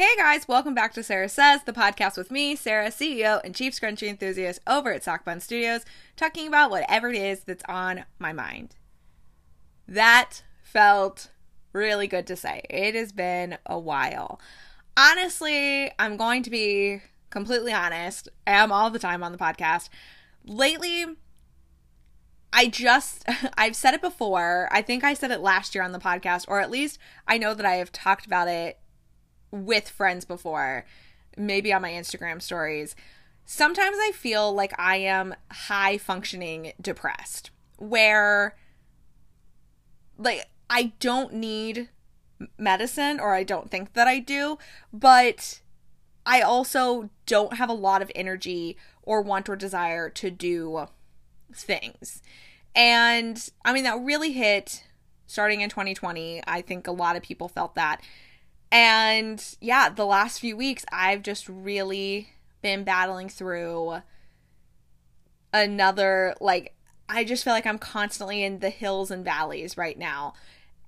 [0.00, 3.78] Hey guys, welcome back to Sarah Says, the podcast with me, Sarah, CEO and Chief
[3.78, 5.84] Scrunchy Enthusiast over at Sockbun Studios,
[6.16, 8.76] talking about whatever it is that's on my mind.
[9.86, 11.28] That felt
[11.74, 12.62] really good to say.
[12.70, 14.40] It has been a while.
[14.96, 18.26] Honestly, I'm going to be completely honest.
[18.46, 19.90] I am all the time on the podcast.
[20.46, 21.04] Lately,
[22.54, 23.26] I just,
[23.58, 24.66] I've said it before.
[24.72, 26.98] I think I said it last year on the podcast, or at least
[27.28, 28.79] I know that I have talked about it
[29.50, 30.84] with friends before,
[31.36, 32.94] maybe on my Instagram stories.
[33.44, 38.56] Sometimes I feel like I am high functioning depressed, where
[40.18, 41.88] like I don't need
[42.56, 44.58] medicine, or I don't think that I do,
[44.92, 45.60] but
[46.24, 50.86] I also don't have a lot of energy or want or desire to do
[51.52, 52.22] things.
[52.74, 54.84] And I mean, that really hit
[55.26, 56.42] starting in 2020.
[56.46, 58.00] I think a lot of people felt that.
[58.72, 62.30] And yeah, the last few weeks, I've just really
[62.62, 64.02] been battling through
[65.52, 66.74] another, like,
[67.08, 70.34] I just feel like I'm constantly in the hills and valleys right now.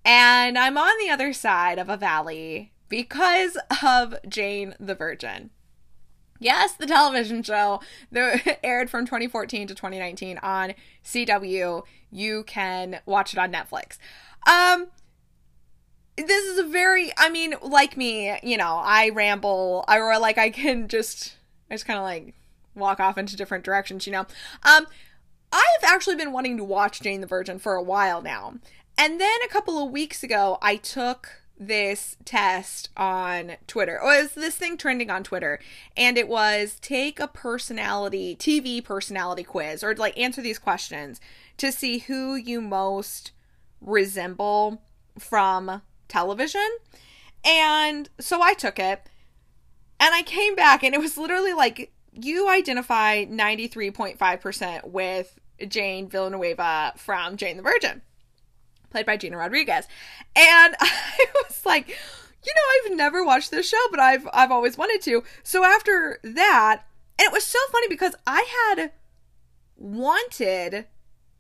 [0.05, 5.51] And I'm on the other side of a valley because of Jane the Virgin.
[6.39, 7.81] Yes, the television show
[8.13, 10.75] that aired from 2014 to 2019 on
[11.05, 11.83] CW.
[12.11, 13.99] You can watch it on Netflix.
[14.47, 14.89] Um,
[16.27, 20.39] this is a very, I mean, like me, you know, I ramble, I, or like
[20.39, 21.37] I can just,
[21.71, 22.35] I just kind of like
[22.75, 24.27] walk off into different directions, you know.
[24.63, 24.87] Um,
[25.53, 28.55] I've actually been wanting to watch Jane the Virgin for a while now.
[28.97, 34.01] And then a couple of weeks ago, I took this test on Twitter.
[34.03, 35.61] Oh, it was this thing trending on Twitter,
[35.97, 41.21] and it was take a personality, TV personality quiz, or like answer these questions
[41.59, 43.33] to see who you most
[43.81, 44.83] resemble
[45.19, 45.83] from
[46.13, 46.69] television.
[47.45, 49.09] And so I took it,
[49.99, 56.93] and I came back, and it was literally like you identify 93.5% with Jane Villanueva
[56.97, 58.03] from Jane the Virgin
[58.93, 59.89] played by Gina Rodriguez.
[60.37, 64.79] And I was like, you know, I've never watched this show, but I've I've always
[64.79, 65.25] wanted to.
[65.43, 66.83] So after that,
[67.19, 68.93] and it was so funny because I had
[69.77, 70.87] wanted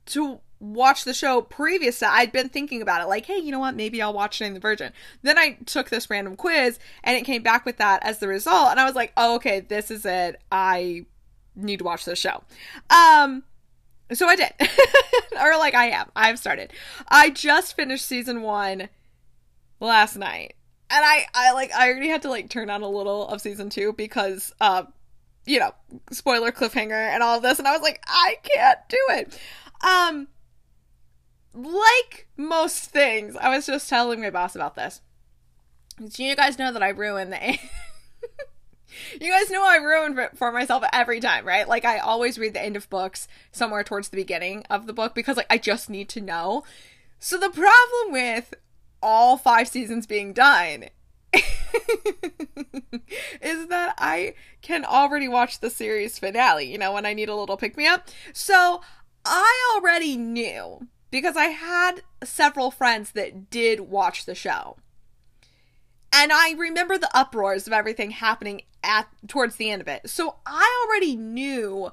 [0.06, 3.74] to watch the show previous I'd been thinking about it like hey you know what
[3.74, 4.92] maybe I'll watch Jane the Virgin
[5.22, 8.70] then I took this random quiz and it came back with that as the result
[8.70, 11.04] and I was like oh okay this is it I
[11.56, 12.44] need to watch this show
[12.90, 13.42] um
[14.14, 14.52] so I did.
[15.40, 16.10] or like I am.
[16.14, 16.72] I've started.
[17.08, 18.88] I just finished season 1
[19.80, 20.54] last night.
[20.90, 23.70] And I I like I already had to like turn on a little of season
[23.70, 24.84] 2 because uh
[25.44, 25.72] you know,
[26.12, 29.38] spoiler cliffhanger and all of this and I was like I can't do it.
[29.82, 30.28] Um
[31.54, 35.00] like most things, I was just telling my boss about this.
[35.98, 37.58] Do you guys know that I ruined the
[39.20, 41.68] you guys know I ruin for myself every time, right?
[41.68, 45.14] Like I always read the end of books somewhere towards the beginning of the book
[45.14, 46.64] because like I just need to know.
[47.18, 48.54] So the problem with
[49.02, 50.86] all five seasons being done
[53.40, 57.36] is that I can already watch the series finale, you know, when I need a
[57.36, 58.08] little pick me up.
[58.32, 58.80] So
[59.24, 64.78] I already knew because I had several friends that did watch the show.
[66.12, 70.10] And I remember the uproars of everything happening at towards the end of it.
[70.10, 71.92] So I already knew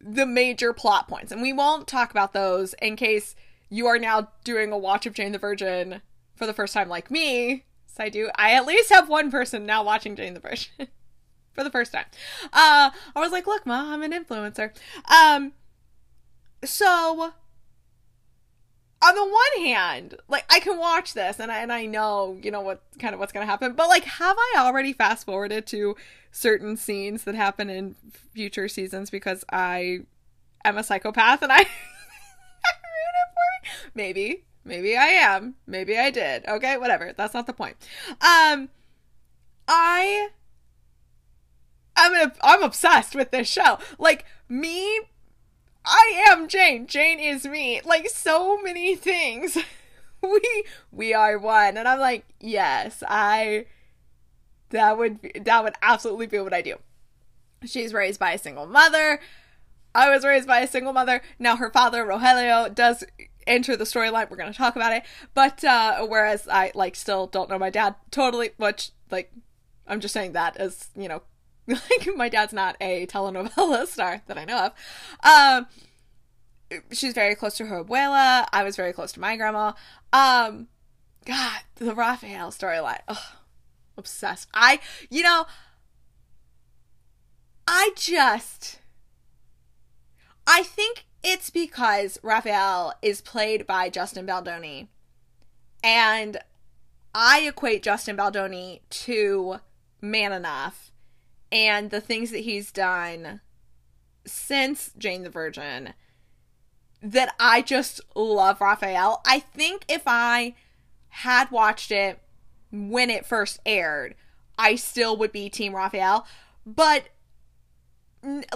[0.00, 3.36] the major plot points, and we won't talk about those in case
[3.68, 6.00] you are now doing a watch of Jane the Virgin
[6.34, 7.64] for the first time like me.
[7.86, 8.30] So I do.
[8.34, 10.88] I at least have one person now watching Jane the Virgin
[11.52, 12.06] for the first time.
[12.44, 14.72] Uh I was like, look, ma, I'm an influencer.
[15.10, 15.52] Um
[16.64, 17.34] so
[19.04, 22.50] on the one hand, like I can watch this and I, and I know, you
[22.50, 25.66] know what kind of what's going to happen, but like have I already fast forwarded
[25.68, 25.94] to
[26.32, 27.96] certain scenes that happen in
[28.32, 30.00] future seasons because I
[30.64, 34.44] am a psychopath and I ruined it for Maybe.
[34.64, 35.56] Maybe I am.
[35.66, 36.46] Maybe I did.
[36.48, 37.12] Okay, whatever.
[37.14, 37.76] That's not the point.
[38.22, 38.70] Um
[39.68, 40.28] I
[41.96, 43.78] I'm a, I'm obsessed with this show.
[43.98, 45.00] Like me
[45.84, 46.86] I am Jane.
[46.86, 47.80] Jane is me.
[47.84, 49.58] Like so many things.
[50.22, 51.76] we we are one.
[51.76, 53.66] And I'm like, yes, I
[54.70, 56.76] that would be, that would absolutely be what I do.
[57.64, 59.20] She's raised by a single mother.
[59.94, 61.22] I was raised by a single mother.
[61.38, 63.04] Now her father, Rogelio, does
[63.46, 64.30] enter the storyline.
[64.30, 65.04] We're going to talk about it.
[65.34, 69.32] But uh whereas I like still don't know my dad totally, which like
[69.86, 71.22] I'm just saying that as, you know,
[71.66, 75.66] like my dad's not a telenovela star that I know of.
[76.70, 78.46] Um, she's very close to her abuela.
[78.52, 79.72] I was very close to my grandma.
[80.12, 80.68] Um,
[81.24, 83.00] God, the Rafael storyline.
[83.96, 84.48] Obsessed.
[84.52, 85.46] I, you know,
[87.66, 88.80] I just,
[90.46, 94.88] I think it's because Rafael is played by Justin Baldoni.
[95.82, 96.38] And
[97.14, 99.60] I equate Justin Baldoni to
[100.02, 100.90] Man Enough
[101.54, 103.40] and the things that he's done
[104.26, 105.94] since Jane the Virgin
[107.00, 109.22] that I just love Rafael.
[109.24, 110.56] I think if I
[111.08, 112.18] had watched it
[112.72, 114.16] when it first aired,
[114.58, 116.26] I still would be Team Rafael.
[116.66, 117.04] But,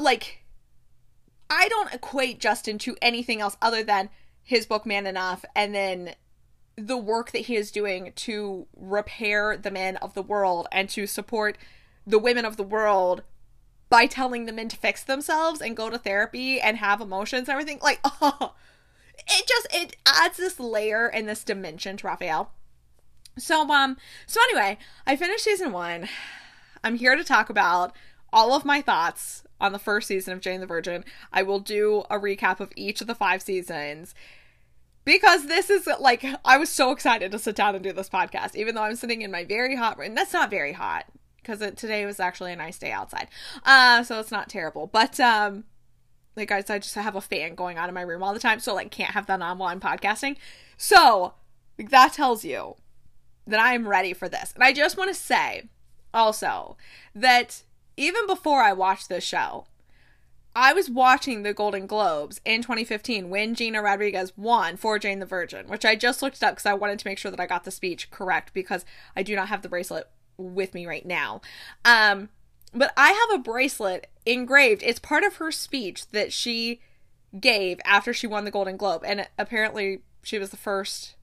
[0.00, 0.45] like,
[1.49, 4.11] I don't equate Justin to anything else other than
[4.43, 6.15] his book Man Enough and then
[6.77, 11.06] the work that he is doing to repair the men of the world and to
[11.06, 11.59] support
[12.08, 13.22] the women of the world
[13.88, 17.50] by telling the men to fix themselves and go to therapy and have emotions and
[17.50, 17.78] everything.
[17.82, 18.55] Like, oh,
[19.19, 22.50] it just it adds this layer and this dimension to Rafael.
[23.37, 23.96] So um
[24.26, 26.08] so anyway, I finished season 1.
[26.84, 27.93] I'm here to talk about
[28.32, 31.04] all of my thoughts on the first season of Jane the Virgin.
[31.32, 34.14] I will do a recap of each of the 5 seasons
[35.04, 38.54] because this is like I was so excited to sit down and do this podcast
[38.54, 40.14] even though I'm sitting in my very hot room.
[40.14, 41.06] That's not very hot
[41.49, 43.29] because today was actually a nice day outside.
[43.65, 44.87] Uh so it's not terrible.
[44.87, 45.65] But um
[46.37, 48.61] like guys, I just have a fan going on in my room all the time,
[48.61, 50.37] so like can't have that on while I'm podcasting.
[50.77, 51.35] So
[51.79, 52.77] like, that tells you
[53.47, 54.53] that I am ready for this.
[54.55, 55.69] And I just want to say
[56.12, 56.77] also
[57.15, 57.62] that
[57.97, 59.67] even before I watched this show,
[60.55, 65.27] I was watching the Golden Globes in 2015 when Gina Rodriguez won for Jane the
[65.27, 67.65] Virgin, which I just looked up because I wanted to make sure that I got
[67.65, 68.85] the speech correct because
[69.15, 71.40] I do not have the bracelet with me right now.
[71.85, 72.31] Um,
[72.73, 74.82] but I have a bracelet engraved.
[74.82, 76.81] It's part of her speech that she
[77.38, 79.02] gave after she won the Golden Globe.
[79.05, 81.17] And apparently, she was the first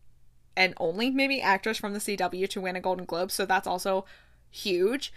[0.58, 3.32] and only, maybe, actress from the CW to win a Golden Globe.
[3.32, 4.06] So that's also
[4.50, 5.14] huge.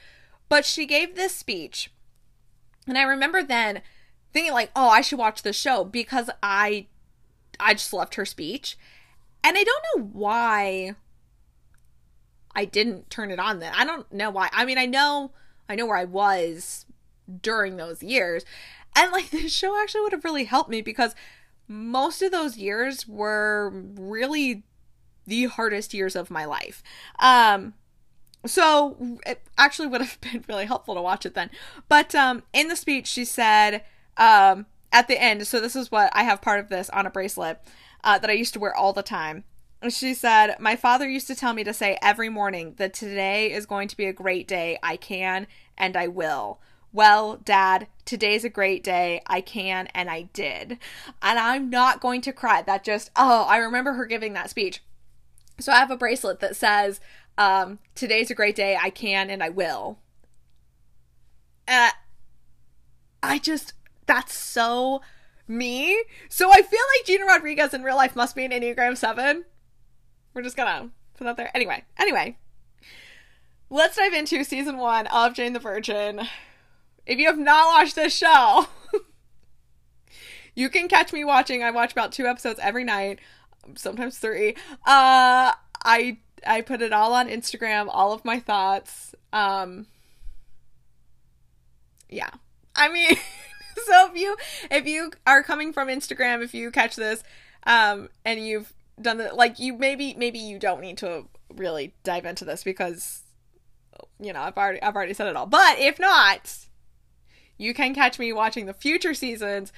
[0.49, 1.91] But she gave this speech.
[2.87, 3.83] And I remember then
[4.33, 6.87] thinking, like, oh, I should watch this show because I.
[7.61, 8.79] I just loved her speech.
[9.43, 10.95] And I don't know why
[12.59, 13.73] I didn't turn it on then.
[13.73, 14.51] I don't know why.
[14.53, 15.31] I mean, I know
[15.69, 16.87] I know where I was
[17.41, 18.45] during those years.
[18.97, 21.15] And like this show actually would have really helped me because
[21.69, 24.65] most of those years were really
[25.25, 26.83] the hardest years of my life.
[27.21, 27.75] Um
[28.45, 31.51] so it actually would have been really helpful to watch it then.
[31.89, 33.85] But um in the speech she said
[34.17, 37.11] um at the end, so this is what I have part of this on a
[37.11, 37.61] bracelet
[38.03, 39.45] uh, that I used to wear all the time.
[39.89, 43.65] She said, My father used to tell me to say every morning that today is
[43.65, 44.79] going to be a great day.
[44.83, 45.47] I can
[45.77, 46.61] and I will.
[46.93, 49.21] Well, Dad, today's a great day.
[49.27, 50.79] I can and I did.
[51.23, 52.63] And I'm not going to cry.
[52.63, 54.83] That just, oh, I remember her giving that speech.
[55.61, 57.01] So I have a bracelet that says,
[57.37, 58.77] um, Today's a great day.
[58.81, 59.99] I can and I will.
[61.69, 61.91] Uh,
[63.23, 63.75] I just,
[64.07, 65.03] that's so
[65.47, 66.03] me.
[66.29, 69.45] So I feel like Gina Rodriguez in real life must be an Enneagram 7
[70.38, 71.50] we're just gonna put that there.
[71.52, 72.37] Anyway, anyway,
[73.70, 76.20] let's dive into season one of Jane the Virgin.
[77.06, 78.67] If you have not watched this show,
[80.55, 81.64] you can catch me watching.
[81.64, 83.19] I watch about two episodes every night,
[83.75, 84.50] sometimes three.
[84.87, 85.55] Uh,
[85.85, 89.17] I I put it all on Instagram, all of my thoughts.
[89.32, 89.88] Um,
[92.09, 92.30] yeah,
[92.76, 93.11] I mean,
[93.87, 94.37] so if you
[94.71, 97.25] if you are coming from Instagram, if you catch this,
[97.64, 102.25] um, and you've done the like you maybe maybe you don't need to really dive
[102.25, 103.23] into this because
[104.21, 105.47] you know I've already I've already said it all.
[105.47, 106.57] But if not,
[107.57, 109.73] you can catch me watching the future seasons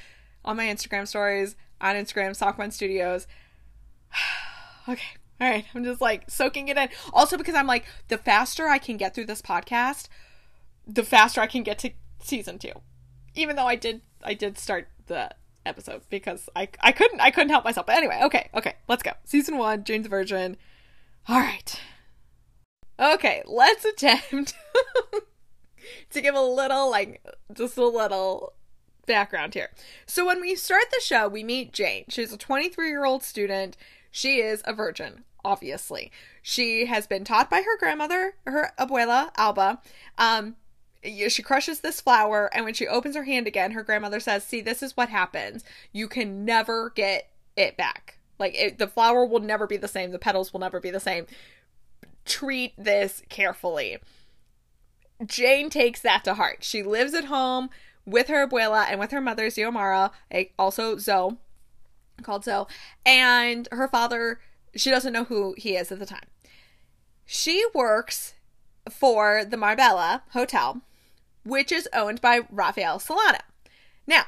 [0.44, 3.26] on my Instagram stories on Instagram Sockbun Studios.
[4.88, 5.02] okay.
[5.40, 6.90] All right, I'm just like soaking it in.
[7.14, 10.08] Also because I'm like the faster I can get through this podcast,
[10.86, 12.72] the faster I can get to season 2.
[13.34, 15.30] Even though I did I did start the
[15.66, 17.86] episode because I I couldn't I couldn't help myself.
[17.86, 19.12] But anyway, okay, okay, let's go.
[19.24, 20.56] Season one, Jane's Virgin.
[21.28, 21.80] All right.
[22.98, 24.54] Okay, let's attempt
[26.10, 28.54] to give a little like just a little
[29.06, 29.70] background here.
[30.06, 32.04] So when we start the show, we meet Jane.
[32.08, 33.76] She's a 23-year-old student.
[34.10, 36.12] She is a virgin, obviously.
[36.42, 39.80] She has been taught by her grandmother, her abuela, Alba,
[40.18, 40.56] um,
[41.02, 44.60] she crushes this flower and when she opens her hand again her grandmother says see
[44.60, 45.64] this is what happens.
[45.92, 48.18] You can never get it back.
[48.38, 50.10] Like it, the flower will never be the same.
[50.10, 51.26] The petals will never be the same.
[52.24, 53.98] Treat this carefully.
[55.24, 56.64] Jane takes that to heart.
[56.64, 57.70] She lives at home
[58.06, 60.10] with her abuela and with her mother xiomara
[60.58, 61.36] also zoe
[62.22, 62.64] called zoe
[63.04, 64.40] and her father
[64.74, 66.28] she doesn't know who he is at the time.
[67.26, 68.34] She works
[68.90, 70.82] for the Marbella Hotel,
[71.44, 73.38] which is owned by Rafael Solano.
[74.06, 74.24] Now,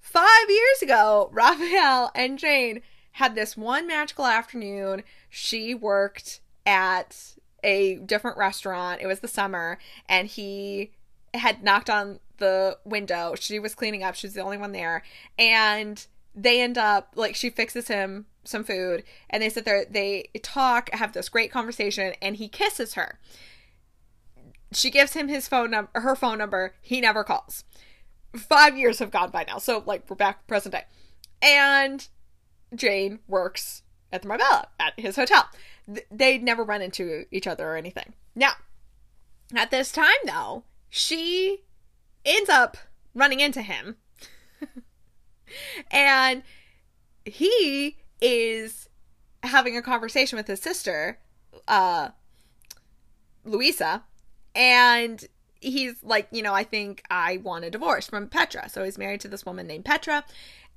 [0.00, 2.82] five years ago, Rafael and Jane
[3.12, 5.02] had this one magical afternoon.
[5.28, 9.00] She worked at a different restaurant.
[9.00, 10.92] It was the summer, and he
[11.34, 13.34] had knocked on the window.
[13.38, 14.14] She was cleaning up.
[14.14, 15.02] She was the only one there.
[15.38, 16.04] And
[16.34, 20.90] they end up, like, she fixes him some food, and they sit there, they talk,
[20.90, 23.18] have this great conversation, and he kisses her.
[24.72, 26.74] She gives him his phone number, her phone number.
[26.80, 27.64] He never calls.
[28.34, 30.84] Five years have gone by now, so like we're back present day,
[31.40, 32.06] and
[32.74, 33.82] Jane works
[34.12, 35.48] at the Marbella at his hotel.
[36.10, 38.14] They'd never run into each other or anything.
[38.34, 38.52] Now,
[39.54, 41.62] at this time though, she
[42.24, 42.76] ends up
[43.14, 43.96] running into him,
[45.90, 46.42] and
[47.24, 48.88] he is
[49.42, 51.18] having a conversation with his sister,
[51.68, 52.10] uh,
[53.44, 54.02] Luisa,
[54.56, 55.24] and
[55.60, 58.68] he's like, you know, I think I want a divorce from Petra.
[58.68, 60.24] So he's married to this woman named Petra,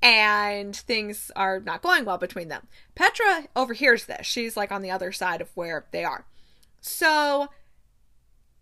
[0.01, 2.67] and things are not going well between them.
[2.95, 4.27] Petra overhears this.
[4.27, 6.25] She's like on the other side of where they are.
[6.81, 7.49] So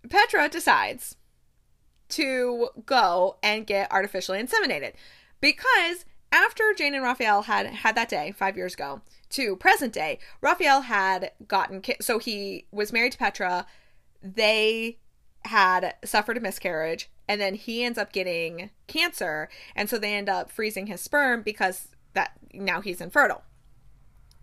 [0.10, 1.16] Petra decides
[2.10, 4.94] to go and get artificially inseminated
[5.42, 10.20] because after Jane and Rafael had had that day five years ago to present day,
[10.42, 13.66] Rafael had gotten so he was married to Petra.
[14.22, 14.98] They
[15.48, 20.30] had suffered a miscarriage and then he ends up getting cancer and so they end
[20.30, 23.44] up freezing his sperm because that now he's infertile.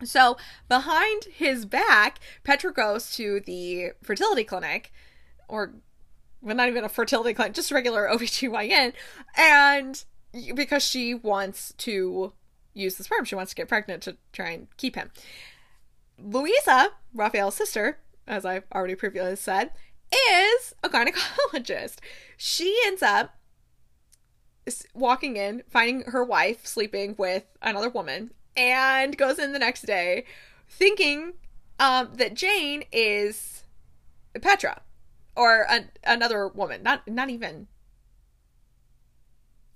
[0.02, 0.36] So
[0.68, 4.92] behind his back, Petra goes to the fertility clinic
[5.48, 5.74] or
[6.42, 8.92] well, not even a fertility clinic, just regular OBGYN
[9.36, 10.04] and
[10.54, 12.32] because she wants to
[12.74, 15.10] use the sperm, she wants to get pregnant to try and keep him.
[16.18, 19.70] Luisa, Rafael's sister, as I've already previously said,
[20.14, 21.96] is a gynecologist.
[22.36, 23.36] She ends up
[24.94, 30.24] walking in, finding her wife sleeping with another woman, and goes in the next day
[30.68, 31.34] thinking
[31.78, 33.64] um, that Jane is
[34.40, 34.80] Petra
[35.36, 36.82] or an, another woman.
[36.82, 37.68] Not not even.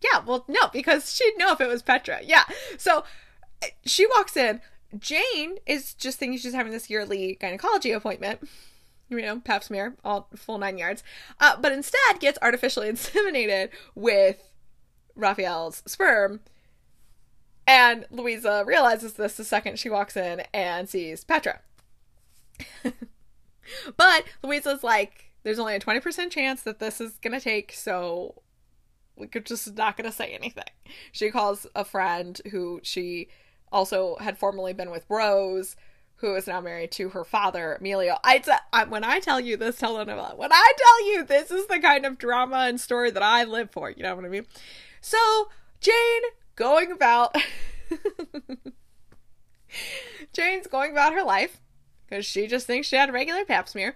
[0.00, 2.21] Yeah, well, no, because she'd know if it was Petra.
[2.23, 2.45] Yeah,
[2.76, 3.04] so
[3.85, 4.61] she walks in.
[4.97, 8.49] Jane is just thinking she's having this yearly gynecology appointment
[9.09, 11.03] you know, pap smear, all full nine yards,
[11.41, 14.43] uh, but instead gets artificially inseminated with
[15.15, 16.41] Rafael's sperm.
[17.67, 21.61] And Luisa realizes this the second she walks in and sees Petra.
[23.97, 28.43] but Luisa's like, there's only a 20% chance that this is going to take, so
[29.17, 30.65] we could just not going to say anything.
[31.12, 33.29] She calls a friend who she
[33.71, 35.77] also had formerly been with Rose
[36.18, 38.16] who is now married to her father, Emilio.
[38.25, 41.66] I, t- I when I tell you this telenovela, when I tell you this is
[41.68, 44.46] the kind of drama and story that I live for, you know what I mean?
[45.00, 45.18] So
[45.80, 46.22] Jane
[46.56, 47.37] going about,
[50.32, 51.60] Jane's going about her life
[52.08, 53.94] because she just thinks she had a regular pap smear,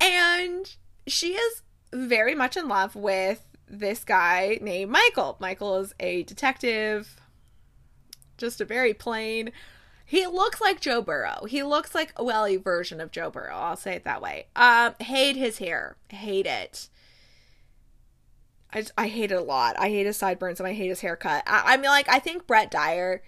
[0.00, 0.74] and
[1.06, 1.62] she is
[1.92, 5.36] very much in love with this guy named Michael.
[5.38, 7.20] Michael is a detective,
[8.38, 9.52] just a very plain
[10.10, 11.44] he looks like Joe Burrow.
[11.44, 13.54] He looks like a welly version of Joe Burrow.
[13.54, 14.48] I'll say it that way.
[14.56, 15.98] Um, hate his hair.
[16.08, 16.88] Hate it.
[18.74, 19.76] I, I hate it a lot.
[19.78, 21.44] I hate his sideburns and I hate his haircut.
[21.46, 23.22] I, I mean, like, I think Brett Dier,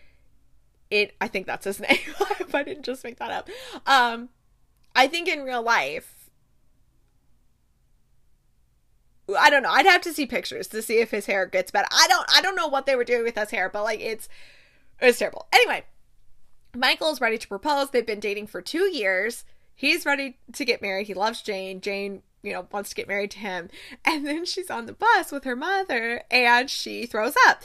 [0.90, 1.98] it, I think that's his name.
[2.40, 3.48] if I didn't just make that up.
[3.86, 4.30] Um,
[4.96, 6.32] I think in real life,
[9.38, 9.70] I don't know.
[9.70, 11.86] I'd have to see pictures to see if his hair gets better.
[11.92, 14.28] I don't, I don't know what they were doing with his hair, but like, it's,
[15.00, 15.46] it's terrible.
[15.52, 15.84] Anyway,
[16.74, 17.90] Michael's ready to propose.
[17.90, 19.44] They've been dating for two years.
[19.74, 21.06] He's ready to get married.
[21.06, 21.80] He loves Jane.
[21.80, 23.68] Jane, you know, wants to get married to him.
[24.04, 27.62] And then she's on the bus with her mother and she throws up.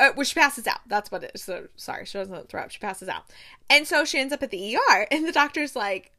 [0.00, 0.80] Uh, well, she passes out.
[0.86, 1.42] That's what it is.
[1.42, 2.70] So, sorry, she doesn't throw up.
[2.70, 3.24] She passes out.
[3.68, 5.06] And so she ends up at the ER.
[5.10, 6.12] And the doctor's like,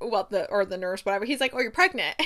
[0.00, 1.24] well, the, or the nurse, whatever.
[1.24, 2.20] He's like, oh, you're pregnant.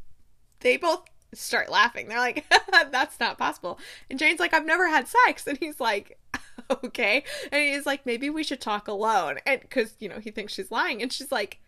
[0.60, 1.02] they both
[1.34, 2.08] start laughing.
[2.08, 2.44] They're like,
[2.90, 3.78] that's not possible.
[4.08, 5.46] And Jane's like, I've never had sex.
[5.46, 6.18] And he's like,
[6.84, 7.24] okay.
[7.52, 9.38] And he's like, maybe we should talk alone.
[9.46, 11.02] And because, you know, he thinks she's lying.
[11.02, 11.60] And she's like,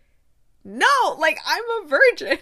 [0.64, 2.38] no, like, I'm a virgin.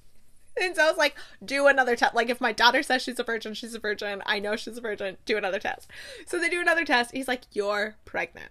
[0.62, 2.14] and so I was like, do another test.
[2.14, 4.22] Like, if my daughter says she's a virgin, she's a virgin.
[4.26, 5.16] I know she's a virgin.
[5.24, 5.90] Do another test.
[6.26, 7.12] So they do another test.
[7.12, 8.50] He's like, you're pregnant.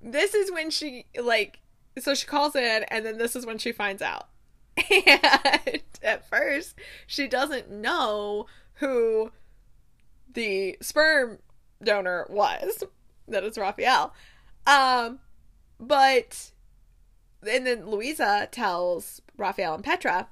[0.00, 1.60] This is when she, like,
[1.98, 4.28] so she calls in, and then this is when she finds out.
[4.90, 9.32] And at first, she doesn't know who
[10.32, 11.38] the sperm
[11.82, 12.84] donor was.
[13.26, 14.14] That is Rafael.
[14.66, 15.20] Um,
[15.78, 16.52] but
[17.46, 20.28] and then Luisa tells Rafael and Petra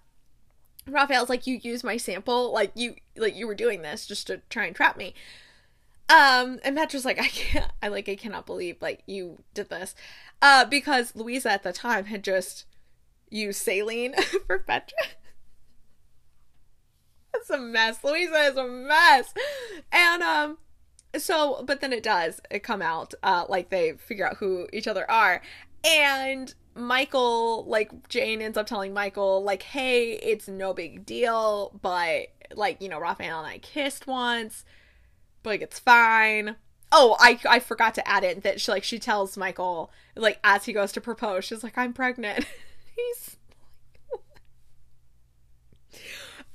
[0.88, 4.41] Rafael's like, you use my sample, like you like you were doing this just to
[4.49, 5.15] try and trap me.
[6.09, 9.95] Um, and Petra's like, I can't I like I cannot believe like you did this.
[10.41, 12.67] Uh, because Luisa at the time had just
[13.29, 14.15] used saline
[14.47, 14.99] for Petra.
[17.35, 18.03] It's a mess.
[18.05, 19.35] Luisa is a mess.
[19.91, 20.59] And um
[21.17, 24.87] so but then it does it come out uh like they figure out who each
[24.87, 25.41] other are
[25.85, 32.29] and Michael, like Jane ends up telling Michael, like, hey, it's no big deal, but
[32.55, 34.65] like, you know, Rafael and I kissed once,
[35.43, 36.57] but like it's fine.
[36.93, 40.67] Oh, I I forgot to add in that she like she tells Michael, like, as
[40.67, 42.47] he goes to propose, she's like, I'm pregnant.
[42.97, 43.36] He's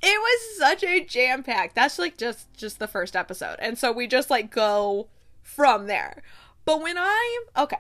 [0.04, 1.74] it was such a jam pack.
[1.74, 5.08] That's like just just the first episode, and so we just like go
[5.42, 6.24] from there.
[6.66, 7.80] But when I okay,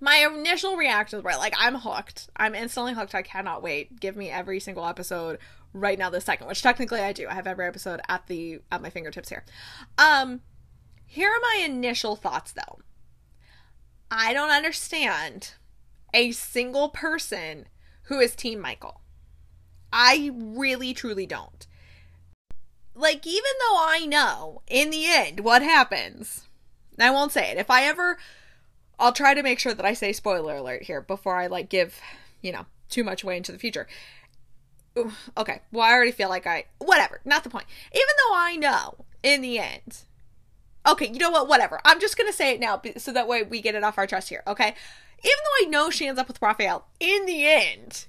[0.00, 2.28] my initial reactions were like, I'm hooked.
[2.36, 3.14] I'm instantly hooked.
[3.14, 3.98] I cannot wait.
[4.00, 5.38] Give me every single episode
[5.72, 7.28] right now this second, which technically I do.
[7.28, 9.44] I have every episode at the at my fingertips here.
[9.98, 10.40] Um
[11.06, 12.80] here are my initial thoughts though.
[14.10, 15.54] I don't understand
[16.12, 17.66] a single person
[18.04, 19.00] who is team Michael.
[19.98, 21.66] I really truly don't.
[22.94, 26.42] Like even though I know in the end what happens,
[27.00, 27.56] I won't say it.
[27.56, 28.18] If I ever
[28.98, 31.98] I'll try to make sure that I say spoiler alert here before I like give,
[32.42, 33.86] you know, too much away into the future.
[34.98, 36.64] Ooh, okay, well, I already feel like I.
[36.78, 37.66] Whatever, not the point.
[37.92, 40.02] Even though I know in the end.
[40.86, 41.48] Okay, you know what?
[41.48, 41.80] Whatever.
[41.86, 44.28] I'm just gonna say it now so that way we get it off our chest
[44.28, 44.68] here, okay?
[44.68, 48.04] Even though I know she ends up with Rafael, in the end,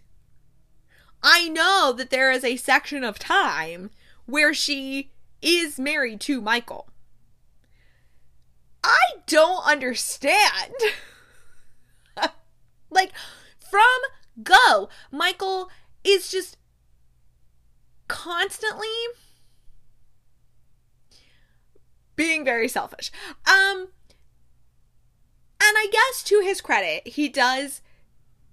[1.22, 3.90] I know that there is a section of time
[4.26, 6.88] where she is married to Michael.
[8.84, 10.74] I don't understand.
[12.90, 13.12] like,
[13.60, 13.82] from
[14.44, 15.70] go, Michael
[16.04, 16.58] is just
[18.08, 18.88] constantly
[22.16, 23.12] being very selfish.
[23.46, 23.90] Um,
[25.60, 27.82] and I guess to his credit, he does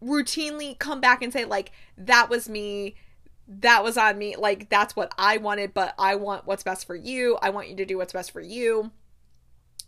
[0.05, 2.97] routinely come back and say, like, that was me.
[3.49, 4.37] That was on me.
[4.37, 7.39] Like, that's what I wanted, but I want what's best for you.
[7.43, 8.91] I want you to do what's best for you.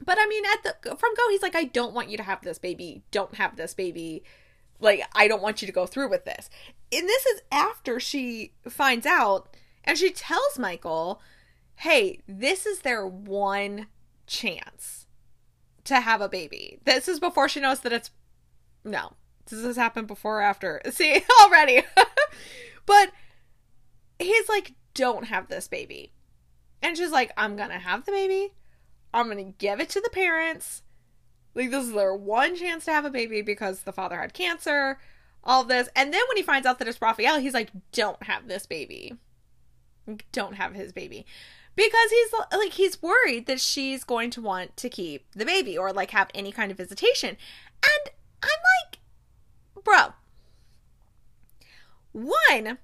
[0.05, 2.43] But I mean, at the from go, he's like, I don't want you to have
[2.43, 3.03] this baby.
[3.11, 4.25] Don't have this baby.
[4.79, 6.51] Like, I don't want you to go through with this.
[6.93, 11.23] And this is after she finds out and she tells Michael,
[11.77, 13.87] hey, this is their one
[14.27, 15.07] chance
[15.85, 16.79] to have a baby.
[16.85, 18.11] This is before she knows that it's.
[18.85, 19.15] No.
[19.47, 20.81] Does this happen before or after?
[20.91, 21.83] See, already.
[22.87, 23.11] but
[24.19, 26.13] he's like, don't have this baby.
[26.83, 28.53] And she's like, I'm gonna have the baby.
[29.15, 30.83] I'm to give it to the parents.
[31.55, 34.99] Like, this is their one chance to have a baby because the father had cancer,
[35.43, 35.89] all this.
[35.97, 39.15] And then when he finds out that it's Rafael, he's like, don't have this baby.
[40.33, 41.25] Don't have his baby.
[41.75, 45.93] Because he's like, he's worried that she's going to want to keep the baby or
[45.93, 47.31] like have any kind of visitation.
[47.31, 48.49] And I'm
[48.91, 48.96] like,
[49.87, 50.13] bro,
[52.13, 52.79] one,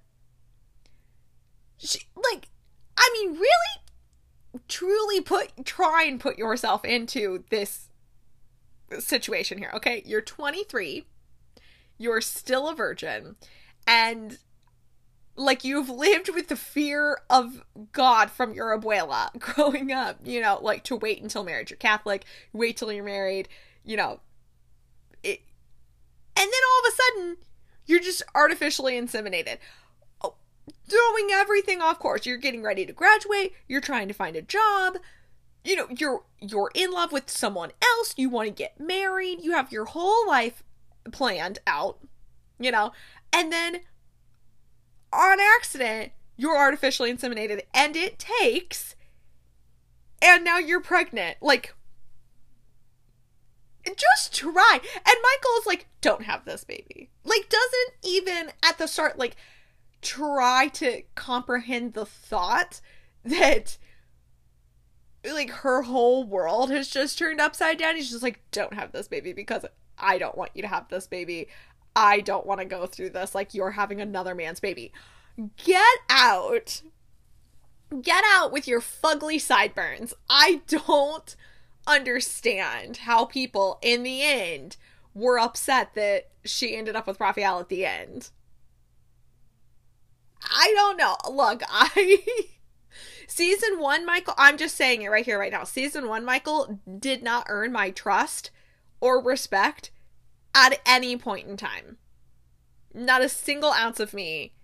[1.77, 2.49] she, like,
[2.97, 3.83] I mean, really?
[4.69, 7.89] truly put try and put yourself into this
[8.99, 9.71] situation here.
[9.75, 11.05] Okay, you're 23,
[11.99, 13.37] you're still a virgin,
[13.87, 14.39] and
[15.35, 17.63] like you've lived with the fear of
[17.93, 21.71] God from your abuela growing up, you know, like to wait until marriage.
[21.71, 23.49] You're Catholic, wait till you're married,
[23.85, 24.21] you know.
[26.37, 27.37] And then all of a sudden,
[27.87, 29.59] you're just artificially inseminated.
[30.23, 30.35] Oh,
[30.89, 32.27] throwing everything off course.
[32.27, 34.99] You're getting ready to graduate, you're trying to find a job,
[35.65, 39.53] you know, you're you're in love with someone else, you want to get married, you
[39.53, 40.63] have your whole life
[41.13, 41.99] planned out,
[42.59, 42.93] you know,
[43.33, 43.81] and then
[45.13, 48.97] on accident, you're artificially inseminated and it takes
[50.23, 51.39] and now you're pregnant.
[51.41, 51.75] Like
[53.85, 54.79] just try.
[54.81, 57.11] And Michael is like, don't have this baby.
[57.25, 59.37] Like, doesn't even at the start, like,
[60.01, 62.81] try to comprehend the thought
[63.25, 63.79] that
[65.25, 67.97] like her whole world has just turned upside down.
[67.97, 69.65] He's just like, don't have this baby because
[69.97, 71.49] I don't want you to have this baby.
[71.95, 73.35] I don't want to go through this.
[73.35, 74.93] Like, you're having another man's baby.
[75.57, 76.83] Get out.
[78.01, 80.15] Get out with your fugly sideburns.
[80.29, 81.37] I don't
[81.87, 84.77] understand how people in the end
[85.15, 88.31] were upset that she ended up with Rafael at the end.
[90.43, 91.17] I don't know.
[91.31, 92.19] Look, I
[93.27, 94.35] season one, Michael.
[94.37, 95.65] I'm just saying it right here, right now.
[95.65, 98.51] Season one, Michael did not earn my trust
[99.01, 99.91] or respect
[100.55, 101.99] at any point in time.
[102.95, 104.55] Not a single ounce of me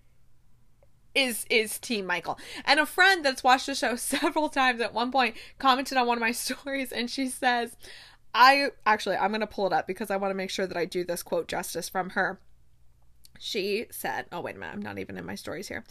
[1.19, 2.39] is is team michael.
[2.65, 6.17] And a friend that's watched the show several times at one point commented on one
[6.17, 7.77] of my stories and she says
[8.35, 10.77] i actually i'm going to pull it up because i want to make sure that
[10.77, 12.41] i do this quote justice from her.
[13.41, 15.85] She said oh wait a minute i'm not even in my stories here.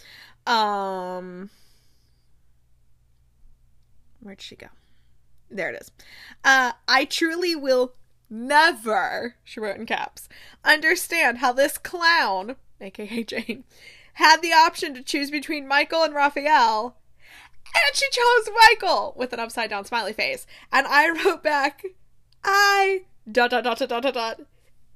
[0.46, 1.50] Um
[4.22, 4.68] where'd she go?
[5.50, 5.92] There it is.
[6.44, 7.94] Uh i truly will
[8.30, 10.28] never she wrote in caps
[10.66, 13.64] understand how this clown aka jane
[14.18, 16.98] had the option to choose between michael and rafael
[17.66, 21.84] and she chose michael with an upside down smiley face and i wrote back
[22.44, 23.02] i
[23.32, 24.42] dot dot dot dot dot dot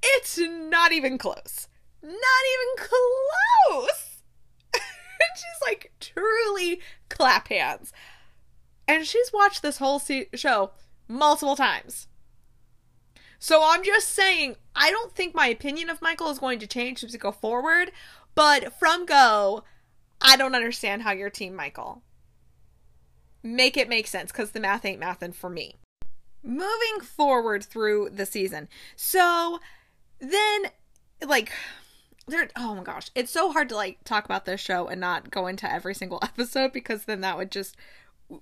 [0.04, 1.68] it's not even close
[2.04, 4.08] not even close.
[5.22, 7.94] And she's like truly clap hands.
[8.88, 10.72] And she's watched this whole se- show
[11.08, 12.08] multiple times.
[13.38, 17.04] So I'm just saying, I don't think my opinion of Michael is going to change
[17.04, 17.92] as we go forward,
[18.36, 19.64] but from go,
[20.22, 22.02] I don't understand how you're team Michael.
[23.44, 25.76] Make it make sense because the math ain't mathin' for me.
[26.44, 28.68] Moving forward through the season.
[28.96, 29.60] So
[30.20, 30.64] then,
[31.26, 31.52] like,
[32.28, 35.32] there oh my gosh it's so hard to like talk about this show and not
[35.32, 37.76] go into every single episode because then that would just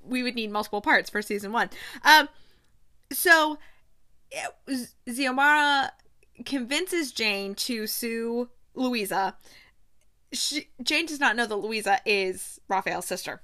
[0.04, 1.69] we would need multiple parts for season one
[2.04, 2.28] um
[3.12, 3.58] so
[4.32, 5.91] it, Xiomara
[6.45, 9.36] convinces Jane to sue Luisa.
[10.31, 13.41] She, Jane does not know that Luisa is Rafael's sister.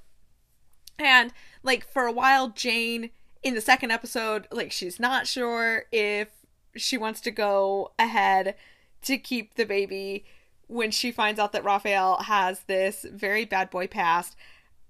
[0.99, 3.09] And like for a while Jane
[3.43, 6.29] in the second episode like she's not sure if
[6.75, 8.55] she wants to go ahead
[9.03, 10.25] to keep the baby
[10.67, 14.35] when she finds out that Rafael has this very bad boy past.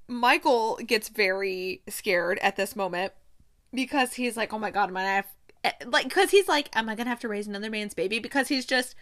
[0.07, 3.13] Michael gets very scared at this moment
[3.73, 5.27] because he's like, "Oh my god, am I have
[5.63, 8.47] eh, like?" Because he's like, "Am I gonna have to raise another man's baby?" Because
[8.47, 8.95] he's just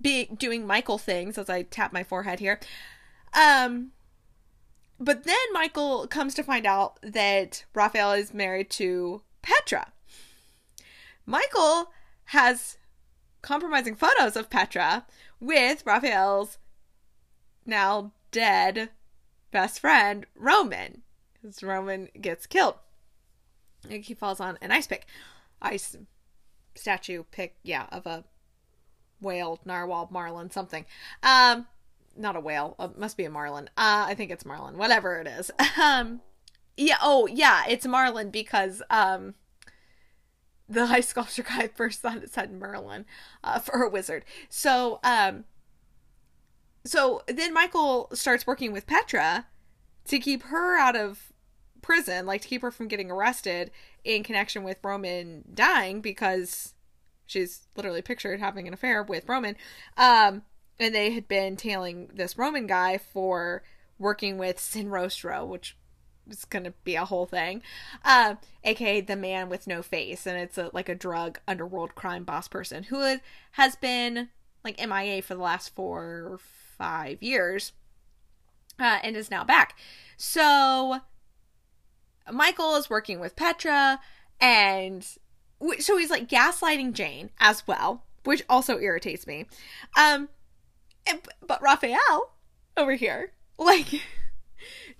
[0.00, 2.58] be doing Michael things as I tap my forehead here.
[3.34, 3.92] Um,
[4.98, 9.92] but then Michael comes to find out that Rafael is married to Petra.
[11.26, 11.90] Michael
[12.26, 12.76] has
[13.42, 15.06] compromising photos of Petra
[15.40, 16.58] with Raphael's
[17.64, 18.90] now dead
[19.50, 21.02] best friend, Roman.
[21.34, 22.74] Because Roman gets killed.
[23.88, 25.06] And he falls on an ice pick.
[25.62, 25.96] Ice
[26.74, 28.24] statue pick, yeah, of a
[29.20, 30.84] whale, narwhal, marlin, something.
[31.22, 31.66] Um,
[32.16, 32.76] not a whale.
[32.78, 33.68] It uh, must be a marlin.
[33.76, 34.76] Uh, I think it's marlin.
[34.76, 35.50] Whatever it is.
[35.80, 36.20] Um,
[36.76, 36.96] yeah.
[37.02, 37.64] Oh, yeah.
[37.68, 39.34] It's marlin because um,
[40.70, 43.04] the high sculpture guy first thought it said Merlin
[43.42, 44.24] uh, for a wizard.
[44.48, 45.44] So, um,
[46.84, 49.46] so then Michael starts working with Petra
[50.06, 51.32] to keep her out of
[51.82, 53.70] prison, like to keep her from getting arrested
[54.04, 56.74] in connection with Roman dying because
[57.30, 59.56] she's literally pictured having an affair with Roman.
[59.96, 60.42] Um,
[60.78, 63.62] and they had been tailing this Roman guy for
[63.98, 65.76] working with Sin Rostro, which
[66.28, 67.62] is gonna be a whole thing.
[68.04, 72.24] Uh, aka the man with no face, and it's a like a drug underworld crime
[72.24, 73.18] boss person who
[73.52, 74.30] has been
[74.64, 76.40] like MIA for the last four or
[76.78, 77.72] five years,
[78.78, 79.78] uh, and is now back.
[80.16, 81.00] So
[82.30, 84.00] Michael is working with Petra,
[84.40, 85.06] and
[85.78, 89.46] so he's like gaslighting Jane as well, which also irritates me.
[89.98, 90.28] Um,
[91.06, 92.32] and, but Rafael
[92.76, 93.86] over here, like.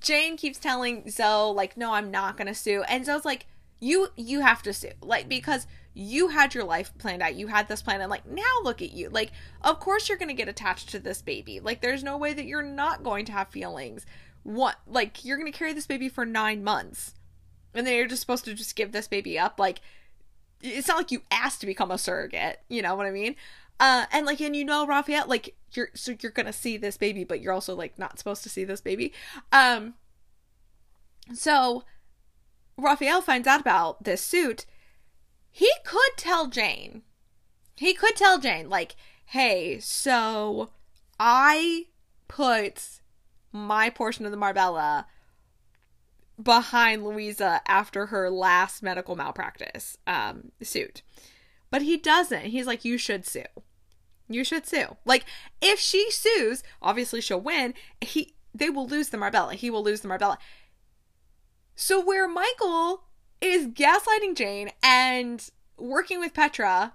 [0.01, 2.83] Jane keeps telling Zoe, like, no, I'm not gonna sue.
[2.89, 3.47] And Zoe's like,
[3.81, 4.93] you you have to sue.
[5.03, 7.35] Like, because you had your life planned out.
[7.35, 9.09] You had this plan and like now look at you.
[9.09, 11.61] Like, of course you're gonna get attached to this baby.
[11.61, 14.07] Like, there's no way that you're not going to have feelings.
[14.43, 17.15] What like you're gonna carry this baby for nine months.
[17.75, 19.59] And then you're just supposed to just give this baby up.
[19.59, 19.81] Like
[20.63, 22.61] it's not like you asked to become a surrogate.
[22.69, 23.37] You know what I mean?
[23.79, 27.25] Uh, and like, and you know, Rafael, like you're so you're gonna see this baby,
[27.25, 29.13] but you're also like not supposed to see this baby.
[29.53, 29.95] Um,
[31.33, 31.85] so
[32.77, 34.67] Rafael finds out about this suit.
[35.51, 37.03] He could tell Jane.
[37.77, 38.95] He could tell Jane, like,
[39.25, 40.71] hey, so
[41.19, 41.87] I
[42.29, 43.01] put
[43.53, 45.07] my portion of the Marbella
[46.43, 51.03] behind Luisa after her last medical malpractice um, suit.
[51.71, 52.47] But he doesn't.
[52.47, 53.45] He's like, you should sue.
[54.29, 54.97] You should sue.
[55.05, 55.25] Like
[55.61, 57.75] if she sues, obviously she'll win.
[58.01, 59.55] He they will lose the Marbella.
[59.55, 60.39] He will lose the Marbella.
[61.75, 63.05] So where Michael
[63.41, 65.49] is gaslighting Jane and
[65.79, 66.95] working with Petra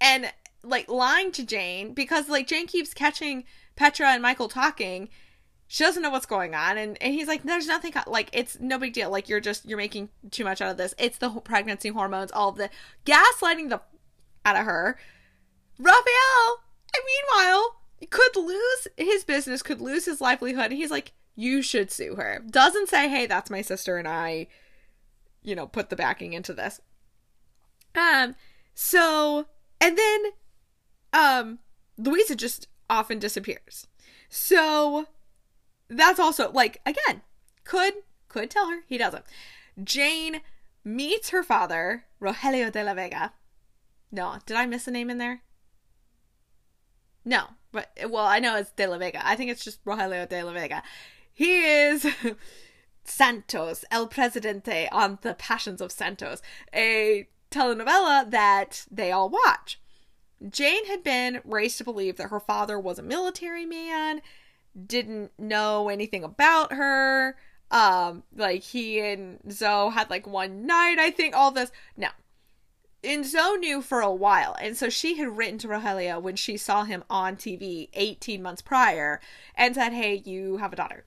[0.00, 3.44] and like lying to Jane because like Jane keeps catching
[3.76, 5.08] Petra and Michael talking.
[5.66, 8.78] She doesn't know what's going on and, and he's like there's nothing like it's no
[8.78, 10.94] big deal like you're just you're making too much out of this.
[10.98, 12.70] It's the pregnancy hormones all of the
[13.06, 13.80] gaslighting the
[14.44, 14.98] out of her
[15.78, 16.62] Rafael,
[17.04, 17.76] meanwhile,
[18.10, 20.72] could lose his business, could lose his livelihood.
[20.72, 22.42] He's like, you should sue her.
[22.48, 24.46] Doesn't say, hey, that's my sister and I,
[25.42, 26.80] you know, put the backing into this.
[27.96, 28.36] Um,
[28.74, 29.46] so,
[29.80, 30.24] and then,
[31.12, 31.58] um,
[31.96, 33.86] Luisa just often disappears.
[34.28, 35.06] So,
[35.88, 37.22] that's also, like, again,
[37.64, 37.94] could,
[38.28, 39.24] could tell her, he doesn't.
[39.82, 40.40] Jane
[40.84, 43.32] meets her father, Rogelio de la Vega.
[44.12, 45.42] No, did I miss a name in there?
[47.24, 49.26] No, but well, I know it's De La Vega.
[49.26, 50.82] I think it's just Rogelio De La Vega.
[51.32, 52.06] He is
[53.04, 56.42] Santos, El Presidente on the Passions of Santos,
[56.72, 59.80] a telenovela that they all watch.
[60.48, 64.20] Jane had been raised to believe that her father was a military man,
[64.86, 67.36] didn't know anything about her.
[67.70, 71.72] Um, like he and Zoe had like one night, I think, all this.
[71.96, 72.08] No,
[73.04, 76.56] and Zoe knew for a while, and so she had written to Rogelio when she
[76.56, 79.20] saw him on TV 18 months prior
[79.54, 81.04] and said, Hey, you have a daughter.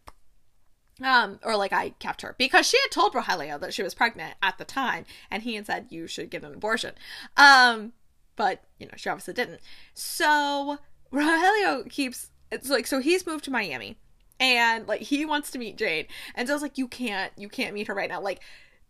[1.03, 4.35] Um, or like I kept her because she had told Rogelio that she was pregnant
[4.41, 6.93] at the time, and he had said you should get an abortion.
[7.35, 7.93] Um,
[8.35, 9.61] but you know, she obviously didn't.
[9.93, 10.79] So
[11.11, 13.97] Rogelio keeps it's like so he's moved to Miami
[14.39, 16.05] and like he wants to meet Jane.
[16.35, 18.21] And Zoe's like, You can't, you can't meet her right now.
[18.21, 18.41] Like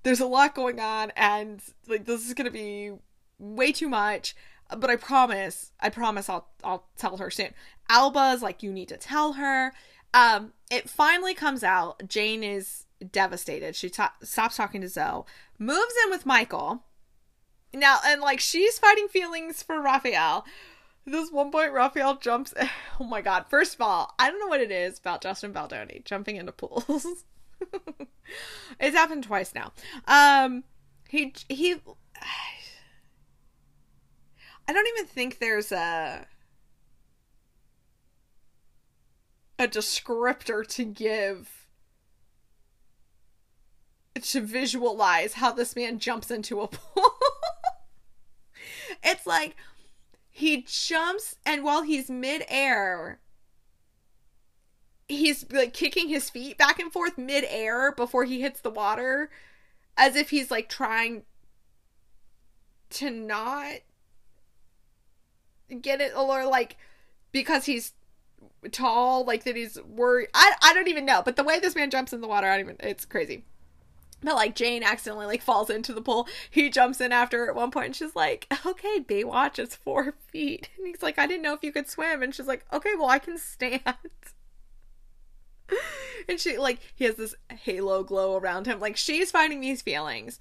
[0.03, 2.91] there's a lot going on and like this is gonna be
[3.39, 4.35] way too much
[4.77, 7.53] but i promise i promise i'll i'll tell her soon
[7.89, 9.73] alba's like you need to tell her
[10.13, 15.23] um it finally comes out jane is devastated she stops talking to zoe
[15.59, 16.83] moves in with michael
[17.73, 20.45] now and like she's fighting feelings for rafael
[21.07, 22.53] this one point Rafael jumps
[22.99, 26.01] oh my god first of all i don't know what it is about justin baldoni
[26.05, 27.25] jumping into pools
[28.79, 29.71] it's happened twice now.
[30.07, 30.63] Um,
[31.09, 31.75] he he.
[34.67, 36.27] I don't even think there's a
[39.59, 41.67] a descriptor to give
[44.21, 47.17] to visualize how this man jumps into a pool.
[49.03, 49.55] it's like
[50.37, 53.19] he jumps and while he's midair
[55.07, 59.31] he's like kicking his feet back and forth mid-air before he hits the water
[59.97, 61.23] as if he's like trying
[62.91, 63.77] to not
[65.81, 66.77] get it or like
[67.31, 67.93] because he's
[68.71, 71.89] tall like that he's worried I, I don't even know but the way this man
[71.89, 73.43] jumps in the water I don't even it's crazy
[74.21, 76.27] but like Jane accidentally like falls into the pool.
[76.49, 80.15] He jumps in after her at one point and she's like, Okay, Baywatch, it's four
[80.31, 80.69] feet.
[80.77, 82.23] And he's like, I didn't know if you could swim.
[82.23, 83.81] And she's like, Okay, well I can stand.
[86.29, 88.79] and she like he has this halo glow around him.
[88.79, 90.39] Like she's finding these feelings.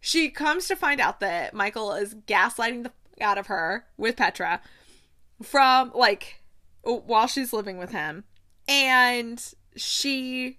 [0.00, 4.60] She comes to find out that Michael is gaslighting the out of her with Petra
[5.42, 6.42] from like
[6.82, 8.24] while she's living with him
[8.66, 10.58] and she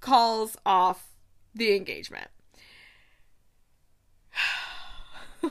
[0.00, 1.08] calls off
[1.54, 2.28] the engagement.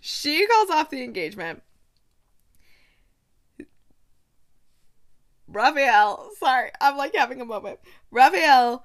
[0.00, 1.62] she calls off the engagement
[5.48, 7.80] Rafael, sorry, I'm like having a moment.
[8.10, 8.84] Rafael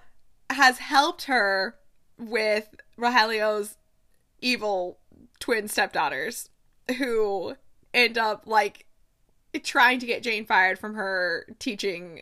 [0.50, 1.76] has helped her
[2.18, 3.78] with Rogelio's
[4.42, 5.00] evil
[5.40, 6.50] twin stepdaughters
[6.98, 7.56] who
[7.94, 8.86] end up like
[9.64, 12.22] trying to get Jane fired from her teaching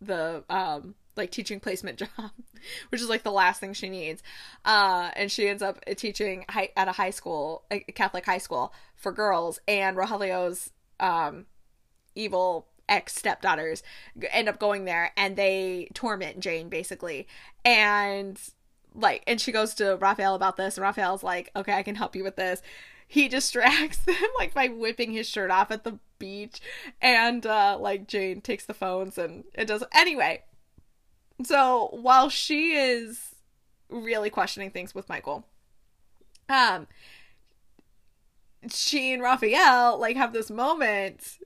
[0.00, 2.30] the um like teaching placement job,
[2.88, 4.22] which is like the last thing she needs.
[4.64, 8.72] Uh, and she ends up teaching high, at a high school, a Catholic high school
[8.96, 11.46] for girls, and Rogelio's um
[12.14, 13.82] evil ex stepdaughters
[14.30, 17.26] end up going there and they torment Jane basically.
[17.64, 18.38] And
[18.94, 22.14] like and she goes to Rafael about this and Rafael's like, "Okay, I can help
[22.14, 22.62] you with this."
[23.06, 26.60] He distracts them like by whipping his shirt off at the beach
[27.00, 30.42] and uh like Jane takes the phones and it does anyway.
[31.44, 33.34] So, while she is
[33.90, 35.44] really questioning things with Michael,
[36.48, 36.86] um
[38.70, 41.38] she and Rafael like have this moment.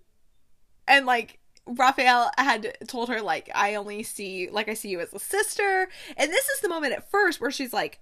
[0.88, 5.12] And like Rafael had told her like I only see like I see you as
[5.12, 5.88] a sister.
[6.16, 8.00] And this is the moment at first where she's like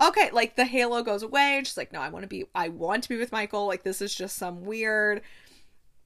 [0.00, 1.56] okay like the halo goes away.
[1.58, 3.66] And she's like no I want to be I want to be with Michael.
[3.66, 5.22] Like this is just some weird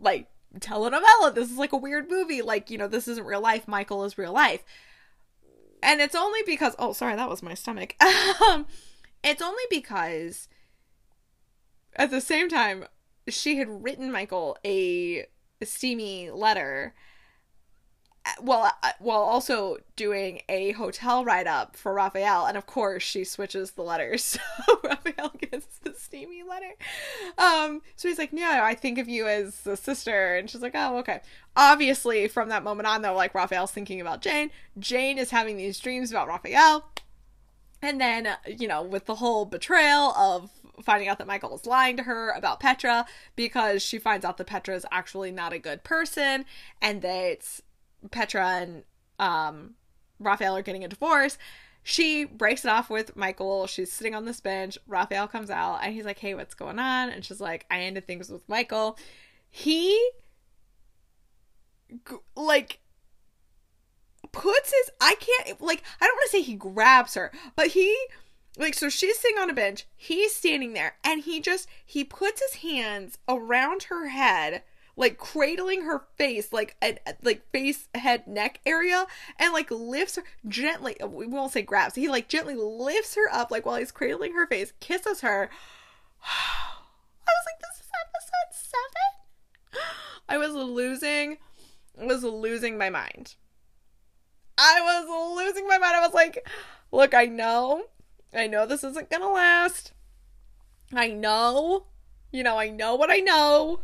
[0.01, 1.35] like telenovela.
[1.35, 2.43] This is like a weird movie.
[2.43, 3.69] Like you know this isn't real life.
[3.69, 4.65] Michael is real life.
[5.83, 7.95] And it's only because oh sorry that was my stomach.
[8.49, 8.67] Um
[9.23, 10.49] it's only because
[11.95, 12.87] at the same time
[13.29, 15.27] she had written Michael a
[15.63, 16.95] steamy letter
[18.41, 23.73] while while also doing a hotel write up for Rafael, and of course she switches
[23.73, 24.41] the letters, so
[24.85, 26.73] Rafael gets the steamy letter.
[27.39, 30.75] Um, so he's like, "No, I think of you as a sister," and she's like,
[30.75, 31.21] "Oh, okay."
[31.57, 34.51] Obviously, from that moment on, though, like Rafael's thinking about Jane.
[34.79, 36.91] Jane is having these dreams about Rafael,
[37.81, 40.51] and then you know, with the whole betrayal of
[40.83, 43.07] finding out that Michael is lying to her about Petra
[43.37, 46.45] because she finds out that Petra is actually not a good person
[46.81, 47.61] and that
[48.11, 48.83] Petra and
[49.19, 49.75] um,
[50.19, 51.39] Rafael are getting a divorce.
[51.83, 53.67] She breaks it off with Michael.
[53.67, 54.79] She's sitting on this bench.
[54.87, 57.11] Rafael comes out and he's like, Hey, what's going on?
[57.11, 58.99] And she's like, I ended things with Michael.
[59.49, 59.99] He,
[62.37, 62.81] like,
[64.33, 67.97] puts his, I can't, like, I don't want to say he grabs her, but he,
[68.57, 69.87] like, so she's sitting on a bench.
[69.97, 74.63] He's standing there and he just, he puts his hands around her head
[75.01, 79.07] like cradling her face, like a, like face, head, neck area,
[79.39, 81.01] and like lifts her gently.
[81.01, 81.95] Uh, we won't say grabs.
[81.95, 85.49] He like gently lifts her up, like while he's cradling her face, kisses her.
[86.23, 88.69] I was like, this is episode
[89.73, 89.87] seven.
[90.29, 91.39] I was losing,
[91.97, 93.37] was losing my mind.
[94.59, 95.97] I was losing my mind.
[95.97, 96.47] I was like,
[96.93, 97.85] look, I know,
[98.35, 99.95] I know this isn't gonna last.
[100.93, 101.87] I know,
[102.31, 103.81] you know, I know what I know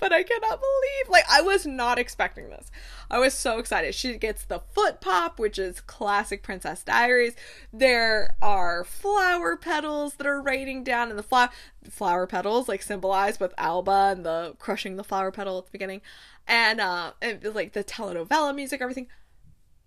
[0.00, 2.70] but I cannot believe like I was not expecting this.
[3.10, 3.94] I was so excited.
[3.94, 7.36] She gets the foot pop, which is classic Princess Diaries.
[7.72, 11.50] There are flower petals that are raining down, and the flower
[11.88, 16.00] flower petals like symbolized with Alba and the crushing the flower petal at the beginning,
[16.48, 19.08] and uh, and like the telenovela music, everything.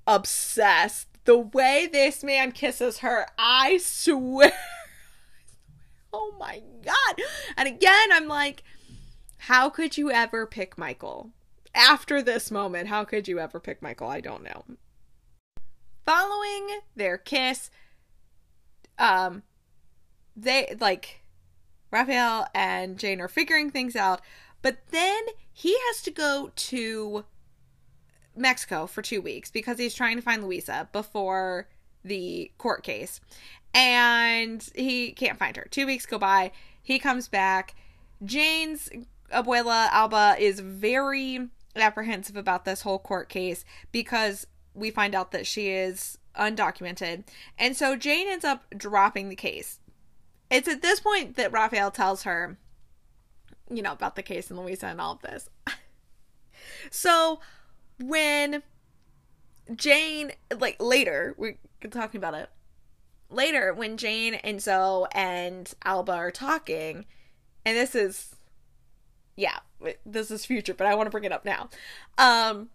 [0.06, 1.08] Obsessed.
[1.26, 4.52] The way this man kisses her, I swear.
[6.14, 7.22] oh my god!
[7.56, 8.64] And again, I'm like
[9.48, 11.30] how could you ever pick Michael?
[11.76, 14.08] After this moment, how could you ever pick Michael?
[14.08, 14.64] I don't know.
[16.06, 17.70] Following their kiss,
[18.98, 19.44] um,
[20.34, 21.24] they like
[21.92, 24.22] Rafael and Jane are figuring things out,
[24.62, 27.26] but then he has to go to
[28.38, 31.68] Mexico for two weeks because he's trying to find Luisa before
[32.06, 33.20] the court case.
[33.74, 35.68] And he can't find her.
[35.70, 36.54] Two weeks go by.
[36.82, 37.76] He comes back.
[38.24, 38.90] Jane's
[39.34, 45.48] Abuela Alba is very apprehensive about this whole court case because we find out that
[45.48, 47.26] she is undocumented.
[47.58, 49.80] And so Jane ends up dropping the case.
[50.50, 52.58] It's at this point that Rafael tells her,
[53.70, 55.50] you know, about the case and Luisa and all of this.
[56.92, 57.40] so
[58.00, 58.62] when
[59.76, 61.58] Jane, like later, we're
[61.90, 62.50] talking about it.
[63.30, 67.06] Later, when Jane and Zoe and Alba are talking,
[67.66, 68.33] and this is
[69.36, 69.60] yeah,
[70.06, 71.70] this is future, but I want to bring it up now.
[72.18, 72.70] Um,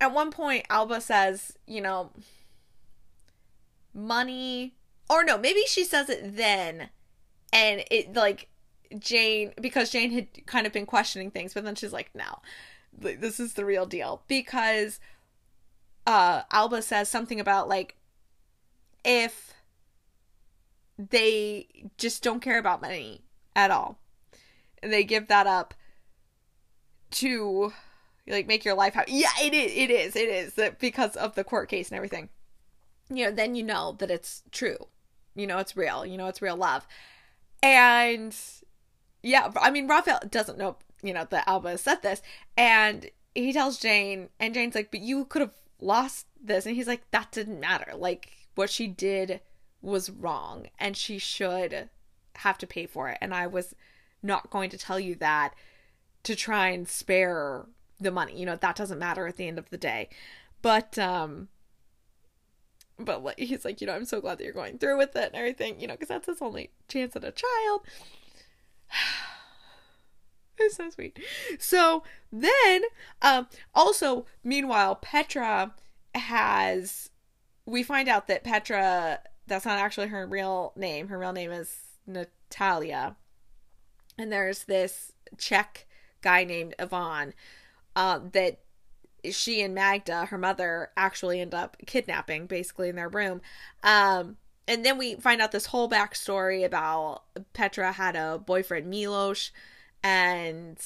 [0.00, 2.10] at one point, Alba says, you know,
[3.94, 4.74] money,
[5.08, 6.90] or no, maybe she says it then,
[7.52, 8.48] and it like
[8.98, 12.40] Jane, because Jane had kind of been questioning things, but then she's like, no,
[12.92, 15.00] this is the real deal because
[16.06, 17.96] uh, Alba says something about like
[19.04, 19.54] if
[20.98, 23.22] they just don't care about money
[23.54, 23.98] at all
[24.82, 25.74] and they give that up
[27.10, 27.72] to
[28.26, 29.12] like make your life happy.
[29.12, 29.72] Yeah, it is.
[29.74, 30.16] It is.
[30.16, 32.28] It is that because of the court case and everything.
[33.10, 34.88] You know, then you know that it's true.
[35.34, 36.04] You know, it's real.
[36.04, 36.86] You know, it's real love.
[37.62, 38.36] And
[39.22, 40.76] yeah, I mean, Rafael doesn't know.
[41.02, 42.22] You know that Alba said this,
[42.56, 46.88] and he tells Jane, and Jane's like, "But you could have lost this," and he's
[46.88, 47.92] like, "That didn't matter.
[47.96, 49.40] Like what she did
[49.80, 51.88] was wrong, and she should
[52.36, 53.74] have to pay for it." And I was
[54.22, 55.54] not going to tell you that
[56.24, 57.66] to try and spare
[58.00, 58.38] the money.
[58.38, 60.08] You know, that doesn't matter at the end of the day.
[60.62, 61.48] But um
[62.98, 65.26] but like, he's like, you know, I'm so glad that you're going through with it
[65.26, 67.82] and everything, you know, because that's his only chance at a child.
[70.58, 71.18] it's so sweet.
[71.60, 72.02] So
[72.32, 72.82] then,
[73.22, 75.74] um, also, meanwhile, Petra
[76.14, 77.10] has.
[77.66, 81.08] We find out that Petra, that's not actually her real name.
[81.08, 83.14] Her real name is Natalia
[84.18, 85.86] and there's this Czech
[86.20, 87.34] guy named Ivan
[87.96, 88.60] uh, that
[89.30, 93.40] she and Magda, her mother, actually end up kidnapping basically in their room.
[93.82, 99.50] Um, and then we find out this whole backstory about Petra had a boyfriend, Milos,
[100.02, 100.78] and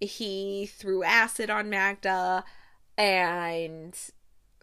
[0.00, 2.44] he threw acid on Magda.
[2.98, 3.96] And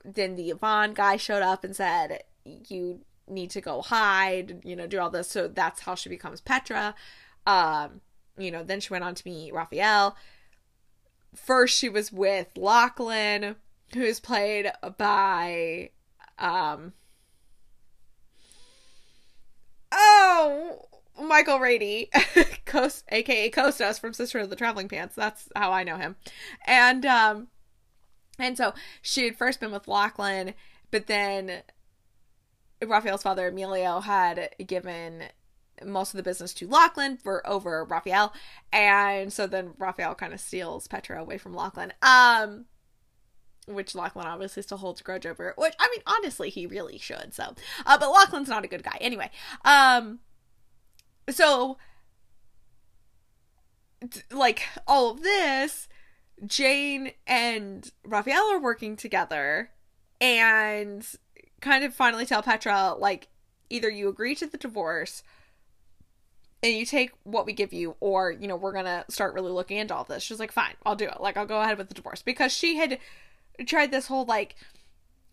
[0.04, 4.88] then the Ivan guy showed up and said, You need to go hide, you know,
[4.88, 5.30] do all this.
[5.30, 6.94] So that's how she becomes Petra.
[7.46, 8.02] Um,
[8.38, 10.16] you know, then she went on to meet Rafael.
[11.36, 13.56] first she was with Lachlan,
[13.94, 15.90] who is played by
[16.40, 16.94] um
[19.92, 20.88] oh
[21.22, 22.10] Michael Rady,
[22.66, 25.16] Coast, aka Costas from Sisterhood the Traveling Pants.
[25.16, 26.16] That's how I know him.
[26.66, 27.48] And um
[28.40, 30.54] and so she had first been with Lachlan,
[30.90, 31.62] but then
[32.84, 35.26] Rafael's father Emilio had given
[35.86, 38.34] most of the business to Lachlan for over Rafael,
[38.72, 41.94] and so then Rafael kind of steals Petra away from Lachlan.
[42.02, 42.66] Um,
[43.68, 45.54] which Lachlan obviously still holds grudge over.
[45.58, 47.34] Which I mean, honestly, he really should.
[47.34, 47.56] So,
[47.86, 49.30] uh, but Lachlan's not a good guy anyway.
[49.64, 50.20] Um,
[51.30, 51.78] so
[54.32, 55.88] like all of this,
[56.46, 59.72] Jane and Rafael are working together,
[60.20, 61.06] and
[61.62, 63.28] kind of finally tell Petra like
[63.70, 65.24] either you agree to the divorce
[66.64, 69.78] and you take what we give you or you know we're gonna start really looking
[69.78, 70.24] into all this.
[70.24, 71.20] She's like fine i'll do it.
[71.20, 72.22] Like i'll go ahead with the divorce.
[72.22, 73.00] Because she had
[73.66, 74.56] tried this whole like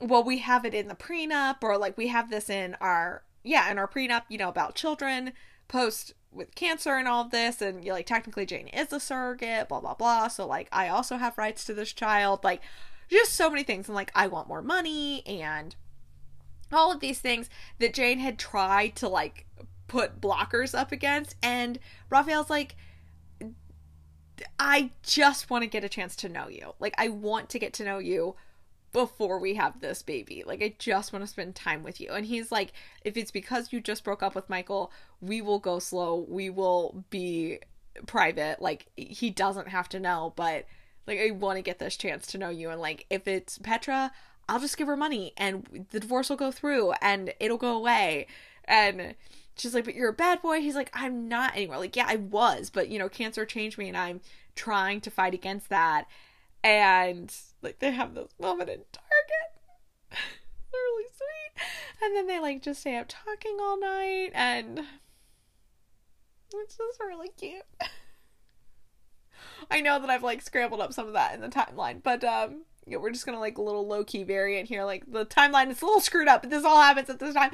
[0.00, 3.70] well we have it in the prenup or like we have this in our yeah
[3.70, 5.32] in our prenup you know about children
[5.66, 9.80] post with cancer and all this and you like technically jane is a surrogate blah
[9.80, 10.28] blah blah.
[10.28, 12.44] So like i also have rights to this child.
[12.44, 12.62] Like
[13.08, 13.88] just so many things.
[13.88, 15.74] And like i want more money and
[16.70, 17.48] all of these things
[17.78, 19.46] that jane had tried to like
[19.88, 21.34] put blockers up against.
[21.42, 21.78] And
[22.10, 22.76] Rafael's like,
[24.58, 26.74] I just want to get a chance to know you.
[26.78, 28.36] Like, I want to get to know you
[28.92, 30.44] before we have this baby.
[30.46, 32.10] Like, I just want to spend time with you.
[32.10, 32.72] And he's like,
[33.04, 36.24] if it's because you just broke up with Michael, we will go slow.
[36.28, 37.58] We will be
[38.06, 38.62] private.
[38.62, 40.66] Like, he doesn't have to know, but
[41.06, 42.70] like, I want to get this chance to know you.
[42.70, 44.12] And like, if it's Petra,
[44.48, 48.26] I'll just give her money and the divorce will go through and it'll go away.
[48.64, 49.14] And
[49.58, 50.60] she's like, but you're a bad boy.
[50.60, 51.78] He's like, I'm not anymore.
[51.78, 54.20] Like, yeah, I was, but you know, cancer changed me and I'm
[54.54, 56.06] trying to fight against that.
[56.64, 59.50] And like they have this moment in Target.
[60.10, 60.18] They're
[60.72, 61.64] really sweet.
[62.02, 64.80] And then they like just stay up talking all night and
[66.54, 67.62] it's just really cute.
[69.70, 72.64] I know that I've like scrambled up some of that in the timeline, but um
[72.86, 74.84] yeah, we're just gonna like a little low key variant here.
[74.84, 77.50] Like the timeline is a little screwed up, but this all happens at this time.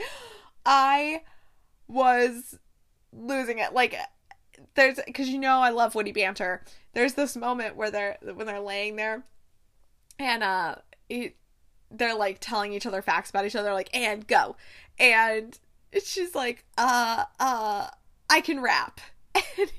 [0.64, 1.22] I
[1.88, 2.58] was
[3.12, 3.72] losing it.
[3.72, 3.96] Like
[4.74, 6.62] there's because you know I love witty banter.
[6.92, 9.24] There's this moment where they're when they're laying there,
[10.18, 10.76] and uh,
[11.90, 14.56] they're like telling each other facts about each other, like and go,
[14.98, 15.58] and
[16.02, 17.88] she's like, uh, uh,
[18.30, 19.00] I can rap,
[19.34, 19.70] and he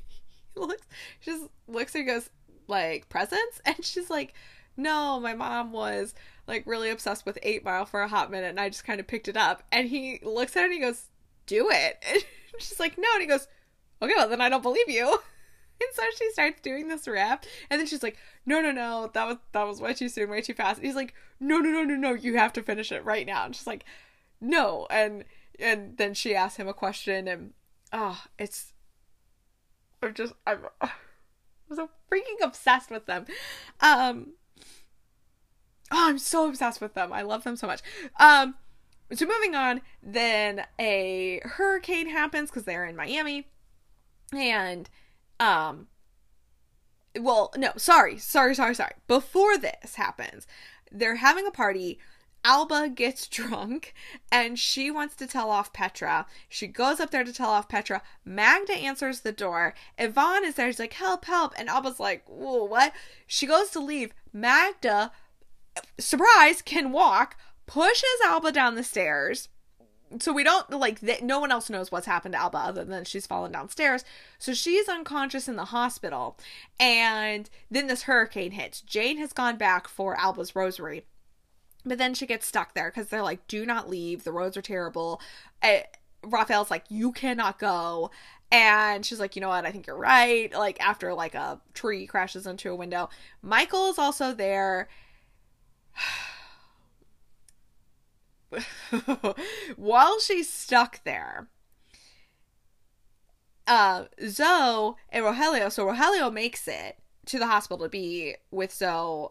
[0.60, 0.88] looks,
[1.20, 2.30] she just looks and goes
[2.68, 4.34] like presents, and she's like,
[4.78, 6.14] no, my mom was
[6.48, 9.08] like really obsessed with Eight Mile for a hot minute, and I just kind of
[9.08, 11.06] picked it up, and he looks at her and he goes
[11.46, 12.04] do it.
[12.56, 13.08] And she's like, no.
[13.16, 13.50] And he goes,
[14.02, 15.20] okay, well, then I don't believe you.
[15.82, 18.16] And so she starts doing this rap, and then she's like,
[18.46, 20.96] "No, no, no, that was that was way too soon, way too fast." And he's
[20.96, 23.68] like, "No, no, no, no, no, you have to finish it right now." And she's
[23.68, 23.84] like,
[24.40, 25.26] "No," and
[25.60, 27.52] and then she asks him a question, and
[27.92, 28.72] oh, it's
[30.02, 30.90] I'm just I'm, I'm
[31.76, 33.26] so freaking obsessed with them.
[33.82, 34.34] Um,
[35.92, 37.12] oh, I'm so obsessed with them.
[37.12, 37.82] I love them so much.
[38.20, 38.56] Um,
[39.14, 43.48] so moving on, then a hurricane happens because they're in Miami,
[44.34, 44.90] and
[45.40, 45.88] um,
[47.20, 48.94] well, no, sorry, sorry, sorry, sorry.
[49.08, 50.48] Before this happens,
[50.92, 52.00] they're having a party.
[52.44, 53.94] Alba gets drunk
[54.32, 56.28] and she wants to tell off Petra.
[56.48, 58.02] She goes up there to tell off Petra.
[58.24, 59.74] Magda answers the door.
[59.98, 60.68] Yvonne is there.
[60.72, 61.54] She's like, help, help.
[61.58, 62.94] And Alba's like, whoa, what?
[63.26, 64.14] She goes to leave.
[64.32, 65.12] Magda,
[65.98, 67.36] surprise, can walk,
[67.66, 69.50] pushes Alba down the stairs.
[70.20, 71.24] So we don't like that.
[71.24, 74.06] No one else knows what's happened to Alba other than she's fallen downstairs.
[74.38, 76.38] So she's unconscious in the hospital,
[76.80, 78.82] and then this hurricane hits.
[78.82, 81.06] Jane has gone back for Alba's rosary,
[81.84, 84.24] but then she gets stuck there because they're like, "Do not leave.
[84.24, 85.20] The roads are terrible."
[85.62, 85.80] Uh,
[86.24, 88.12] Rafael's like, "You cannot go,"
[88.52, 89.66] and she's like, "You know what?
[89.66, 93.10] I think you're right." Like after like a tree crashes into a window,
[93.42, 94.88] Michael is also there.
[99.76, 101.48] while she's stuck there,
[103.68, 109.30] uh, Zoe and Rogelio, so Rogelio makes it to the hospital to be with Zoe,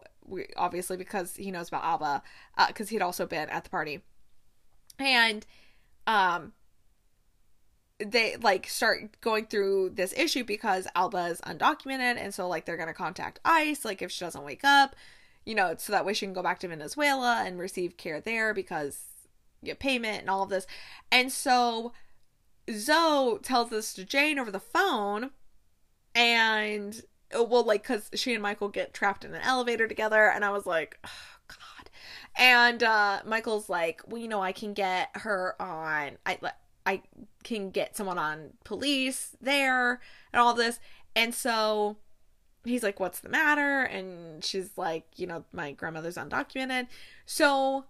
[0.57, 2.23] obviously because he knows about Alba,
[2.67, 4.01] because uh, he'd also been at the party.
[4.99, 5.45] And,
[6.07, 6.53] um,
[7.99, 12.77] they like start going through this issue because Alba is undocumented, and so like they're
[12.77, 14.95] gonna contact ICE, like if she doesn't wake up,
[15.45, 18.53] you know, so that way she can go back to Venezuela and receive care there
[18.53, 19.14] because
[19.65, 20.67] get payment and all of this.
[21.11, 21.93] And so
[22.71, 25.31] Zoe tells this to Jane over the phone,
[26.13, 27.01] and
[27.33, 30.65] well, like, because she and Michael get trapped in an elevator together, and I was
[30.65, 31.09] like, oh,
[31.47, 31.89] God.
[32.37, 36.39] And uh, Michael's like, well, you know, I can get her on, I,
[36.85, 37.01] I
[37.43, 40.01] can get someone on police there
[40.31, 40.79] and all this.
[41.15, 41.97] And so
[42.63, 43.83] he's like, what's the matter?
[43.83, 46.87] And she's like, you know, my grandmother's undocumented.
[47.25, 47.85] So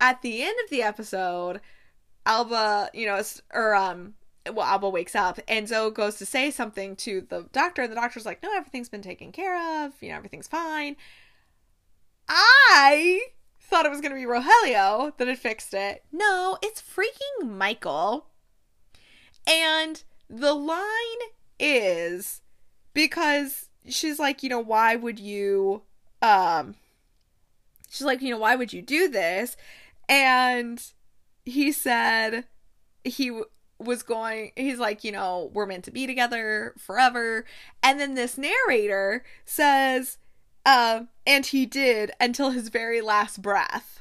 [0.00, 1.60] at the end of the episode,
[2.26, 3.22] Alba, you know,
[3.52, 4.14] or um,
[4.50, 7.96] well, Alba wakes up and Zoe goes to say something to the doctor, and the
[7.96, 10.96] doctor's like, no, everything's been taken care of, you know, everything's fine.
[12.28, 13.20] I
[13.60, 16.04] thought it was going to be Rogelio that had fixed it.
[16.12, 18.26] No, it's freaking Michael.
[19.46, 20.78] And the line
[21.58, 22.40] is
[22.94, 25.82] because she's like, you know, why would you,
[26.22, 26.74] um,
[27.88, 29.56] she's like, you know, why would you do this?
[30.10, 30.82] And
[31.44, 32.44] he said
[33.04, 33.40] he
[33.78, 37.46] was going he's like you know we're meant to be together forever.
[37.82, 40.18] And then this narrator says
[40.66, 44.00] uh and he did until his very last breath.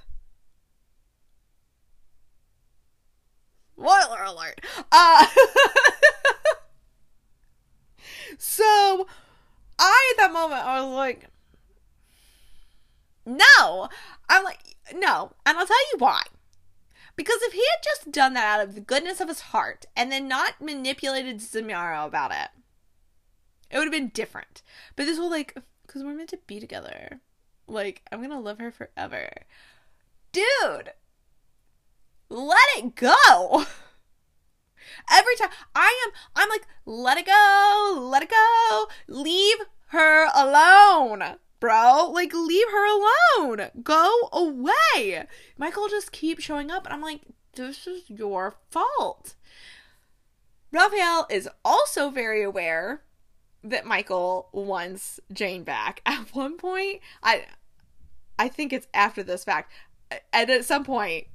[3.77, 4.59] Spoiler alert.
[4.91, 5.27] Uh
[8.37, 9.07] so
[9.77, 11.29] i at that moment i was like
[13.29, 13.87] no.
[14.27, 14.59] I'm like
[14.95, 16.21] no and i'll tell you why
[17.19, 20.09] because if he had just done that out of the goodness of his heart and
[20.09, 22.47] then not manipulated Xiomara about it,
[23.69, 24.63] it would have been different.
[24.95, 25.53] But this whole like,
[25.85, 27.19] because we're meant to be together.
[27.67, 29.29] Like, I'm gonna love her forever.
[30.31, 30.91] Dude!
[32.29, 33.65] Let it go!
[35.11, 41.35] Every time I am, I'm like, let it go, let it go, leave her alone
[41.59, 42.09] bro.
[42.13, 43.69] Like, leave her alone.
[43.83, 45.25] Go away.
[45.57, 47.21] Michael just keeps showing up, and I'm like,
[47.53, 49.35] this is your fault.
[50.71, 53.01] Rafael is also very aware
[53.63, 56.01] that Michael wants Jane back.
[56.05, 57.45] At one point, I
[58.37, 59.71] I think it's after this fact.
[60.33, 61.27] And at some point,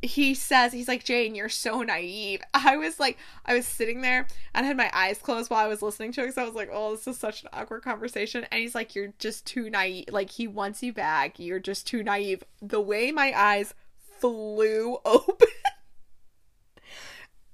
[0.00, 2.40] he says he's like jane you're so naive.
[2.54, 5.82] I was like i was sitting there and had my eyes closed while i was
[5.82, 8.46] listening to it because i was like oh this is such an awkward conversation.
[8.50, 10.06] And he's like you're just too naive.
[10.10, 11.38] Like he wants you back.
[11.38, 12.44] You're just too naive.
[12.62, 13.74] The way my eyes
[14.18, 15.48] flew open.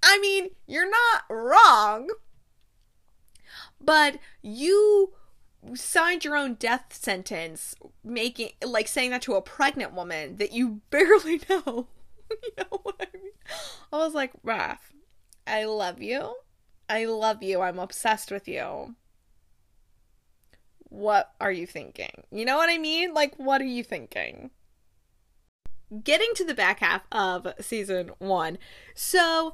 [0.02, 2.08] I mean you're not wrong
[3.80, 5.12] but you
[5.74, 10.80] signed your own death sentence making like saying that to a pregnant woman that you
[10.90, 11.86] barely know
[12.42, 13.32] you know what I mean?
[13.92, 14.78] I was like, Raph,
[15.46, 16.34] I love you.
[16.88, 17.60] I love you.
[17.60, 18.94] I'm obsessed with you.
[20.88, 22.24] What are you thinking?
[22.30, 23.14] You know what I mean?
[23.14, 24.50] Like, what are you thinking?
[26.02, 28.58] Getting to the back half of season one.
[28.94, 29.52] So,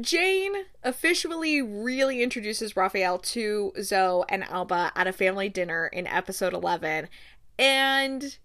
[0.00, 6.52] Jane officially really introduces Rafael to Zoe and Alba at a family dinner in episode
[6.52, 7.08] 11.
[7.58, 8.38] And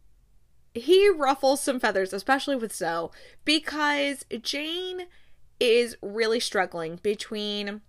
[0.74, 3.10] he ruffles some feathers, especially with Zoe,
[3.46, 5.08] because Jane
[5.60, 7.82] is really struggling between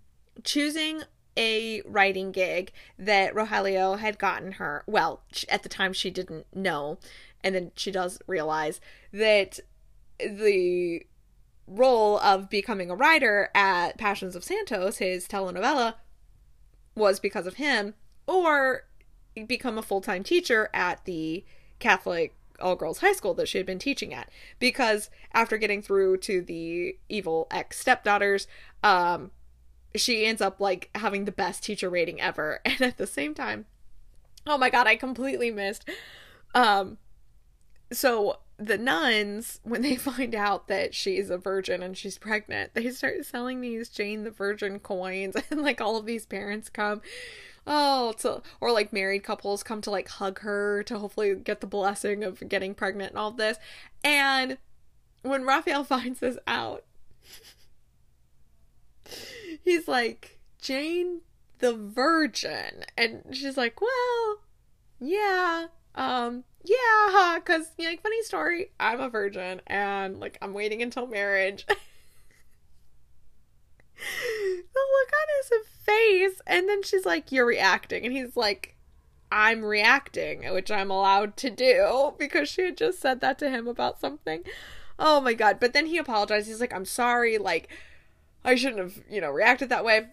[0.43, 1.03] choosing
[1.37, 4.83] a writing gig that Rogelio had gotten her.
[4.85, 6.97] Well, at the time she didn't know,
[7.43, 8.81] and then she does realize
[9.13, 9.59] that
[10.19, 11.05] the
[11.67, 15.95] role of becoming a writer at Passions of Santos, his telenovela,
[16.95, 17.93] was because of him,
[18.27, 18.85] or
[19.47, 21.45] become a full time teacher at the
[21.79, 24.29] Catholic all girls high school that she had been teaching at.
[24.59, 28.47] Because after getting through to the evil ex stepdaughters
[28.83, 29.31] um
[29.93, 32.59] she ends up like having the best teacher rating ever.
[32.65, 33.65] And at the same time
[34.47, 35.87] oh my god i completely missed
[36.53, 36.97] um
[37.91, 42.89] so the nuns when they find out that she's a virgin and she's pregnant they
[42.89, 47.01] start selling these jane the virgin coins and like all of these parents come
[47.67, 51.67] oh to or like married couples come to like hug her to hopefully get the
[51.67, 53.57] blessing of getting pregnant and all this.
[54.03, 54.57] And
[55.21, 56.83] when Rafael finds this out
[59.63, 61.21] he's like Jane
[61.59, 62.83] the virgin.
[62.97, 64.41] And she's like well
[64.99, 70.53] yeah um yeah because you know, like funny story i'm a virgin and like i'm
[70.53, 71.65] waiting until marriage
[74.73, 76.41] the look on his face.
[76.47, 78.05] And then she's like, You're reacting.
[78.05, 78.75] And he's like,
[79.31, 83.67] I'm reacting, which I'm allowed to do because she had just said that to him
[83.67, 84.43] about something.
[84.99, 85.59] Oh my god.
[85.59, 86.47] But then he apologized.
[86.47, 87.37] He's like, I'm sorry.
[87.37, 87.69] Like,
[88.43, 90.07] I shouldn't have, you know, reacted that way.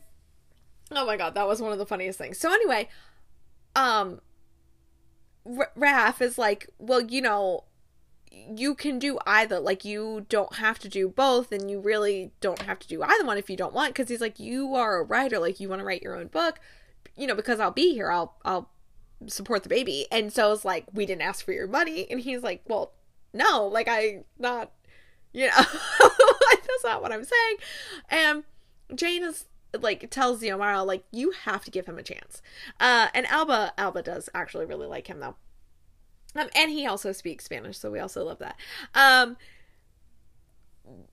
[0.90, 1.34] Oh my god.
[1.34, 2.38] That was one of the funniest things.
[2.38, 2.88] So, anyway,
[3.74, 4.20] um,
[5.44, 7.64] R- Raph is like, Well, you know,
[8.30, 9.58] you can do either.
[9.60, 13.24] Like, you don't have to do both, and you really don't have to do either
[13.24, 13.94] one if you don't want.
[13.94, 15.38] Because he's like, you are a writer.
[15.38, 16.60] Like, you want to write your own book.
[17.16, 18.70] you know, because I'll be here, I'll I'll
[19.26, 20.06] support the baby.
[20.10, 22.06] And so it's like, we didn't ask for your money.
[22.10, 22.92] And he's like, well,
[23.32, 24.70] no, like I not,
[25.32, 27.56] you know, that's not what I'm saying.
[28.08, 28.44] And
[28.94, 29.46] Jane is
[29.78, 32.40] like tells Xiomara like you have to give him a chance.
[32.80, 35.36] Uh, and Alba Alba does actually really like him though.
[36.34, 38.56] Um, and he also speaks Spanish, so we also love that.
[38.94, 39.36] Um,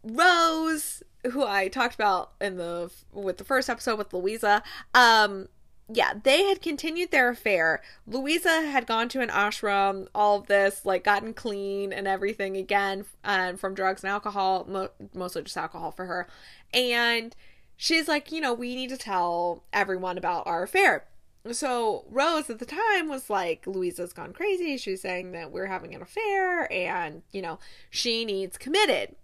[0.04, 4.62] Rose, who I talked about in the with the first episode with Luisa,
[4.94, 5.48] um,
[5.88, 7.82] yeah, they had continued their affair.
[8.08, 13.06] Luisa had gone to an ashram, all of this, like gotten clean and everything again
[13.24, 16.28] um, from drugs and alcohol, mo- mostly just alcohol for her.
[16.74, 17.36] And
[17.78, 21.06] she's like, you know, we need to tell everyone about our affair.
[21.52, 24.78] So Rose at the time was like, Luisa's gone crazy.
[24.78, 29.16] She's saying that we're having an affair and, you know, she needs committed.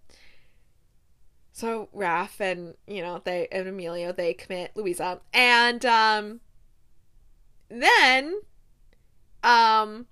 [1.52, 5.20] So Raph and, you know, they and Emilio, they commit Luisa.
[5.32, 6.40] And um
[7.68, 8.40] then
[9.42, 10.06] um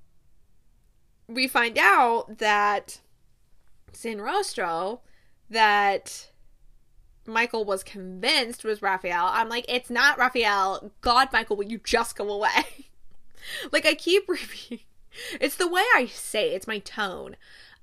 [1.29, 3.01] we find out that
[3.93, 5.01] Sin Rostro
[5.49, 6.30] that
[7.31, 9.31] Michael was convinced was Rafael.
[9.33, 10.91] I'm like, it's not Rafael.
[11.01, 12.89] God, Michael, will you just go away?
[13.73, 14.87] like I keep repeating.
[15.41, 16.57] It's the way I say it.
[16.57, 17.37] It's my tone.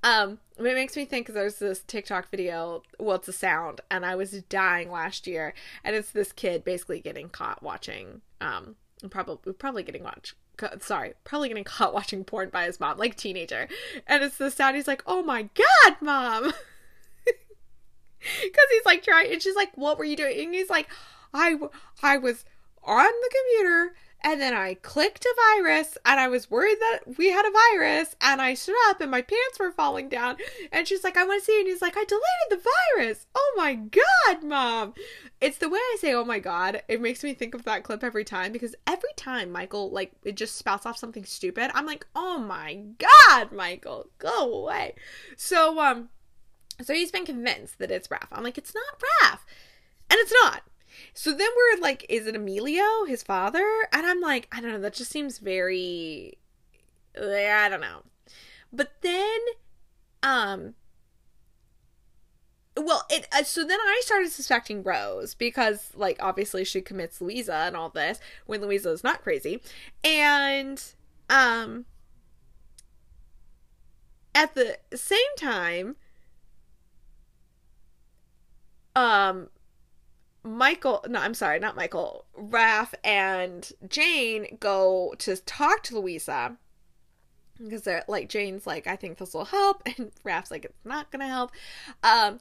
[0.03, 2.83] Um, it makes me think there's this TikTok video.
[2.99, 6.99] Well, it's a sound, and I was dying last year, and it's this kid basically
[6.99, 8.75] getting caught watching um
[9.09, 10.35] probably probably getting watched
[10.79, 13.67] sorry, probably getting caught watching porn by his mom, like teenager.
[14.05, 16.53] And it's the sound he's like, "Oh my god, mom."
[18.41, 20.87] Cuz he's like trying and she's like, "What were you doing?" And he's like,
[21.33, 21.57] "I
[22.03, 22.45] I was
[22.83, 27.29] on the computer and then I clicked a virus and I was worried that we
[27.29, 30.37] had a virus and I stood up and my pants were falling down.
[30.71, 31.59] And she's like, I want to see.
[31.59, 33.27] And he's like, I deleted the virus.
[33.35, 34.93] Oh my God, mom.
[35.39, 36.81] It's the way I say, oh my God.
[36.87, 40.35] It makes me think of that clip every time because every time Michael, like, it
[40.35, 44.95] just spouts off something stupid, I'm like, oh my God, Michael, go away.
[45.35, 46.09] So, um,
[46.81, 48.27] so he's been convinced that it's Raph.
[48.31, 49.39] I'm like, it's not Raph.
[50.09, 50.63] And it's not.
[51.13, 53.65] So then we're like, is it Emilio, his father?
[53.91, 56.37] And I'm like, I don't know, that just seems very
[57.19, 58.03] I don't know.
[58.71, 59.39] But then
[60.23, 60.75] um
[62.75, 67.53] well, it uh, so then I started suspecting Rose because like obviously she commits Luisa
[67.53, 69.61] and all this when Luisa is not crazy.
[70.03, 70.83] And
[71.29, 71.85] um
[74.35, 75.95] at the same time
[78.97, 79.49] um
[80.43, 86.57] Michael, no, I'm sorry, not Michael, Raph and Jane go to talk to Luisa
[87.61, 91.11] because they're like Jane's like, I think this will help, and Raph's like, it's not
[91.11, 91.51] gonna help.
[92.03, 92.39] Um,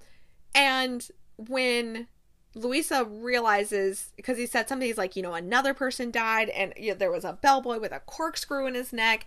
[0.54, 2.06] and when
[2.54, 6.90] Luisa realizes because he said something, he's like, you know, another person died, and you
[6.92, 9.26] know, there was a bellboy with a corkscrew in his neck.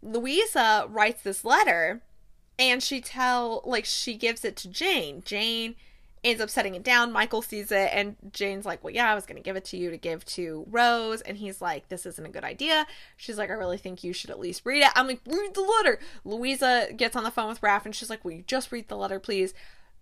[0.00, 2.02] Luisa writes this letter,
[2.58, 5.22] and she tell like she gives it to Jane.
[5.24, 5.76] Jane
[6.24, 7.12] ends up setting it down.
[7.12, 9.76] Michael sees it, and Jane's like, Well, yeah, I was going to give it to
[9.76, 11.20] you to give to Rose.
[11.20, 12.86] And he's like, This isn't a good idea.
[13.16, 14.90] She's like, I really think you should at least read it.
[14.96, 15.98] I'm like, Read the letter.
[16.24, 18.96] Luisa gets on the phone with Raph, and she's like, Will you just read the
[18.96, 19.54] letter, please?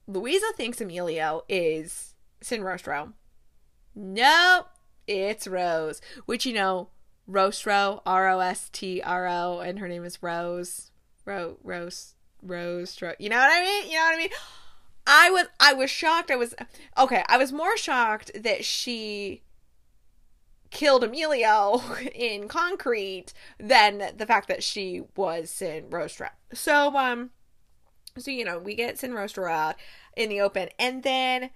[0.06, 3.12] Luisa thinks Emilio is Sin Rostro.
[3.94, 4.66] Nope,
[5.06, 6.88] it's Rose, which you know,
[7.28, 10.90] Rostro, R O S T R O, and her name is Rose.
[11.24, 12.98] Ro Rose Rose.
[13.18, 13.90] You know what I mean?
[13.90, 14.30] You know what I mean?
[15.06, 16.30] I was I was shocked.
[16.30, 16.54] I was
[16.98, 17.24] okay.
[17.28, 19.42] I was more shocked that she
[20.70, 21.82] killed Emilio
[22.14, 26.30] in concrete than the fact that she was Sin Rostro.
[26.52, 27.30] So um,
[28.18, 29.76] so you know we get Sin Rostro out
[30.16, 31.50] in the open, and then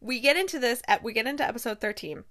[0.00, 0.82] we get into this.
[0.86, 2.24] At We get into episode thirteen.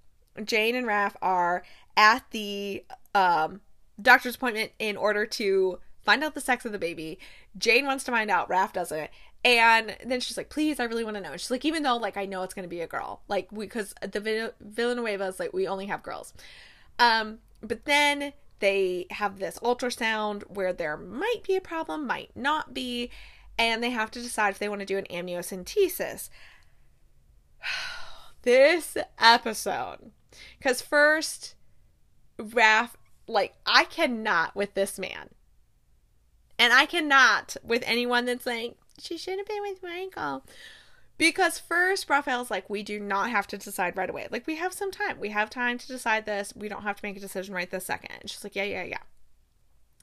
[0.44, 1.62] Jane and Raph are
[1.96, 3.60] at the um
[4.00, 7.18] doctor's appointment in order to find out the sex of the baby.
[7.56, 9.10] Jane wants to find out, Raph doesn't.
[9.44, 11.32] And then she's like, please, I really want to know.
[11.32, 13.22] she's like, even though, like, I know it's going to be a girl.
[13.26, 16.32] Like, because the Villanueva is like, we only have girls.
[16.98, 22.72] Um, but then they have this ultrasound where there might be a problem, might not
[22.72, 23.10] be.
[23.58, 26.30] And they have to decide if they want to do an amniocentesis.
[28.42, 30.12] this episode.
[30.58, 31.56] Because first,
[32.38, 32.90] Raph,
[33.26, 35.30] like, I cannot with this man.
[36.58, 40.44] And I cannot with anyone that's like, she should have been with Michael.
[41.18, 44.26] Because first, Rafael's like, we do not have to decide right away.
[44.30, 45.20] Like, we have some time.
[45.20, 46.52] We have time to decide this.
[46.56, 48.10] We don't have to make a decision right this second.
[48.20, 48.98] And she's like, yeah, yeah, yeah.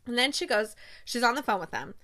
[0.06, 1.95] And then she goes, she's on the phone with them.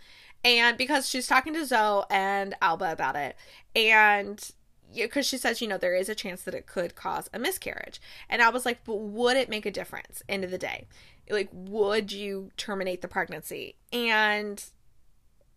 [0.43, 3.35] And because she's talking to Zoe and Alba about it.
[3.75, 4.51] And
[4.93, 7.99] because she says, you know, there is a chance that it could cause a miscarriage.
[8.29, 10.23] And I was like, but would it make a difference?
[10.29, 10.87] End of the day,
[11.29, 13.75] like, would you terminate the pregnancy?
[13.91, 14.63] And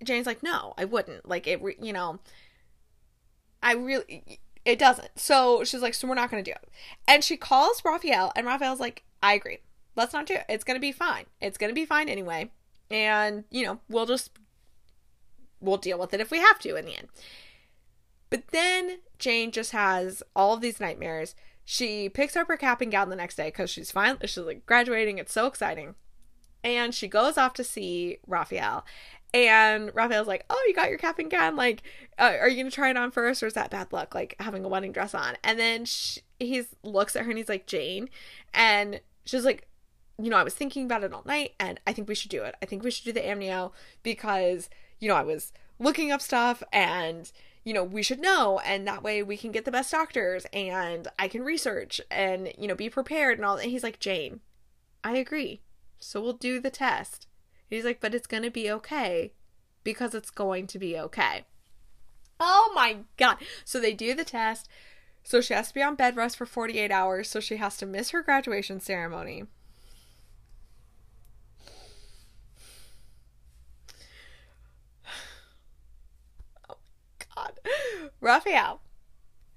[0.03, 1.29] Jane's like, no, I wouldn't.
[1.29, 2.21] Like, it, you know,
[3.63, 5.19] I really, it doesn't.
[5.19, 6.69] So she's like, so we're not going to do it.
[7.07, 9.59] And she calls Rafael, and Rafael's like, I agree.
[9.97, 10.45] Let's not do it.
[10.49, 11.27] It's going to be fine.
[11.41, 12.51] It's going to be fine anyway.
[12.91, 14.31] And, you know, we'll just,
[15.61, 17.09] we'll deal with it if we have to in the end.
[18.31, 21.35] But then Jane just has all of these nightmares.
[21.65, 24.65] She picks up her cap and gown the next day because she's finally she's like
[24.67, 25.19] graduating.
[25.19, 25.97] It's so exciting,
[26.65, 28.85] and she goes off to see Rafael.
[29.35, 31.57] And Rafael's like, "Oh, you got your cap and gown.
[31.57, 31.83] Like,
[32.19, 34.15] uh, are you gonna try it on first, or is that bad luck?
[34.15, 35.85] Like having a wedding dress on?" And then
[36.39, 38.09] he looks at her and he's like, "Jane,"
[38.55, 39.69] and she's like,
[40.19, 42.43] "You know, I was thinking about it all night, and I think we should do
[42.43, 42.55] it.
[42.63, 43.73] I think we should do the amnio
[44.03, 47.31] because you know I was looking up stuff and."
[47.65, 51.07] you know, we should know and that way we can get the best doctors and
[51.19, 53.57] I can research and, you know, be prepared and all.
[53.57, 54.41] And he's like, Jane,
[55.05, 55.61] I agree.
[55.99, 57.28] So we'll do the test.
[57.69, 59.33] He's like, but it's going to be okay
[59.85, 61.45] because it's going to be okay.
[62.41, 63.37] Oh my God.
[63.65, 64.69] So they do the test.
[65.23, 67.29] So she has to be on bed rest for 48 hours.
[67.29, 69.45] So she has to miss her graduation ceremony.
[76.69, 76.77] Oh
[77.37, 77.61] God.
[78.21, 78.81] Rafael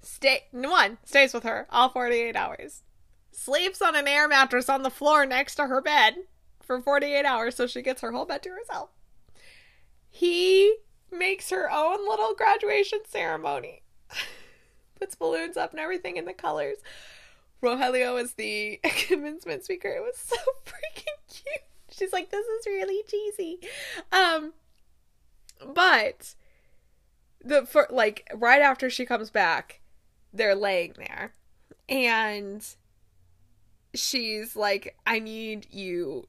[0.02, 2.82] stay one stays with her all 48 hours.
[3.30, 6.16] Sleeps on an air mattress on the floor next to her bed
[6.62, 8.90] for 48 hours so she gets her whole bed to herself.
[10.08, 10.76] He
[11.10, 13.82] makes her own little graduation ceremony.
[14.98, 16.78] Puts balloons up and everything in the colors.
[17.62, 19.88] Rogelio is the commencement speaker.
[19.88, 21.64] It was so freaking cute.
[21.90, 23.60] She's like, this is really cheesy.
[24.10, 24.52] Um,
[25.74, 26.34] but
[27.44, 29.80] the for like right after she comes back,
[30.32, 31.34] they're laying there,
[31.88, 32.66] and
[33.94, 36.26] she's like, "I need you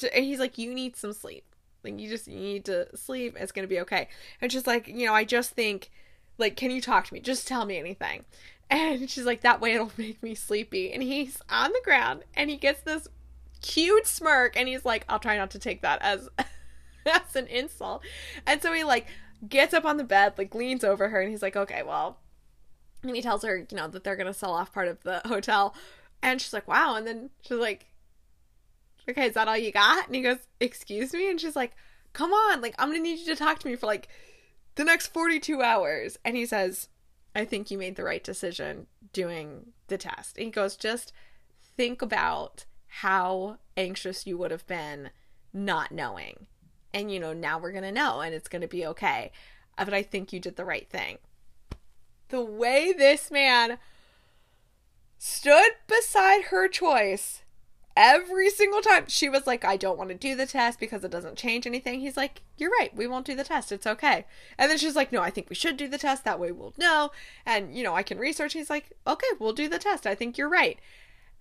[0.00, 1.44] to," and he's like, "You need some sleep.
[1.84, 3.36] Like you just you need to sleep.
[3.38, 4.08] It's gonna be okay."
[4.40, 5.90] And she's like, "You know, I just think."
[6.38, 7.20] Like, can you talk to me?
[7.20, 8.24] Just tell me anything.
[8.72, 10.92] And she's like, that way it'll make me sleepy.
[10.92, 13.08] And he's on the ground and he gets this
[13.62, 16.28] cute smirk and he's like, I'll try not to take that as
[17.06, 18.02] as an insult.
[18.46, 19.06] And so he like
[19.48, 22.18] gets up on the bed, like leans over her, and he's like, okay, well,
[23.02, 25.74] and he tells her, you know, that they're gonna sell off part of the hotel,
[26.22, 27.86] and she's like, wow, and then she's like,
[29.10, 30.06] okay, is that all you got?
[30.06, 31.72] And he goes, excuse me, and she's like,
[32.12, 34.08] come on, like I'm gonna need you to talk to me for like
[34.74, 36.88] the next 42 hours, and he says,
[37.34, 40.36] I think you made the right decision doing the test.
[40.36, 41.12] And he goes, just
[41.76, 45.10] think about how anxious you would have been
[45.52, 46.46] not knowing.
[46.92, 49.30] And you know now we're gonna know and it's gonna be okay.
[49.78, 51.18] Uh, but i think you did the right thing.
[52.28, 53.78] The way this man
[55.18, 57.42] stood beside her choice
[58.00, 61.10] every single time she was like i don't want to do the test because it
[61.10, 62.00] doesn't change anything.
[62.00, 62.94] He's like you're right.
[62.96, 63.72] We won't do the test.
[63.72, 64.24] It's okay.
[64.58, 66.24] And then she's like no i think we should do the test.
[66.24, 67.10] That way we'll know.
[67.44, 68.54] And you know i can research.
[68.54, 70.06] He's like okay we'll do the test.
[70.06, 70.78] I think you're right.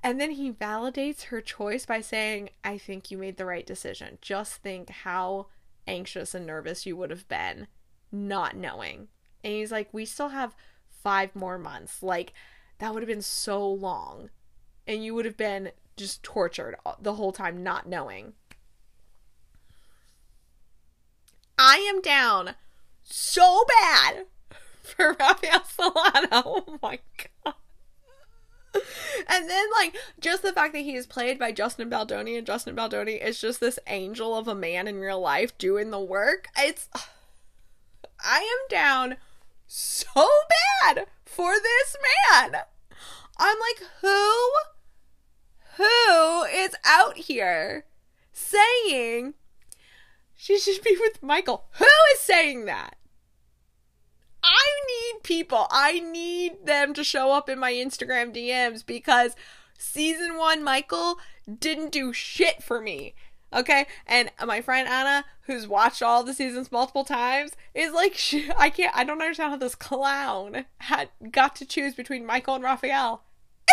[0.03, 4.17] And then he validates her choice by saying, I think you made the right decision.
[4.21, 5.47] Just think how
[5.87, 7.67] anxious and nervous you would have been
[8.11, 9.09] not knowing.
[9.43, 10.55] And he's like, We still have
[10.87, 12.01] five more months.
[12.01, 12.33] Like,
[12.79, 14.29] that would have been so long.
[14.87, 18.33] And you would have been just tortured the whole time not knowing.
[21.57, 22.55] I am down
[23.03, 24.25] so bad
[24.81, 26.29] for Rafael Solano.
[26.31, 26.99] Oh my
[27.43, 27.53] god
[29.27, 32.75] and then like just the fact that he is played by Justin Baldoni and Justin
[32.75, 36.47] Baldoni is just this angel of a man in real life doing the work.
[36.57, 36.87] It's
[38.23, 39.17] I am down
[39.67, 40.27] so
[40.83, 41.95] bad for this
[42.43, 42.61] man.
[43.37, 44.51] I'm like who
[45.79, 47.85] who is out here
[48.33, 49.33] saying
[50.35, 51.67] she should be with Michael?
[51.77, 52.97] Who is saying that?
[54.43, 55.67] I need people.
[55.71, 59.37] I need them to show up in my Instagram DMs because
[59.77, 61.17] season one Michael
[61.59, 63.15] didn't do shit for me.
[63.53, 68.19] Okay, and my friend Anna, who's watched all the seasons multiple times, is like,
[68.57, 72.65] I can't, I don't understand how this clown had got to choose between Michael and
[72.65, 73.21] and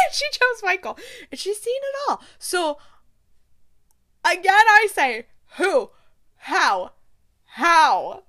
[0.13, 0.99] she chose Michael,
[1.31, 2.23] and she's seen it all.
[2.39, 2.79] So,
[4.25, 5.27] again, I say,
[5.57, 5.91] who,
[6.37, 6.93] how,
[7.45, 8.23] how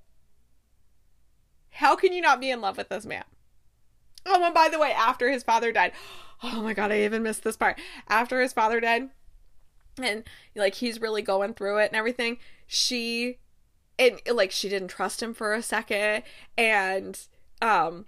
[1.77, 3.23] how can you not be in love with this man?
[4.25, 5.91] Oh, and by the way, after his father died,
[6.41, 7.79] oh my god, I even missed this part.
[8.07, 9.09] After his father died,
[10.01, 10.23] and
[10.55, 13.37] like he's really going through it and everything, she
[13.99, 16.23] and like she didn't trust him for a second,
[16.57, 17.19] and
[17.61, 18.05] um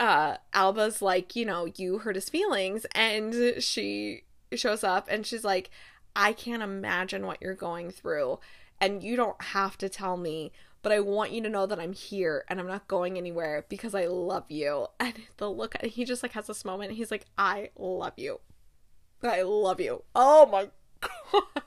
[0.00, 4.24] uh Alba's like, you know, you hurt his feelings and she
[4.54, 5.70] shows up and she's like,
[6.14, 8.38] I can't imagine what you're going through
[8.80, 11.92] and you don't have to tell me, but I want you to know that I'm
[11.92, 14.86] here and I'm not going anywhere because I love you.
[15.00, 18.40] And the look he just like has this moment he's like, I love you.
[19.22, 20.04] I love you.
[20.14, 20.68] Oh my
[21.00, 21.42] god.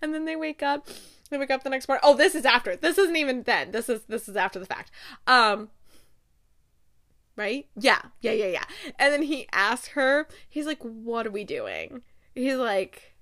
[0.00, 0.86] And then they wake up.
[1.30, 2.02] They wake up the next morning.
[2.04, 2.76] Oh, this is after.
[2.76, 3.72] This isn't even then.
[3.72, 4.90] This is this is after the fact.
[5.26, 5.70] Um
[7.38, 7.66] right?
[7.78, 8.64] Yeah, yeah, yeah, yeah.
[8.98, 12.02] And then he asks her, he's like, What are we doing?
[12.34, 13.14] He's like,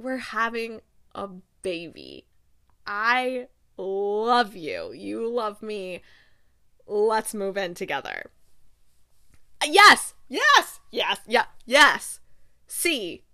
[0.00, 0.80] We're having
[1.14, 1.28] a
[1.62, 2.26] baby.
[2.86, 4.92] I love you.
[4.94, 6.02] You love me.
[6.86, 8.30] Let's move in together.
[9.66, 12.20] Yes, yes, yes, yeah, yes.
[12.68, 13.24] See,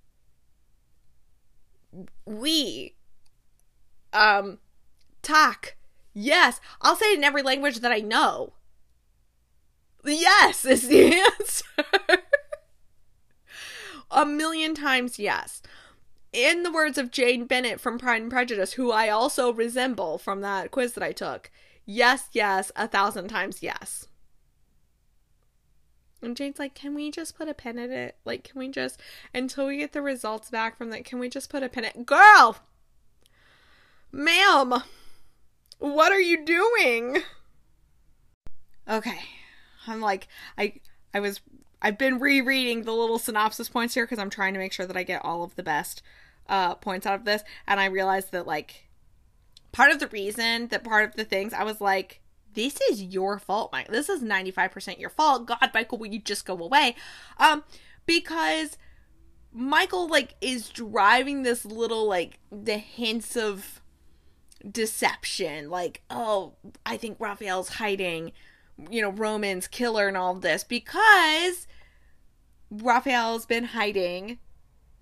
[2.24, 2.94] we,
[4.12, 4.58] um,
[5.22, 5.76] talk.
[6.14, 8.54] Yes, I'll say it in every language that I know.
[10.04, 11.64] Yes is the answer.
[14.10, 15.62] a million times yes.
[16.32, 20.40] In the words of Jane Bennet from Pride and Prejudice, who I also resemble from
[20.40, 21.50] that quiz that I took,
[21.86, 24.08] yes, yes, a thousand times yes.
[26.20, 28.16] And Jane's like, can we just put a pin in it?
[28.24, 28.98] Like, can we just,
[29.32, 31.90] until we get the results back from that, can we just put a pin in
[32.00, 32.06] it?
[32.06, 32.56] Girl!
[34.10, 34.82] Ma'am!
[35.78, 37.22] What are you doing?
[38.88, 39.20] Okay.
[39.86, 40.28] I'm like,
[40.58, 40.74] I,
[41.12, 41.40] I was,
[41.82, 44.96] I've been rereading the little synopsis points here because I'm trying to make sure that
[44.96, 46.02] I get all of the best
[46.48, 47.42] uh, points out of this.
[47.66, 48.88] And I realized that, like,
[49.72, 52.20] part of the reason that part of the things I was like,
[52.54, 53.88] this is your fault, Mike.
[53.88, 55.46] This is 95% your fault.
[55.46, 56.94] God, Michael, will you just go away?
[57.38, 57.64] Um,
[58.06, 58.78] because
[59.52, 63.80] Michael, like, is driving this little, like, the hints of
[64.68, 65.68] deception.
[65.70, 66.54] Like, oh,
[66.86, 68.32] I think Rafael's hiding,
[68.90, 71.66] you know, Roman's killer and all of this because
[72.70, 74.38] Rafael's been hiding,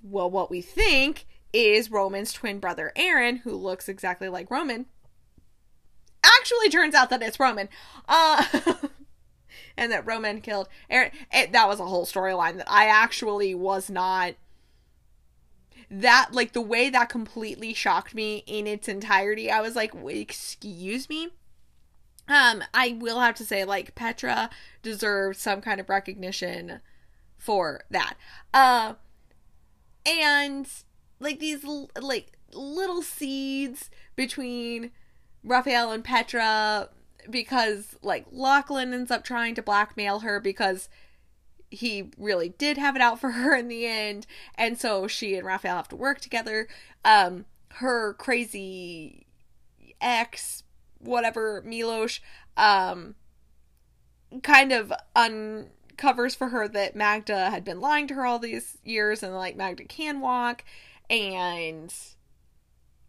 [0.02, 4.86] well, what we think is Roman's twin brother Aaron, who looks exactly like Roman.
[6.24, 7.68] Actually, turns out that it's Roman.
[8.08, 8.44] Uh,
[9.76, 11.10] and that Roman killed Aaron.
[11.32, 14.34] It, that was a whole storyline that I actually was not.
[15.90, 21.08] That, like, the way that completely shocked me in its entirety, I was like, excuse
[21.08, 21.28] me?
[22.28, 24.48] Um, I will have to say, like, Petra
[24.82, 26.80] deserved some kind of recognition
[27.36, 28.14] for that.
[28.54, 28.94] Uh,
[30.06, 30.68] and
[31.20, 31.64] like these
[32.00, 34.90] like little seeds between
[35.44, 36.88] Rafael and Petra
[37.30, 40.88] because like Lachlan ends up trying to blackmail her because
[41.70, 45.46] he really did have it out for her in the end and so she and
[45.46, 46.68] Rafael have to work together
[47.04, 49.26] um her crazy
[50.00, 50.64] ex
[51.02, 52.20] whatever Milos
[52.56, 53.14] um
[54.42, 59.22] kind of uncovers for her that Magda had been lying to her all these years
[59.22, 60.64] and like Magda can walk
[61.10, 61.92] and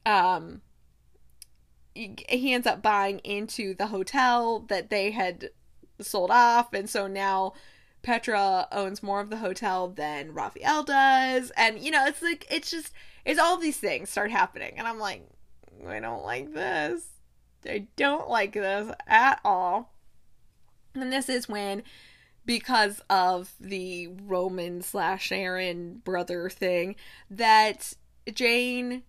[0.06, 0.62] um
[1.96, 5.50] he ends up buying into the hotel that they had
[6.02, 6.74] sold off.
[6.74, 7.54] And so now
[8.02, 11.52] Petra owns more of the hotel than Rafael does.
[11.56, 12.92] And you know it's like it's just
[13.26, 14.74] it's all these things start happening.
[14.78, 15.28] And I'm like
[15.88, 17.13] I don't like this
[17.66, 19.94] I don't like this at all
[20.96, 21.84] and this is when
[22.46, 26.96] because of the Roman slash Aaron brother thing
[27.30, 27.94] that
[28.32, 29.04] Jane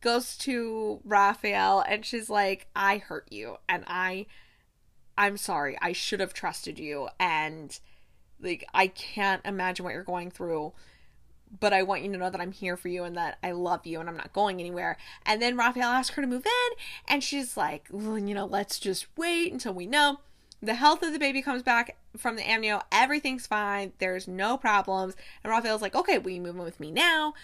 [0.00, 4.26] goes to Rafael and she's like, I hurt you and I
[5.16, 5.76] I'm sorry.
[5.80, 7.78] I should have trusted you and
[8.40, 10.72] like I can't imagine what you're going through.
[11.60, 13.86] But I want you to know that I'm here for you and that I love
[13.86, 14.98] you and I'm not going anywhere.
[15.24, 18.78] And then Rafael asks her to move in, and she's like, well, you know, let's
[18.78, 20.20] just wait until we know.
[20.60, 22.82] The health of the baby comes back from the amnio.
[22.90, 23.92] Everything's fine.
[23.98, 25.14] There's no problems.
[25.42, 27.34] And Rafael's like, okay, will you move in with me now?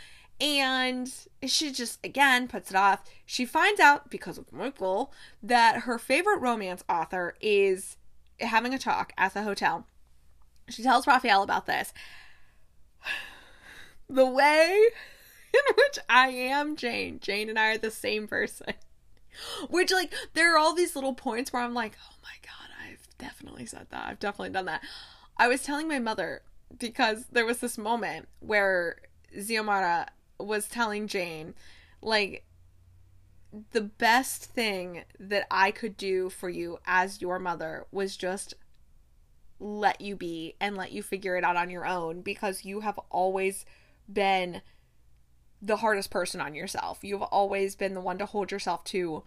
[0.41, 1.09] And
[1.47, 3.05] she just, again, puts it off.
[3.25, 7.97] She finds out, because of Michael, that her favorite romance author is
[8.41, 9.87] having a talk at the hotel.
[10.69, 11.95] She tells Rafael about this.
[14.09, 14.89] The way
[15.55, 18.75] in which I am Jane, Jane and I are the same person.
[19.69, 23.09] Which, like, there are all these little points where I'm like, oh my god, I've
[23.19, 24.07] definitely said that.
[24.07, 24.83] I've definitely done that.
[25.37, 26.43] I was telling my mother
[26.79, 28.99] because there was this moment where
[29.37, 30.07] Xiomara
[30.39, 31.55] was telling Jane,
[32.01, 32.45] like,
[33.73, 38.55] the best thing that I could do for you as your mother was just
[39.61, 42.99] let you be and let you figure it out on your own because you have
[43.11, 43.65] always
[44.13, 44.63] been
[45.61, 46.99] the hardest person on yourself.
[47.03, 49.23] You've always been the one to hold yourself to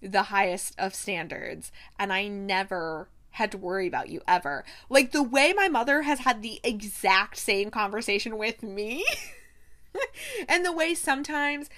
[0.00, 1.70] the highest of standards.
[1.98, 4.64] And I never had to worry about you ever.
[4.88, 9.04] Like the way my mother has had the exact same conversation with me.
[10.48, 11.70] and the way sometimes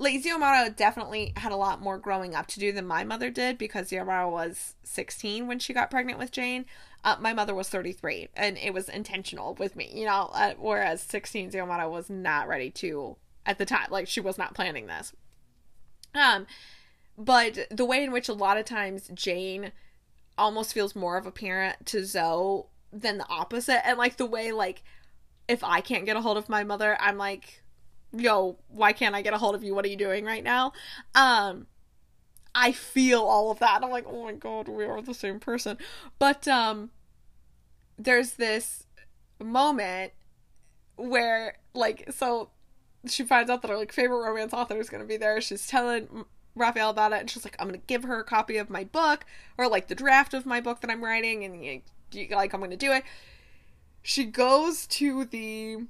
[0.00, 3.58] like Xiomara definitely had a lot more growing up to do than my mother did
[3.58, 6.64] because Xiomara was 16 when she got pregnant with Jane.
[7.02, 11.00] Uh, my mother was 33 and it was intentional with me, you know, uh, whereas
[11.02, 13.88] 16 Xiomara was not ready to at the time.
[13.90, 15.12] Like she was not planning this.
[16.14, 16.46] Um
[17.16, 19.72] but the way in which a lot of times Jane
[20.38, 24.52] almost feels more of a parent to Zoe than the opposite and like the way
[24.52, 24.82] like
[25.48, 27.62] if I can't get a hold of my mother, I'm like
[28.12, 29.74] yo, why can't I get a hold of you?
[29.74, 30.72] What are you doing right now?
[31.14, 31.66] Um
[32.54, 33.82] I feel all of that.
[33.82, 35.78] I'm like, oh my god, we are the same person.
[36.18, 36.90] But um
[37.98, 38.86] there's this
[39.42, 40.12] moment
[40.96, 42.50] where like so
[43.06, 45.40] she finds out that her like favorite romance author is going to be there.
[45.40, 46.24] She's telling
[46.54, 48.84] Rafael about it, and she's like, "I'm going to give her a copy of my
[48.84, 49.24] book,
[49.56, 51.82] or like the draft of my book that I'm writing, and
[52.30, 53.04] like I'm going to do it."
[54.02, 55.86] She goes to the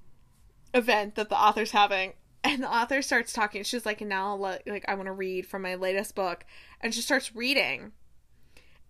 [0.75, 2.13] event that the author's having,
[2.45, 3.62] and the author starts talking.
[3.62, 6.45] She's like, "And now, like, I want to read from my latest book,"
[6.80, 7.93] and she starts reading.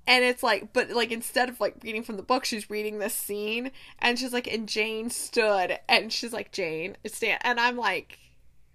[0.07, 3.15] And it's like, but like instead of like reading from the book, she's reading this
[3.15, 8.19] scene, and she's like, and Jane stood, and she's like, Jane, stand, and I'm like,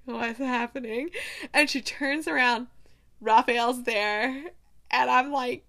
[0.06, 1.10] what's happening?
[1.54, 2.68] And she turns around,
[3.20, 4.46] Rafael's there,
[4.92, 5.66] and I'm like,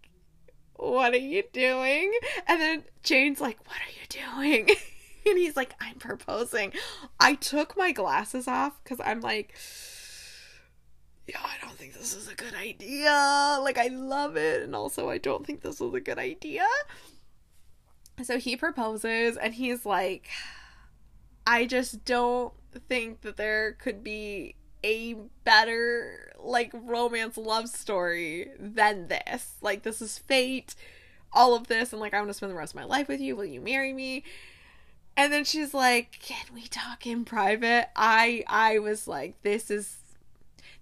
[0.75, 2.13] what are you doing?
[2.47, 4.07] And then Jane's like, what are you
[4.45, 4.69] doing?
[5.31, 6.73] and he's like, I'm proposing.
[7.19, 9.55] I took my glasses off because I'm like,
[11.27, 13.59] yeah, I don't think this is a good idea.
[13.61, 14.63] Like, I love it.
[14.63, 16.67] And also, I don't think this is a good idea.
[18.23, 20.29] So he proposes, and he's like,
[21.47, 22.53] I just don't
[22.89, 24.55] think that there could be
[24.85, 29.55] a better, like, romance love story than this.
[29.61, 30.75] Like, this is fate,
[31.33, 33.21] all of this, and like, I want to spend the rest of my life with
[33.21, 33.37] you.
[33.37, 34.23] Will you marry me?
[35.17, 39.99] And then she's like, "Can we talk in private?" I I was like, "This is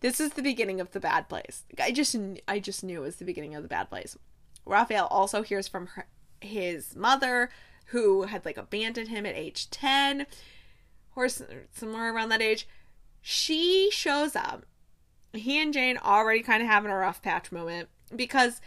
[0.00, 1.62] this is the beginning of the bad place.
[1.80, 2.16] I just
[2.46, 4.18] I just knew it was the beginning of the bad place.
[4.66, 6.06] Rafael also hears from her,
[6.40, 7.50] his mother
[7.86, 10.26] who had like abandoned him at age 10
[11.16, 12.68] or somewhere around that age.
[13.22, 14.66] She shows up.
[15.32, 18.60] He and Jane already kind of having a rough patch moment because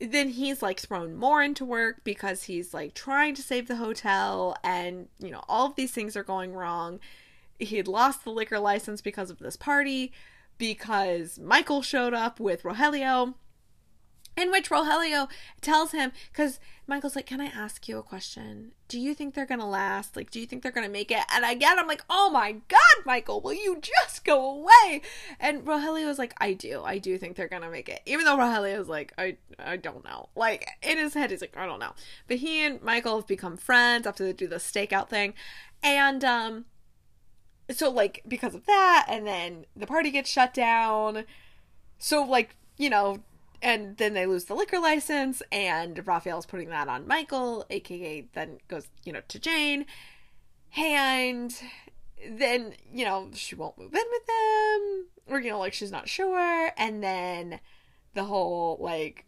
[0.00, 4.56] then he's like thrown more into work because he's like trying to save the hotel
[4.62, 7.00] and you know all of these things are going wrong.
[7.58, 10.12] He had lost the liquor license because of this party
[10.58, 13.34] because Michael showed up with Rogelio,
[14.36, 15.28] in which Rogelio
[15.60, 18.72] tells him, because Michael's like, Can I ask you a question?
[18.88, 20.16] Do you think they're gonna last?
[20.16, 21.24] Like, do you think they're gonna make it?
[21.32, 25.02] And again, I'm like, Oh my god, Michael, will you just go away?
[25.40, 26.82] And Rogelio was like, I do.
[26.84, 28.02] I do think they're gonna make it.
[28.06, 30.28] Even though Rogelio is like, I I don't know.
[30.36, 31.92] Like, in his head, he's like, I don't know.
[32.28, 35.34] But he and Michael have become friends after they do the stakeout thing.
[35.82, 36.66] And um
[37.70, 41.24] so like because of that and then the party gets shut down
[41.98, 43.18] so like you know
[43.66, 48.58] and then they lose the liquor license and rafael's putting that on michael aka then
[48.68, 49.84] goes you know to jane
[50.76, 51.60] and
[52.30, 56.08] then you know she won't move in with them or you know like she's not
[56.08, 57.58] sure and then
[58.14, 59.24] the whole like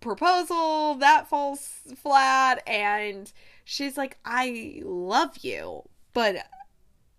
[0.00, 3.32] proposal that falls flat and
[3.64, 5.82] she's like i love you
[6.14, 6.36] but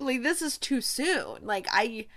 [0.02, 1.38] like this is too soon.
[1.44, 2.08] Like I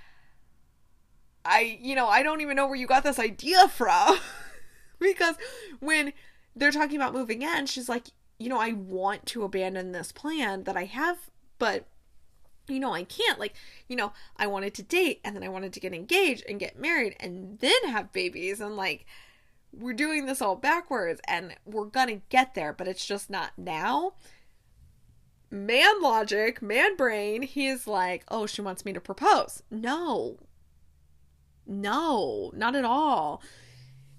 [1.45, 4.19] I you know, I don't even know where you got this idea from.
[4.99, 5.37] because
[5.81, 6.13] when
[6.57, 8.07] they're talking about moving in, she's like,
[8.39, 11.19] you know, I want to abandon this plan that I have,
[11.59, 11.87] but
[12.67, 13.39] you know, I can't.
[13.39, 13.55] Like,
[13.89, 16.79] you know, I wanted to date and then I wanted to get engaged and get
[16.79, 19.05] married and then have babies and like
[19.73, 24.15] we're doing this all backwards and we're gonna get there, but it's just not now
[25.55, 29.63] man logic, man brain, he's like, oh, she wants me to propose.
[29.71, 30.39] No.
[31.67, 33.43] No, not at all.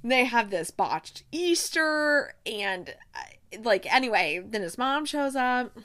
[0.03, 5.77] They have this botched Easter, and uh, like, anyway, then his mom shows up,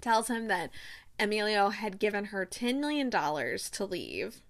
[0.00, 0.70] tells him that
[1.18, 4.42] Emilio had given her $10 million to leave.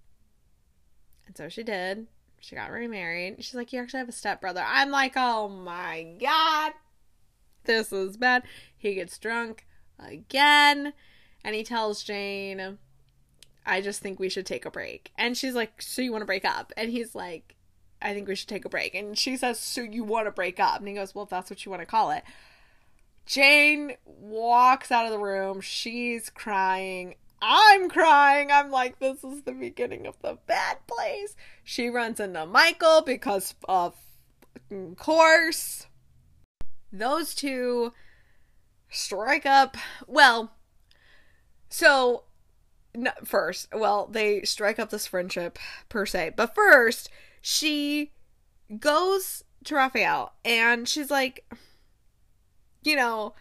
[1.26, 2.06] And so she did.
[2.40, 3.36] She got remarried.
[3.38, 4.64] She's like, You actually have a stepbrother.
[4.64, 6.72] I'm like, Oh my God.
[7.64, 8.44] This is bad.
[8.76, 9.66] He gets drunk
[9.98, 10.92] again
[11.42, 12.78] and he tells Jane,
[13.66, 15.10] I just think we should take a break.
[15.18, 16.72] And she's like, So you want to break up?
[16.76, 17.56] And he's like,
[18.00, 18.94] I think we should take a break.
[18.94, 20.78] And she says, So you want to break up?
[20.78, 22.22] And he goes, Well, if that's what you want to call it.
[23.26, 25.60] Jane walks out of the room.
[25.60, 27.16] She's crying.
[27.42, 28.50] I'm crying.
[28.52, 31.34] I'm like, This is the beginning of the bad place.
[31.64, 33.94] She runs into Michael because of
[34.96, 35.86] course
[36.92, 37.92] those two
[38.88, 39.76] strike up.
[40.06, 40.52] Well,
[41.68, 42.24] so
[42.96, 47.08] no, first, well, they strike up this friendship per se, but first,
[47.40, 48.12] she
[48.78, 51.44] goes to Rafael and she's like,
[52.82, 53.34] you know,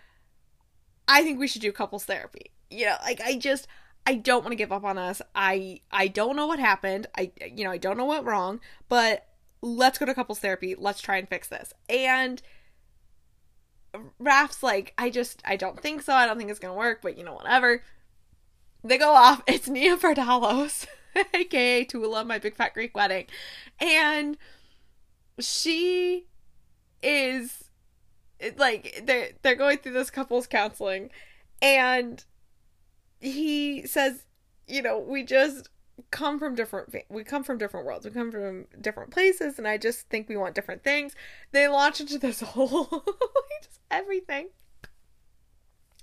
[1.07, 2.51] I think we should do couples therapy.
[2.69, 3.67] You know, like I just
[4.07, 5.21] I don't want to give up on us.
[5.33, 7.07] I I don't know what happened.
[7.17, 9.27] I you know, I don't know what wrong, but
[9.61, 10.75] let's go to couples therapy.
[10.77, 11.73] Let's try and fix this.
[11.89, 12.41] And
[14.19, 16.13] Raph's like, I just I don't think so.
[16.13, 17.83] I don't think it's gonna work, but you know, whatever.
[18.85, 19.41] They go off.
[19.47, 20.85] It's Nia Vardalos,
[21.33, 23.25] aka Tula, my big fat Greek wedding.
[23.79, 24.37] And
[25.39, 26.27] she
[27.01, 27.65] is
[28.57, 31.09] like they're they're going through this couples counseling
[31.61, 32.25] and
[33.19, 34.25] he says
[34.67, 35.69] you know we just
[36.11, 39.77] come from different we come from different worlds we come from different places and i
[39.77, 41.15] just think we want different things
[41.51, 43.03] they launch into this whole
[43.63, 44.49] just everything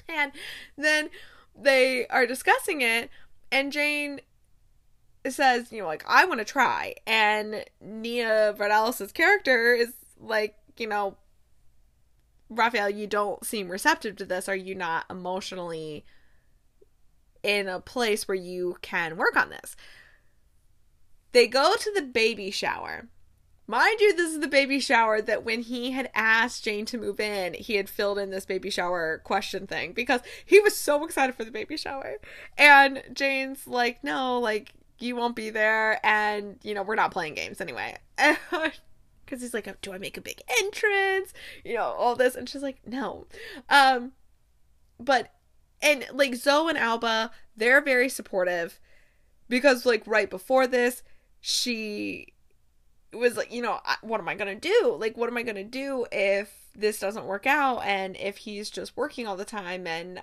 [0.09, 0.33] and
[0.77, 1.11] then
[1.55, 3.11] they are discussing it
[3.51, 4.21] and jane
[5.29, 10.87] says you know like i want to try and nia vardalos' character is like you
[10.87, 11.17] know
[12.49, 16.05] rafael you don't seem receptive to this are you not emotionally
[17.43, 19.77] in a place where you can work on this.
[21.33, 23.09] They go to the baby shower.
[23.67, 27.21] Mind you, this is the baby shower that when he had asked Jane to move
[27.21, 31.35] in, he had filled in this baby shower question thing because he was so excited
[31.35, 32.17] for the baby shower.
[32.59, 36.05] And Jane's like, no, like, you won't be there.
[36.05, 37.97] And, you know, we're not playing games anyway.
[39.25, 41.33] Because he's like, do I make a big entrance?
[41.65, 42.35] You know, all this.
[42.35, 43.27] And she's like, no.
[43.71, 44.13] Um,
[45.01, 45.33] but
[45.81, 48.79] and like Zoe and Alba, they're very supportive
[49.49, 51.03] because like right before this,
[51.41, 52.32] she
[53.13, 54.97] was like, you know, what am I going to do?
[54.99, 58.71] Like what am I going to do if this doesn't work out and if he's
[58.71, 60.23] just working all the time and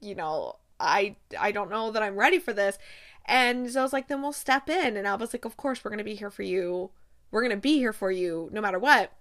[0.00, 2.78] you know, I I don't know that I'm ready for this.
[3.24, 4.96] And so Zoe's like, then we'll step in.
[4.96, 6.90] And I was like, of course, we're going to be here for you.
[7.30, 9.12] We're going to be here for you no matter what.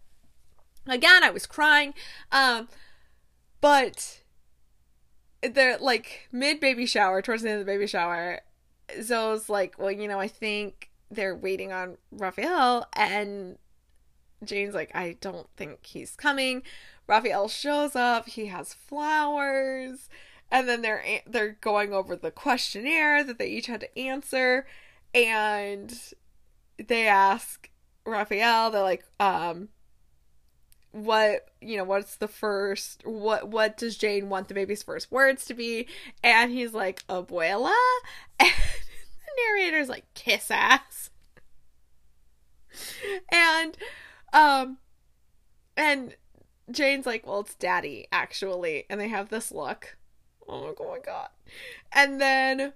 [0.88, 1.94] Again, I was crying.
[2.32, 2.68] Um,
[3.62, 4.22] but
[5.44, 8.42] they're like mid baby shower, towards the end of the baby shower,
[9.02, 13.58] Zoe's like, well, you know, I think they're waiting on Rafael, and
[14.44, 16.64] Jane's like, I don't think he's coming.
[17.08, 18.30] Rafael shows up.
[18.30, 20.10] He has flowers,
[20.50, 24.66] and then they're they're going over the questionnaire that they each had to answer,
[25.14, 25.94] and
[26.78, 27.70] they ask
[28.06, 28.72] Rafael.
[28.72, 29.70] They're like, um,
[30.92, 35.46] what you know what's the first what what does jane want the baby's first words
[35.46, 35.88] to be
[36.22, 37.74] and he's like abuela
[38.40, 38.52] and
[39.38, 41.10] narrator's like kiss ass
[43.32, 43.78] and
[44.34, 44.78] um
[45.76, 46.16] and
[46.72, 49.98] jane's like well it's daddy actually and they have this look
[50.48, 51.30] oh my god
[51.92, 52.74] and then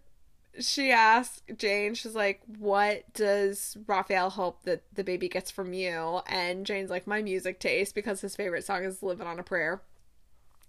[0.59, 6.21] she asks Jane, she's like, What does Rafael hope that the baby gets from you?
[6.27, 9.81] And Jane's like, My music taste, because his favorite song is Living on a Prayer.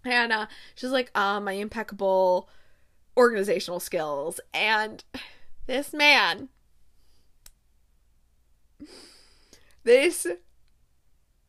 [0.05, 2.49] And uh, she's like, uh, My impeccable
[3.17, 4.41] organizational skills.
[4.53, 5.05] And
[5.67, 6.49] this man,
[9.85, 10.27] this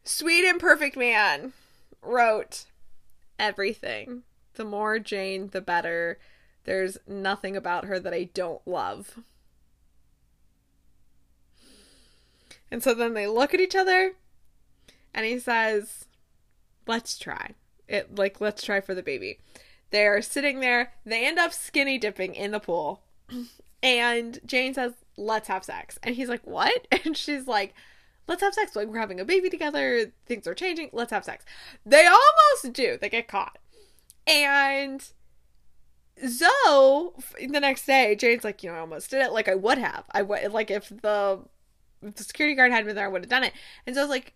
[0.04, 1.54] sweet and perfect man,
[2.02, 2.66] wrote
[3.40, 4.24] everything.
[4.56, 6.18] The more Jane, the better
[6.68, 9.20] there's nothing about her that I don't love.
[12.70, 14.16] And so then they look at each other
[15.14, 16.06] and he says,
[16.86, 17.56] Let's try.
[17.88, 19.40] It like let's try for the baby.
[19.92, 23.02] They're sitting there, they end up skinny dipping in the pool.
[23.84, 25.98] And Jane says, Let's have sex.
[26.04, 26.88] And he's like, What?
[27.06, 27.74] And she's like,
[28.28, 28.76] Let's have sex.
[28.76, 31.46] Like we're having a baby together, things are changing, let's have sex.
[31.86, 32.98] They almost do.
[33.00, 33.58] They get caught.
[34.26, 35.02] And
[36.26, 37.12] Zoe,
[37.48, 39.32] the next day, Jane's like, you know, I almost did it.
[39.32, 40.04] Like I would have.
[40.12, 41.40] I would like if the
[42.02, 43.54] if the security guard had been there, I would have done it.
[43.86, 44.34] And so Zoe's like,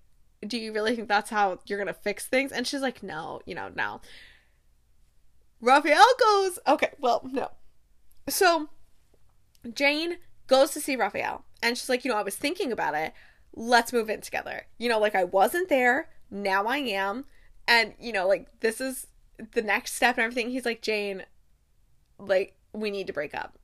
[0.48, 2.52] do you really think that's how you're gonna fix things?
[2.52, 4.02] And she's like, no, you know, no.
[5.60, 7.52] Rafael goes, okay, well, no.
[8.28, 8.70] So
[9.74, 10.18] Jane
[10.48, 13.14] goes to see Rafael, and she's like, you know, I was thinking about it.
[13.54, 14.68] Let's move in together.
[14.78, 17.26] You know, like I wasn't there, now I am,
[17.68, 19.08] and you know, like this is
[19.54, 20.50] the next step and everything.
[20.50, 21.24] He's like, Jane,
[22.18, 23.58] like we need to break up.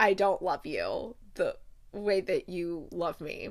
[0.00, 1.56] I don't love you the
[1.92, 3.50] way that you love me.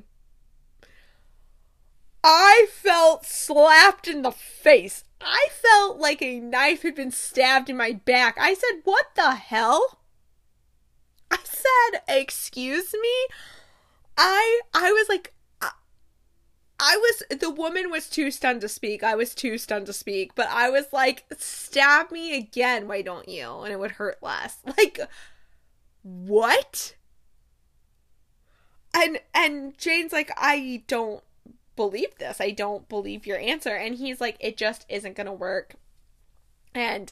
[2.24, 5.04] I felt slapped in the face.
[5.22, 8.38] I felt like a knife had been stabbed in my back.
[8.40, 10.00] I said, What the hell?
[11.32, 13.28] I said, Excuse me?
[14.18, 15.34] I I was like
[16.80, 19.04] I was the woman was too stunned to speak.
[19.04, 23.28] I was too stunned to speak, but I was like, "Stab me again, why don't
[23.28, 24.58] you?" And it would hurt less.
[24.78, 25.00] Like
[26.04, 26.96] what?
[28.94, 31.24] And and Jane's like, "I don't
[31.76, 32.40] believe this.
[32.40, 35.76] I don't believe your answer." And he's like, "It just isn't going to work."
[36.76, 37.12] And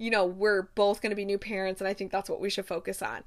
[0.00, 2.48] you know, we're both going to be new parents and I think that's what we
[2.48, 3.22] should focus on.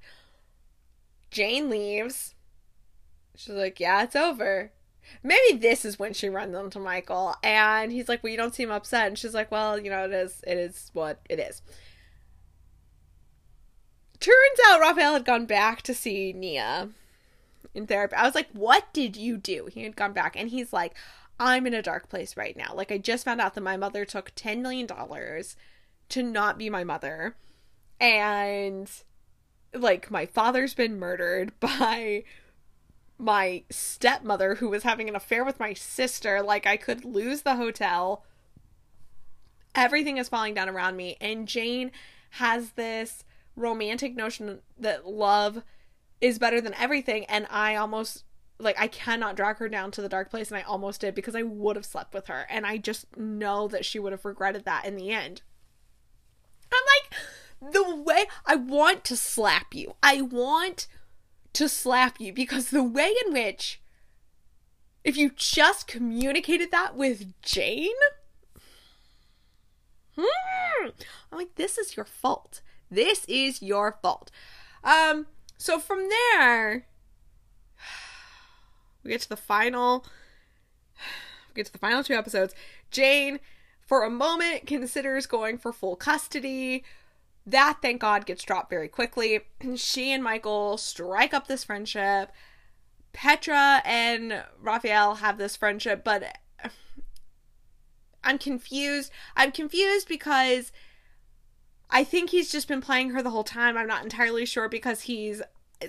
[1.30, 2.34] Jane leaves.
[3.36, 4.72] She's like, "Yeah, it's over."
[5.22, 8.72] Maybe this is when she runs into Michael, and he's like, "Well, you don't seem
[8.72, 11.62] upset," and she's like, "Well, you know, it is, it is what it is."
[14.20, 16.90] Turns out Rafael had gone back to see Nia
[17.74, 18.16] in therapy.
[18.16, 20.94] I was like, "What did you do?" He had gone back, and he's like,
[21.40, 22.74] "I'm in a dark place right now.
[22.74, 25.56] Like, I just found out that my mother took ten million dollars
[26.14, 27.35] to not be my mother,
[27.99, 28.90] and."
[29.76, 32.23] like my father's been murdered by
[33.18, 36.41] my stepmother who was having an affair with my sister.
[36.41, 38.26] Like, I could lose the hotel.
[39.76, 41.18] Everything is falling down around me.
[41.22, 41.91] And Jane
[42.31, 43.23] has this
[43.56, 45.64] romantic notion that love
[46.19, 47.26] is better than everything.
[47.26, 48.26] And I almost,
[48.60, 50.49] like, I cannot drag her down to the dark place.
[50.49, 52.45] And I almost did because I would have slept with her.
[52.49, 55.44] And I just know that she would have regretted that in the end.
[56.74, 59.95] I'm like, the way I want to slap you.
[60.02, 60.88] I want
[61.54, 63.80] to slap you because the way in which
[65.04, 67.90] if you just communicated that with Jane,
[70.18, 70.90] hmm,
[71.32, 72.62] I'm like, this is your fault.
[72.90, 74.32] This is your fault.
[74.84, 75.28] Um,
[75.58, 76.86] so from there,
[79.04, 80.06] we get to the final.
[81.50, 82.54] We get to the final two episodes.
[82.91, 83.40] Jane,
[83.86, 86.84] for a moment, considers going for full custody
[87.46, 89.42] that, thank God, gets dropped very quickly.
[89.76, 92.32] She and Michael strike up this friendship.
[93.12, 96.38] Petra and Rafael have this friendship, but
[98.24, 99.12] I'm confused.
[99.36, 100.72] I'm confused because
[101.90, 103.78] I think he's just been playing her the whole time.
[103.78, 105.42] I'm not entirely sure because he's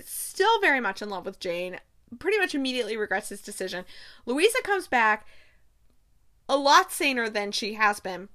[0.03, 1.79] still very much in love with Jane.
[2.19, 3.85] Pretty much immediately regrets his decision.
[4.25, 5.25] Luisa comes back
[6.47, 8.29] a lot saner than she has been.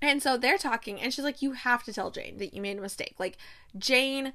[0.00, 2.78] And so they're talking, and she's like, You have to tell Jane that you made
[2.78, 3.14] a mistake.
[3.18, 3.38] Like,
[3.76, 4.34] Jane,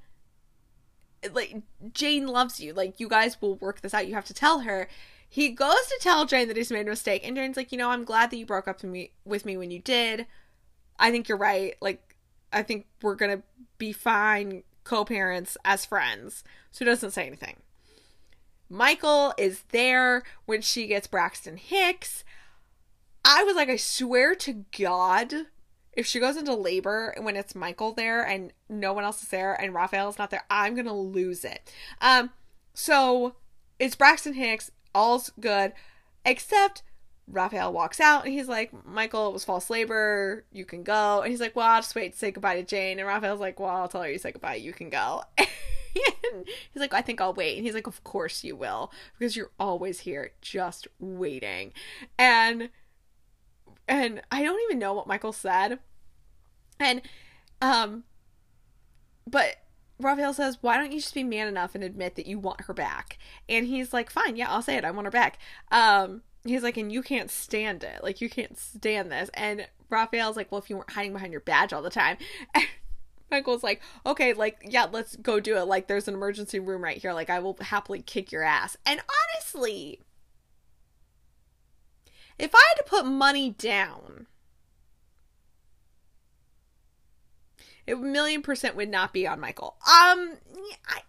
[1.31, 1.61] like,
[1.93, 2.73] Jane loves you.
[2.73, 4.07] Like, you guys will work this out.
[4.07, 4.87] You have to tell her.
[5.31, 7.89] He goes to tell Jane that he's made a mistake, and Jane's like, You know,
[7.89, 10.25] I'm glad that you broke up with me, with me when you did.
[10.97, 11.75] I think you're right.
[11.81, 12.15] Like,
[12.51, 13.43] I think we're gonna
[13.77, 16.43] be fine co parents as friends.
[16.71, 17.57] So he doesn't say anything.
[18.69, 22.23] Michael is there when she gets Braxton Hicks.
[23.23, 25.33] I was like, I swear to God,
[25.93, 29.53] if she goes into labor when it's Michael there and no one else is there
[29.53, 31.73] and Rafael's not there, I'm gonna lose it.
[32.01, 32.31] Um,
[32.73, 33.35] so
[33.79, 35.73] it's Braxton Hicks, all's good,
[36.25, 36.83] except
[37.31, 41.21] Rafael walks out and he's like, Michael, it was false labor, you can go.
[41.21, 42.99] And he's like, Well, I'll just wait to say goodbye to Jane.
[42.99, 45.23] And Rafael's like, Well, I'll tell her you say goodbye, you can go.
[45.37, 47.57] he's like, I think I'll wait.
[47.57, 51.73] And he's like, Of course you will, because you're always here, just waiting.
[52.17, 52.69] And
[53.89, 55.79] and I don't even know what Michael said.
[56.79, 57.01] And
[57.61, 58.03] um
[59.27, 59.57] but
[59.99, 62.73] Rafael says, "Why don't you just be man enough and admit that you want her
[62.73, 63.17] back?"
[63.49, 64.85] And he's like, "Fine, yeah, I'll say it.
[64.85, 65.39] I want her back."
[65.71, 68.03] Um he's like, "And you can't stand it.
[68.03, 71.41] Like you can't stand this." And Rafael's like, "Well, if you weren't hiding behind your
[71.41, 72.17] badge all the time."
[73.31, 75.63] Michael's like, "Okay, like yeah, let's go do it.
[75.63, 77.13] Like there's an emergency room right here.
[77.13, 79.01] Like I will happily kick your ass." And
[79.35, 79.99] honestly,
[82.39, 84.27] if I had to put money down,
[87.85, 89.75] it a million percent would not be on Michael.
[89.81, 90.37] Um,
[90.87, 91.01] I,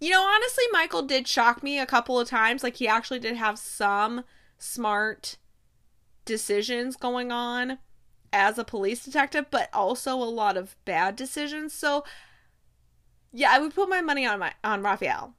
[0.00, 2.64] you know, honestly, Michael did shock me a couple of times.
[2.64, 4.24] Like, he actually did have some
[4.58, 5.36] smart
[6.24, 7.78] decisions going on
[8.32, 11.72] as a police detective, but also a lot of bad decisions.
[11.72, 12.04] So,
[13.32, 14.82] yeah, I would put my money on my on.
[14.82, 15.34] That's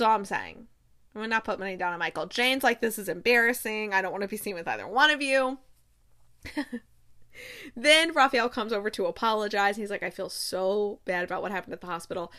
[0.00, 0.68] all I'm saying.
[1.14, 2.26] I would not put money down on Michael.
[2.26, 3.92] Jane's like, this is embarrassing.
[3.92, 5.58] I don't want to be seen with either one of you.
[7.76, 9.76] then Rafael comes over to apologize.
[9.76, 12.32] He's like, I feel so bad about what happened at the hospital.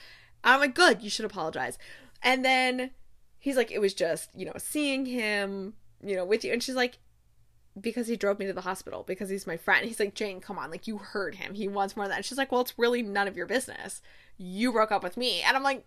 [0.43, 1.77] I'm like, good, you should apologize.
[2.21, 2.91] And then
[3.39, 5.73] he's like, it was just, you know, seeing him,
[6.03, 6.51] you know, with you.
[6.51, 6.97] And she's like,
[7.79, 9.85] because he drove me to the hospital, because he's my friend.
[9.85, 11.55] He's like, Jane, come on, like, you heard him.
[11.55, 12.17] He wants more than that.
[12.17, 14.01] And she's like, well, it's really none of your business.
[14.37, 15.41] You broke up with me.
[15.41, 15.85] And I'm like,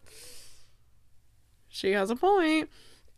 [1.68, 2.70] she has a point.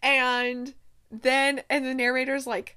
[0.03, 0.75] And
[1.11, 2.77] then, and the narrator's like,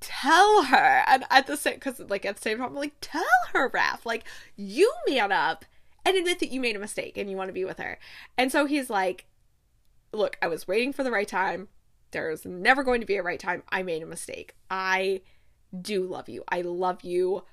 [0.00, 1.04] tell her.
[1.06, 4.04] And at the same, because like at the same time, I'm like, tell her, Raph.
[4.04, 4.24] Like,
[4.56, 5.64] you man up
[6.04, 7.98] and admit that you made a mistake and you want to be with her.
[8.36, 9.26] And so he's like,
[10.12, 11.68] look, I was waiting for the right time.
[12.12, 13.62] There's never going to be a right time.
[13.68, 14.54] I made a mistake.
[14.70, 15.22] I
[15.78, 16.44] do love you.
[16.48, 17.44] I love you.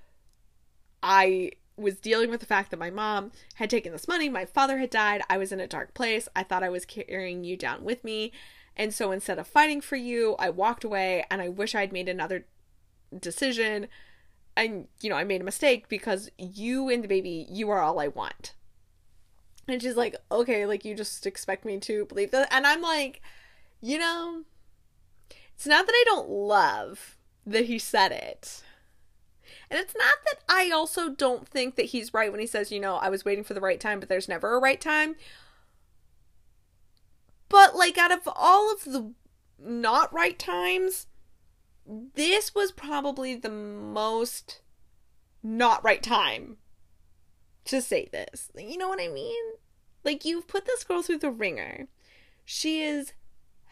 [1.01, 4.77] I was dealing with the fact that my mom had taken this money, my father
[4.77, 6.27] had died, I was in a dark place.
[6.35, 8.31] I thought I was carrying you down with me.
[8.75, 12.09] And so instead of fighting for you, I walked away and I wish I'd made
[12.09, 12.45] another
[13.17, 13.87] decision.
[14.55, 17.99] And, you know, I made a mistake because you and the baby, you are all
[17.99, 18.53] I want.
[19.67, 22.49] And she's like, okay, like you just expect me to believe that.
[22.51, 23.21] And I'm like,
[23.81, 24.43] you know,
[25.55, 28.63] it's not that I don't love that he said it.
[29.73, 32.79] And it's not that I also don't think that he's right when he says, you
[32.79, 35.15] know, I was waiting for the right time, but there's never a right time.
[37.49, 39.13] But, like, out of all of the
[39.57, 41.07] not right times,
[41.87, 44.61] this was probably the most
[45.41, 46.57] not right time
[47.65, 48.51] to say this.
[48.55, 49.43] You know what I mean?
[50.03, 51.87] Like, you've put this girl through the ringer.
[52.45, 53.13] She is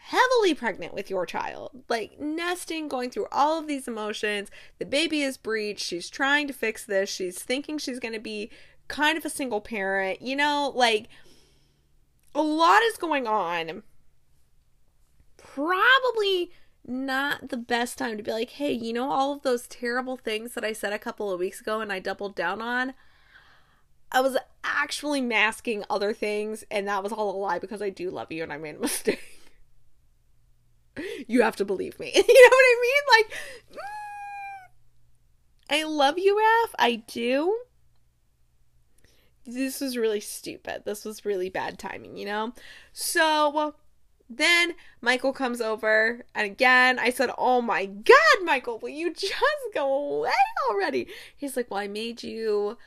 [0.06, 4.50] heavily pregnant with your child, like nesting, going through all of these emotions.
[4.78, 5.84] The baby is breached.
[5.84, 7.08] She's trying to fix this.
[7.08, 8.50] She's thinking she's going to be
[8.88, 10.20] kind of a single parent.
[10.20, 11.08] You know, like
[12.34, 13.84] a lot is going on.
[15.36, 16.50] Probably
[16.84, 20.54] not the best time to be like, hey, you know, all of those terrible things
[20.54, 22.94] that I said a couple of weeks ago and I doubled down on.
[24.10, 28.10] I was actually masking other things, and that was all a lie because I do
[28.10, 29.41] love you and I made a mistake
[31.26, 32.12] you have to believe me.
[32.14, 33.02] you know what I mean?
[33.18, 33.38] Like,
[33.72, 33.78] mm,
[35.70, 36.74] I love you, Raph.
[36.78, 37.58] I do.
[39.44, 40.82] This was really stupid.
[40.84, 42.52] This was really bad timing, you know?
[42.92, 43.74] So
[44.30, 49.34] then Michael comes over, and again, I said, Oh my god, Michael, will you just
[49.74, 50.30] go away
[50.70, 51.08] already?
[51.36, 52.78] He's like, Well, I made you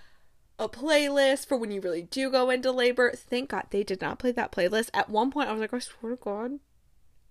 [0.57, 3.11] a playlist for when you really do go into labor.
[3.11, 4.89] Thank God they did not play that playlist.
[4.93, 6.59] At one point, I was like, I swear to God,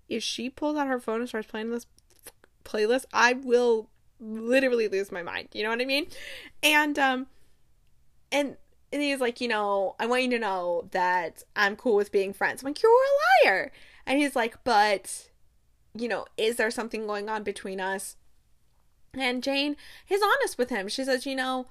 [0.08, 1.86] if she pulls out her phone and starts playing this
[2.64, 3.88] playlist, I will
[4.20, 5.48] literally lose my mind.
[5.52, 6.06] You know what I mean?
[6.62, 7.26] And um
[8.32, 8.56] and
[8.92, 12.32] and he's like, you know, I want you to know that I'm cool with being
[12.32, 12.62] friends.
[12.62, 13.72] I'm like, you're a liar.
[14.06, 15.30] And he's like, but
[15.96, 18.16] you know, is there something going on between us?
[19.12, 19.76] And Jane
[20.08, 20.88] is honest with him.
[20.88, 21.66] She says, you know,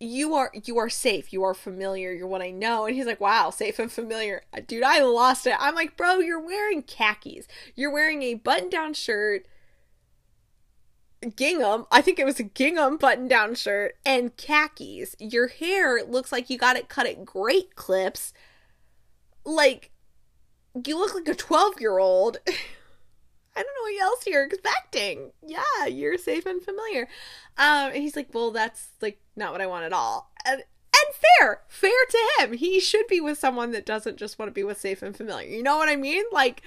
[0.00, 1.32] you are you are safe.
[1.32, 2.10] You are familiar.
[2.12, 2.86] You're what i know.
[2.86, 4.42] And he's like wow safe and familiar.
[4.52, 5.54] Uh, dude i lost it.
[5.58, 7.46] I'm like bro you're wearing khakis.
[7.76, 9.46] You're wearing a button down shirt
[11.36, 11.86] gingham.
[11.92, 15.14] I think it was a gingham button down shirt and khakis.
[15.18, 18.32] Your hair looks like you got it cut at great clips.
[19.44, 19.90] Like
[20.86, 22.38] you look like a 12 year old
[23.60, 25.32] I don't know what else you're expecting.
[25.46, 27.02] Yeah, you're safe and familiar.
[27.58, 30.32] Um, and he's like, well, that's like not what I want at all.
[30.46, 32.52] And and fair, fair to him.
[32.54, 35.48] He should be with someone that doesn't just want to be with safe and familiar.
[35.48, 36.24] You know what I mean?
[36.32, 36.62] Like,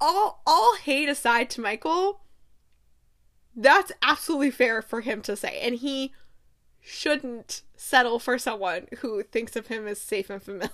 [0.00, 2.20] all all hate aside to Michael,
[3.56, 6.12] that's absolutely fair for him to say, and he
[6.80, 10.70] shouldn't settle for someone who thinks of him as safe and familiar.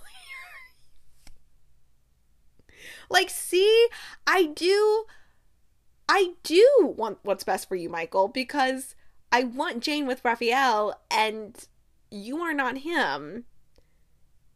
[3.10, 3.88] Like, see,
[4.26, 5.06] I do
[6.08, 8.94] I do want what's best for you, Michael, because
[9.32, 11.56] I want Jane with Rafael and
[12.10, 13.44] you are not him.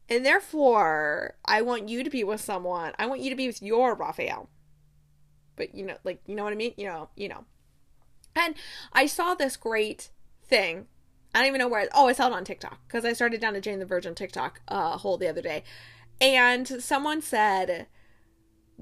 [0.09, 2.93] And therefore, I want you to be with someone.
[2.99, 4.49] I want you to be with your Rafael.
[5.57, 6.75] But you know, like you know what I mean?
[6.77, 7.45] You know, you know.
[8.37, 8.55] And
[8.93, 10.11] I saw this great
[10.45, 10.87] thing.
[11.35, 11.89] I don't even know where.
[11.95, 14.61] oh, I saw it on TikTok because I started down a Jane the Virgin TikTok
[14.69, 15.65] uh, hole the other day,
[16.21, 17.89] and someone said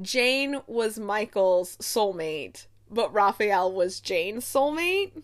[0.01, 5.23] Jane was Michael's soulmate, but Rafael was Jane's soulmate.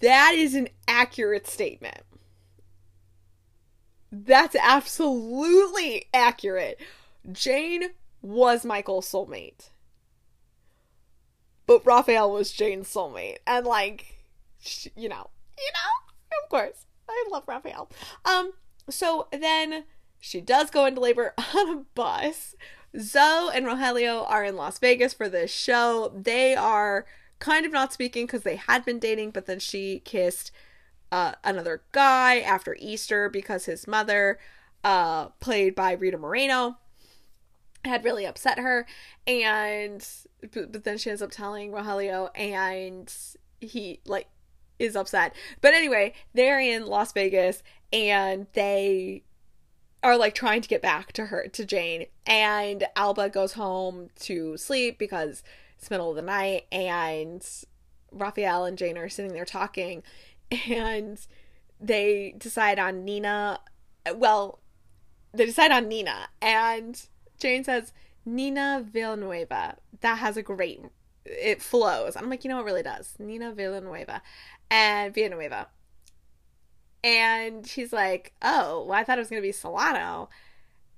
[0.00, 2.02] That is an accurate statement.
[4.10, 6.80] That's absolutely accurate.
[7.32, 7.90] Jane
[8.22, 9.70] was Michael's soulmate.
[11.66, 13.38] But Rafael was Jane's soulmate.
[13.46, 14.14] And like,
[14.94, 16.86] you know, you know, of course.
[17.08, 17.90] I love Rafael.
[18.24, 18.52] Um,
[18.88, 19.84] so then
[20.24, 22.56] she does go into labor on a bus.
[22.98, 26.10] Zoe and Rogelio are in Las Vegas for this show.
[26.16, 27.04] They are
[27.40, 30.50] kind of not speaking because they had been dating, but then she kissed
[31.12, 34.38] uh, another guy after Easter because his mother,
[34.82, 36.78] uh, played by Rita Moreno,
[37.84, 38.86] had really upset her.
[39.26, 40.06] And
[40.52, 43.12] but, but then she ends up telling Rogelio, and
[43.60, 44.28] he like
[44.78, 45.34] is upset.
[45.60, 49.24] But anyway, they're in Las Vegas and they
[50.04, 54.56] are like trying to get back to her to Jane and Alba goes home to
[54.56, 55.42] sleep because
[55.78, 57.44] it's middle of the night and
[58.12, 60.02] Rafael and Jane are sitting there talking
[60.68, 61.18] and
[61.80, 63.58] they decide on Nina
[64.14, 64.60] well
[65.34, 67.06] they decide on Nina, and
[67.38, 67.92] Jane says
[68.24, 69.76] Nina Villanueva.
[70.00, 70.80] That has a great.
[71.24, 72.16] It flows.
[72.16, 73.14] I'm like, you know, it really does.
[73.18, 74.22] Nina Villanueva,
[74.70, 75.68] and Villanueva.
[77.04, 80.28] And she's like, oh, well, I thought it was gonna be Solano,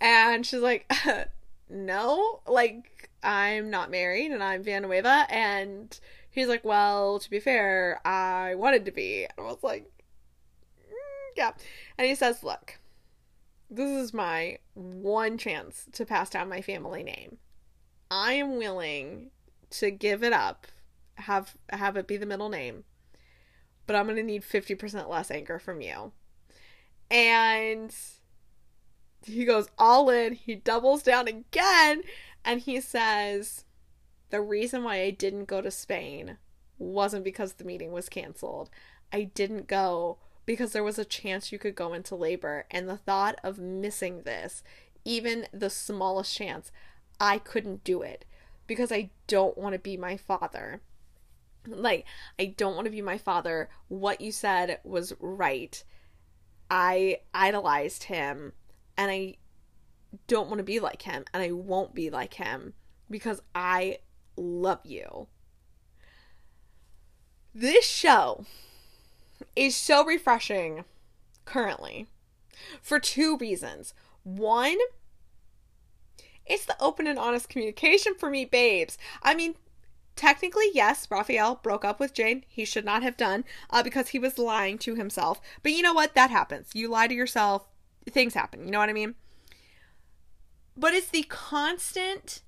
[0.00, 0.90] and she's like,
[1.68, 5.98] no, like I'm not married and I'm Villanueva, and
[6.30, 9.24] he's like, well, to be fair, I wanted to be.
[9.24, 9.90] And I was like,
[10.80, 11.52] mm, yeah,
[11.98, 12.78] and he says, look
[13.70, 17.38] this is my one chance to pass down my family name.
[18.10, 19.30] I am willing
[19.70, 20.66] to give it up,
[21.16, 22.84] have have it be the middle name,
[23.86, 26.12] but I'm going to need 50% less anger from you.
[27.10, 27.94] And
[29.24, 32.02] he goes all in, he doubles down again,
[32.44, 33.64] and he says,
[34.30, 36.38] The reason why I didn't go to Spain
[36.78, 38.70] wasn't because the meeting was canceled.
[39.12, 42.66] I didn't go because there was a chance you could go into labor.
[42.70, 44.62] And the thought of missing this,
[45.04, 46.70] even the smallest chance,
[47.20, 48.24] I couldn't do it
[48.66, 50.80] because I don't want to be my father.
[51.66, 52.05] Like,
[52.38, 53.68] I don't want to be my father.
[53.88, 55.82] What you said was right.
[56.70, 58.52] I idolized him
[58.97, 59.36] and I
[60.26, 62.74] don't want to be like him and I won't be like him
[63.10, 63.98] because I
[64.36, 65.28] love you.
[67.55, 68.44] This show
[69.55, 70.84] is so refreshing
[71.44, 72.06] currently
[72.82, 73.94] for two reasons.
[74.24, 74.76] One,
[76.44, 78.98] it's the open and honest communication for me, babes.
[79.22, 79.55] I mean,
[80.16, 82.44] technically, yes, Rafael broke up with Jane.
[82.48, 85.40] He should not have done uh, because he was lying to himself.
[85.62, 86.14] But you know what?
[86.14, 86.70] That happens.
[86.74, 87.68] You lie to yourself,
[88.10, 88.64] things happen.
[88.64, 89.14] You know what I mean?
[90.76, 92.43] But it's the constant,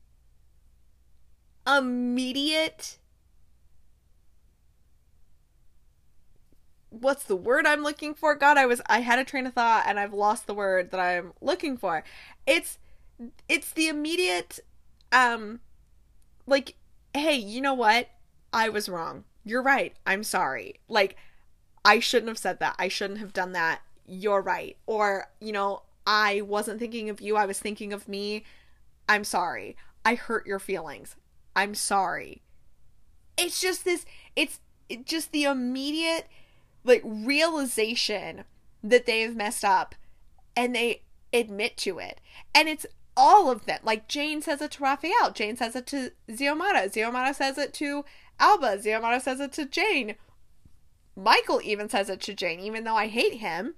[1.67, 2.99] immediate
[6.91, 8.35] what's the word I'm looking for?
[8.35, 11.01] God, I was I had a train of thought and I've lost the word that
[11.01, 12.05] I'm looking for.
[12.47, 12.79] It's
[13.49, 14.61] it's the immediate
[15.13, 15.61] um
[16.47, 16.75] like
[17.19, 18.09] hey, you know what?
[18.53, 19.25] I was wrong.
[19.45, 19.95] You're right.
[20.07, 20.81] I'm sorry.
[20.89, 21.17] Like
[21.85, 22.77] I shouldn't have said that.
[22.79, 23.81] I shouldn't have done that.
[24.07, 24.77] You're right.
[24.87, 27.37] Or, you know, I wasn't thinking of you.
[27.37, 28.45] I was thinking of me.
[29.09, 29.77] I'm sorry.
[30.05, 31.17] I hurt your feelings.
[31.55, 32.43] I'm sorry.
[33.37, 34.05] It's just this
[34.37, 34.61] it's
[35.05, 36.27] just the immediate
[36.85, 38.45] like realization
[38.83, 39.95] that they've messed up
[40.57, 42.21] and they admit to it.
[42.55, 42.87] And it's
[43.19, 43.81] all of them.
[43.83, 48.05] Like Jane says it to Rafael, Jane says it to Xiomara, Xiomara says it to
[48.39, 50.15] Alba, Xiomara says it to Jane.
[51.17, 53.75] Michael even says it to Jane, even though I hate him.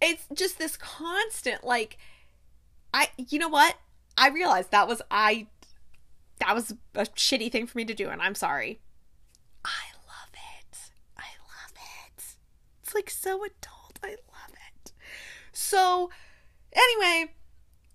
[0.00, 1.98] It's just this constant, like,
[2.94, 3.76] I, you know what?
[4.16, 5.46] I realized that was, I,
[6.38, 8.80] that was a shitty thing for me to do, and I'm sorry.
[9.62, 10.78] I love it.
[11.18, 12.24] I love it.
[12.82, 13.98] It's like so adult.
[14.02, 14.92] I love it.
[15.52, 16.10] So,
[16.76, 17.32] anyway,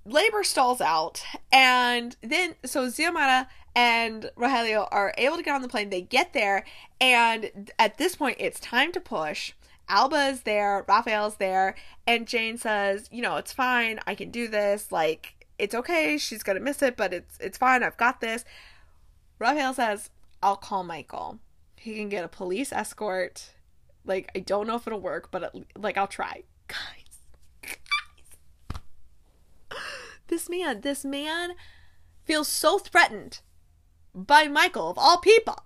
[0.05, 5.69] labor stalls out, and then so Xiomara and Rogelio are able to get on the
[5.69, 5.89] plane.
[5.89, 6.65] They get there,
[6.99, 9.53] and at this point, it's time to push.
[9.87, 11.75] Alba is there, Rafael's there,
[12.07, 13.99] and Jane says, "You know, it's fine.
[14.07, 14.91] I can do this.
[14.91, 16.17] Like, it's okay.
[16.17, 17.83] She's gonna miss it, but it's it's fine.
[17.83, 18.45] I've got this."
[19.39, 20.09] Rafael says,
[20.41, 21.39] "I'll call Michael.
[21.77, 23.53] He can get a police escort
[24.05, 26.43] like I don't know if it'll work, but at, like I'll try.
[26.67, 26.77] Guys.
[27.61, 27.77] Guys.
[30.31, 31.55] This man, this man
[32.23, 33.41] feels so threatened
[34.15, 35.61] by Michael of all people.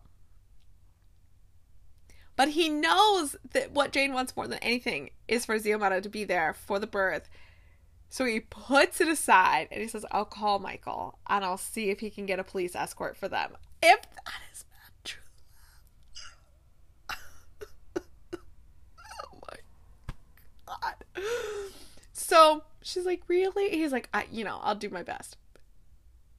[2.36, 6.24] But he knows that what Jane wants more than anything is for Xiomara to be
[6.24, 7.30] there for the birth.
[8.10, 12.00] So he puts it aside and he says, I'll call Michael and I'll see if
[12.00, 13.52] he can get a police escort for them.
[13.84, 15.22] If that is not true.
[18.34, 19.58] oh my
[20.66, 20.96] god.
[22.14, 23.70] So she's like, Really?
[23.70, 25.38] He's like, I, you know, I'll do my best.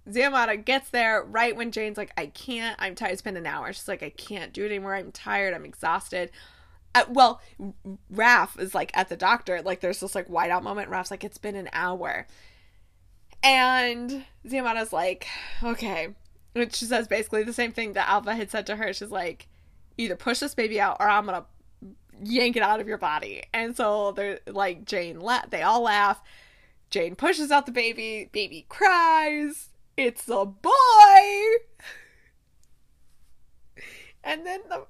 [0.08, 3.12] Xiomara gets there right when Jane's like, I can't, I'm tired.
[3.12, 3.72] It's been an hour.
[3.72, 4.94] She's like, I can't do it anymore.
[4.94, 5.52] I'm tired.
[5.52, 6.30] I'm exhausted.
[6.94, 7.40] Uh, well,
[8.12, 9.60] Raph is like at the doctor.
[9.62, 10.90] Like, there's this like whiteout moment.
[10.90, 12.26] Raph's like, It's been an hour.
[13.42, 15.26] And Xiomara's like,
[15.62, 16.08] Okay.
[16.54, 18.92] And she says basically the same thing that Alba had said to her.
[18.92, 19.48] She's like,
[19.98, 21.46] Either push this baby out or I'm going to
[22.22, 23.42] yank it out of your body.
[23.52, 26.20] And so they're like Jane la- they all laugh.
[26.90, 29.70] Jane pushes out the baby, baby cries.
[29.96, 30.72] It's a boy.
[34.28, 34.86] And then the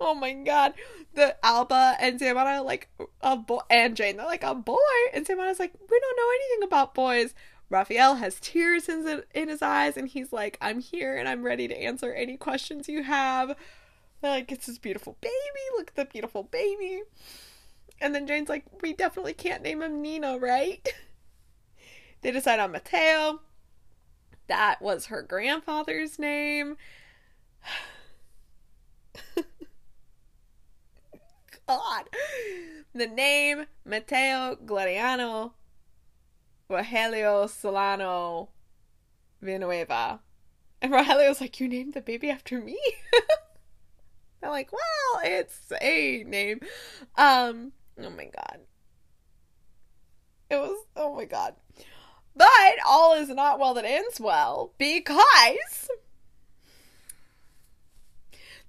[0.00, 0.74] Oh my god.
[1.14, 2.88] The Alba and Xiomara like
[3.20, 4.76] a boy and Jane, they're like a boy.
[5.12, 7.34] And Xiomara's like, we don't know anything about boys.
[7.68, 11.68] Rafael has tears in, in his eyes and he's like, I'm here and I'm ready
[11.68, 13.54] to answer any questions you have.
[14.22, 15.34] Like, it's this beautiful baby.
[15.76, 17.02] Look at the beautiful baby.
[18.00, 20.86] And then Jane's like, we definitely can't name him Nina, right?
[22.22, 23.40] they decide on Mateo.
[24.46, 26.76] That was her grandfather's name.
[31.66, 32.08] God.
[32.92, 35.52] The name Mateo Gloriano
[36.68, 38.48] Rogelio Solano
[39.40, 40.20] Villanueva.
[40.82, 42.78] And Rogelio's like, You named the baby after me?
[44.40, 46.60] They're like, Well, it's a name.
[47.16, 48.60] Um, oh my god.
[50.50, 51.54] It was, oh my god.
[52.34, 52.46] But
[52.86, 55.88] all is not well that ends well because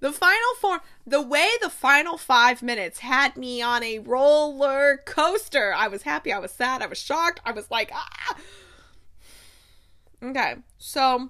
[0.01, 5.73] the final four, the way the final five minutes had me on a roller coaster.
[5.75, 8.35] I was happy, I was sad, I was shocked, I was like, ah.
[10.23, 11.29] Okay, so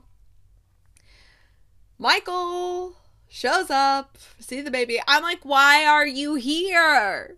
[2.00, 2.96] Michael
[3.32, 5.00] shows up, see the baby.
[5.08, 7.38] I'm like, why are you here?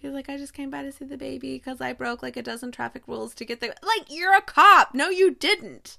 [0.00, 2.42] He's like, I just came by to see the baby because I broke like a
[2.42, 3.74] dozen traffic rules to get there.
[3.82, 4.94] Like, you're a cop.
[4.94, 5.98] No, you didn't.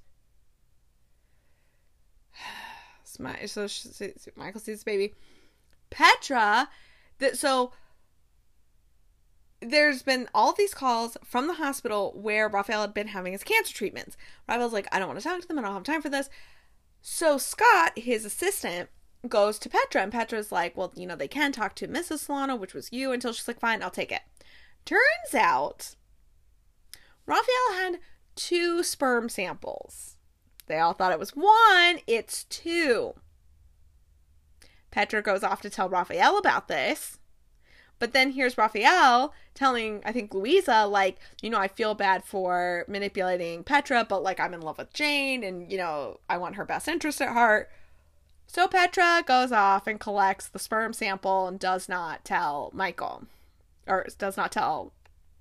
[3.06, 5.14] So, so Michael sees the baby.
[5.92, 6.68] Petra,
[7.20, 7.72] that so
[9.62, 13.72] there's been all these calls from the hospital where Rafael had been having his cancer
[13.72, 14.18] treatments.
[14.50, 15.60] Rafael's like, I don't want to talk to them.
[15.60, 16.28] I don't have time for this.
[17.04, 18.90] So Scott, his assistant,
[19.28, 22.20] goes to Petra, and Petra's like, Well, you know, they can talk to Mrs.
[22.20, 24.22] Solano, which was you, until she's like, Fine, I'll take it.
[24.86, 25.96] Turns out,
[27.26, 28.00] Rafael had
[28.36, 30.18] two sperm samples.
[30.68, 33.14] They all thought it was one, it's two.
[34.92, 37.20] Petra goes off to tell Rafael about this.
[38.00, 42.86] But then here's Raphael telling, I think, Luisa, like, you know, I feel bad for
[42.88, 46.66] manipulating Petra, but like, I'm in love with Jane and, you know, I want her
[46.66, 47.70] best interest at heart.
[48.54, 53.24] So Petra goes off and collects the sperm sample and does not tell Michael,
[53.88, 54.94] or does not tell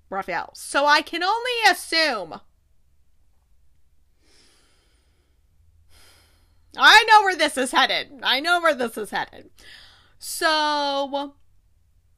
[0.09, 0.49] Rafael.
[0.55, 2.39] So I can only assume.
[6.75, 8.19] I know where this is headed.
[8.23, 9.51] I know where this is headed.
[10.17, 11.35] So,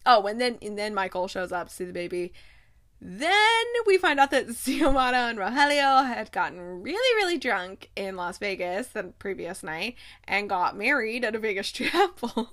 [0.05, 2.31] oh, and then and then Michael shows up to see the baby,
[3.07, 8.39] then we find out that Xiomara and Rogelio had gotten really, really drunk in Las
[8.39, 9.95] Vegas the previous night
[10.27, 12.49] and got married at a Vegas chapel.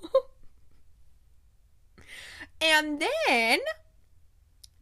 [2.61, 3.59] and then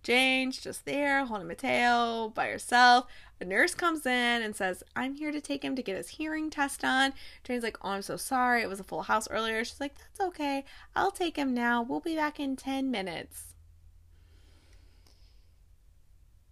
[0.04, 3.06] Jane's just there holding Mateo by herself.
[3.40, 6.50] A nurse comes in and says, I'm here to take him to get his hearing
[6.50, 7.14] test done.
[7.46, 8.62] Jane's like, Oh, I'm so sorry.
[8.62, 9.64] It was a full house earlier.
[9.64, 10.66] She's like, That's okay.
[10.98, 11.82] I'll take him now.
[11.82, 13.51] We'll be back in 10 minutes.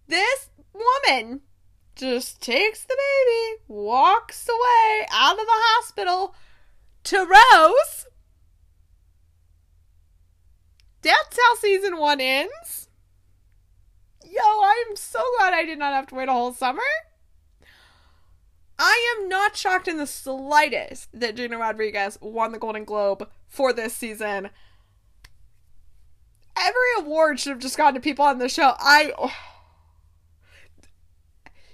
[0.09, 1.41] This woman
[1.95, 6.33] just takes the baby, walks away out of the hospital
[7.03, 8.07] to Rose.
[11.03, 12.89] That's how season one ends.
[14.25, 16.81] Yo, I'm so glad I did not have to wait a whole summer.
[18.79, 23.73] I am not shocked in the slightest that Gina Rodriguez won the Golden Globe for
[23.73, 24.49] this season.
[26.57, 28.73] Every award should have just gone to people on the show.
[28.79, 29.13] I.
[29.15, 29.48] Oh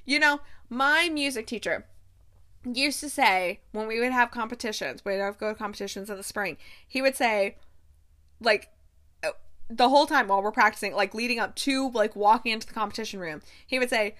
[0.05, 1.85] you know, my music teacher
[2.63, 6.23] used to say when we would have competitions, we'd have go to competitions in the
[6.23, 6.57] spring,
[6.87, 7.57] he would say,
[8.39, 8.69] like,
[9.23, 9.31] uh,
[9.69, 13.19] the whole time while we're practicing, like leading up to like walking into the competition
[13.19, 14.15] room, he would say,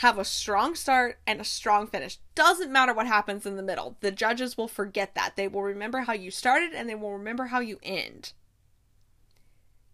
[0.00, 2.18] have a strong start and a strong finish.
[2.34, 3.96] Doesn't matter what happens in the middle.
[4.00, 5.36] The judges will forget that.
[5.36, 8.32] They will remember how you started and they will remember how you end.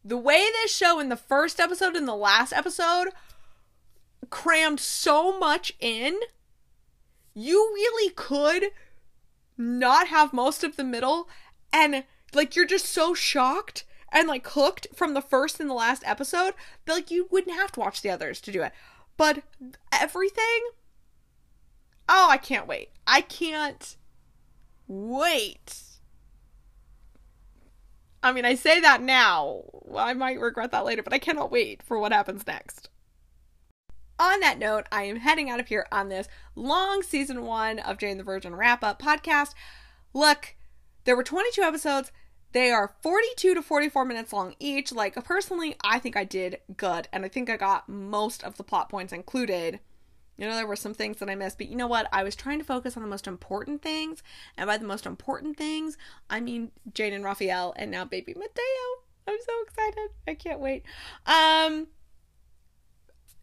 [0.04, 3.10] The way this show in the first episode and the last episode
[4.32, 6.18] crammed so much in,
[7.34, 8.70] you really could
[9.58, 11.28] not have most of the middle
[11.72, 12.02] and
[12.34, 16.54] like you're just so shocked and like hooked from the first and the last episode
[16.86, 18.72] that like you wouldn't have to watch the others to do it.
[19.18, 19.42] But
[19.92, 20.70] everything
[22.08, 22.88] Oh, I can't wait.
[23.06, 23.96] I can't
[24.88, 25.82] wait.
[28.22, 29.62] I mean, I say that now.
[29.96, 32.88] I might regret that later, but I cannot wait for what happens next
[34.22, 37.98] on that note, I am heading out of here on this long season one of
[37.98, 39.52] Jane the Virgin wrap up podcast.
[40.14, 40.54] Look,
[41.02, 42.12] there were 22 episodes.
[42.52, 44.92] They are 42 to 44 minutes long each.
[44.92, 48.62] Like, personally, I think I did good, and I think I got most of the
[48.62, 49.80] plot points included.
[50.36, 52.08] You know, there were some things that I missed, but you know what?
[52.12, 54.22] I was trying to focus on the most important things,
[54.56, 55.98] and by the most important things,
[56.30, 59.02] I mean Jane and Rafael, and now baby Mateo.
[59.26, 60.10] I'm so excited.
[60.28, 60.84] I can't wait.
[61.26, 61.88] Um,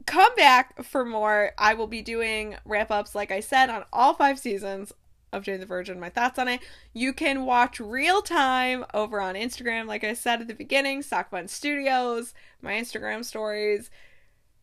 [0.06, 1.52] come back for more.
[1.58, 4.94] I will be doing wrap ups, like I said, on all five seasons
[5.32, 6.62] of Jane the Virgin, my thoughts on it.
[6.94, 11.50] You can watch real time over on Instagram, like I said at the beginning, Sockbun
[11.50, 13.90] Studios, my Instagram stories.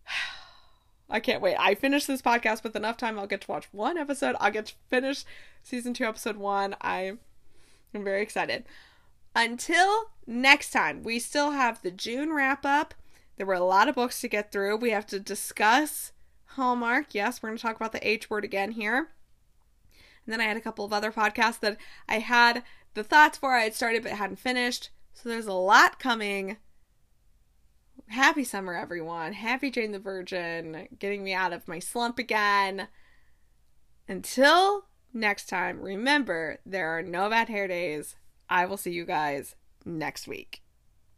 [1.08, 1.56] I can't wait.
[1.56, 3.16] I finished this podcast with enough time.
[3.16, 4.34] I'll get to watch one episode.
[4.40, 5.24] I'll get to finish
[5.62, 6.74] season two, episode one.
[6.80, 7.12] I
[7.94, 8.64] am very excited.
[9.32, 12.92] Until next time, we still have the June wrap up.
[13.36, 14.76] There were a lot of books to get through.
[14.76, 16.12] We have to discuss
[16.50, 17.14] Hallmark.
[17.14, 19.10] Yes, we're going to talk about the H word again here.
[20.24, 21.76] And then I had a couple of other podcasts that
[22.08, 22.62] I had
[22.94, 23.54] the thoughts for.
[23.54, 24.90] I had started but hadn't finished.
[25.12, 26.56] So there's a lot coming.
[28.08, 29.34] Happy summer, everyone.
[29.34, 32.88] Happy Jane the Virgin, getting me out of my slump again.
[34.08, 38.16] Until next time, remember there are no bad hair days.
[38.48, 40.62] I will see you guys next week.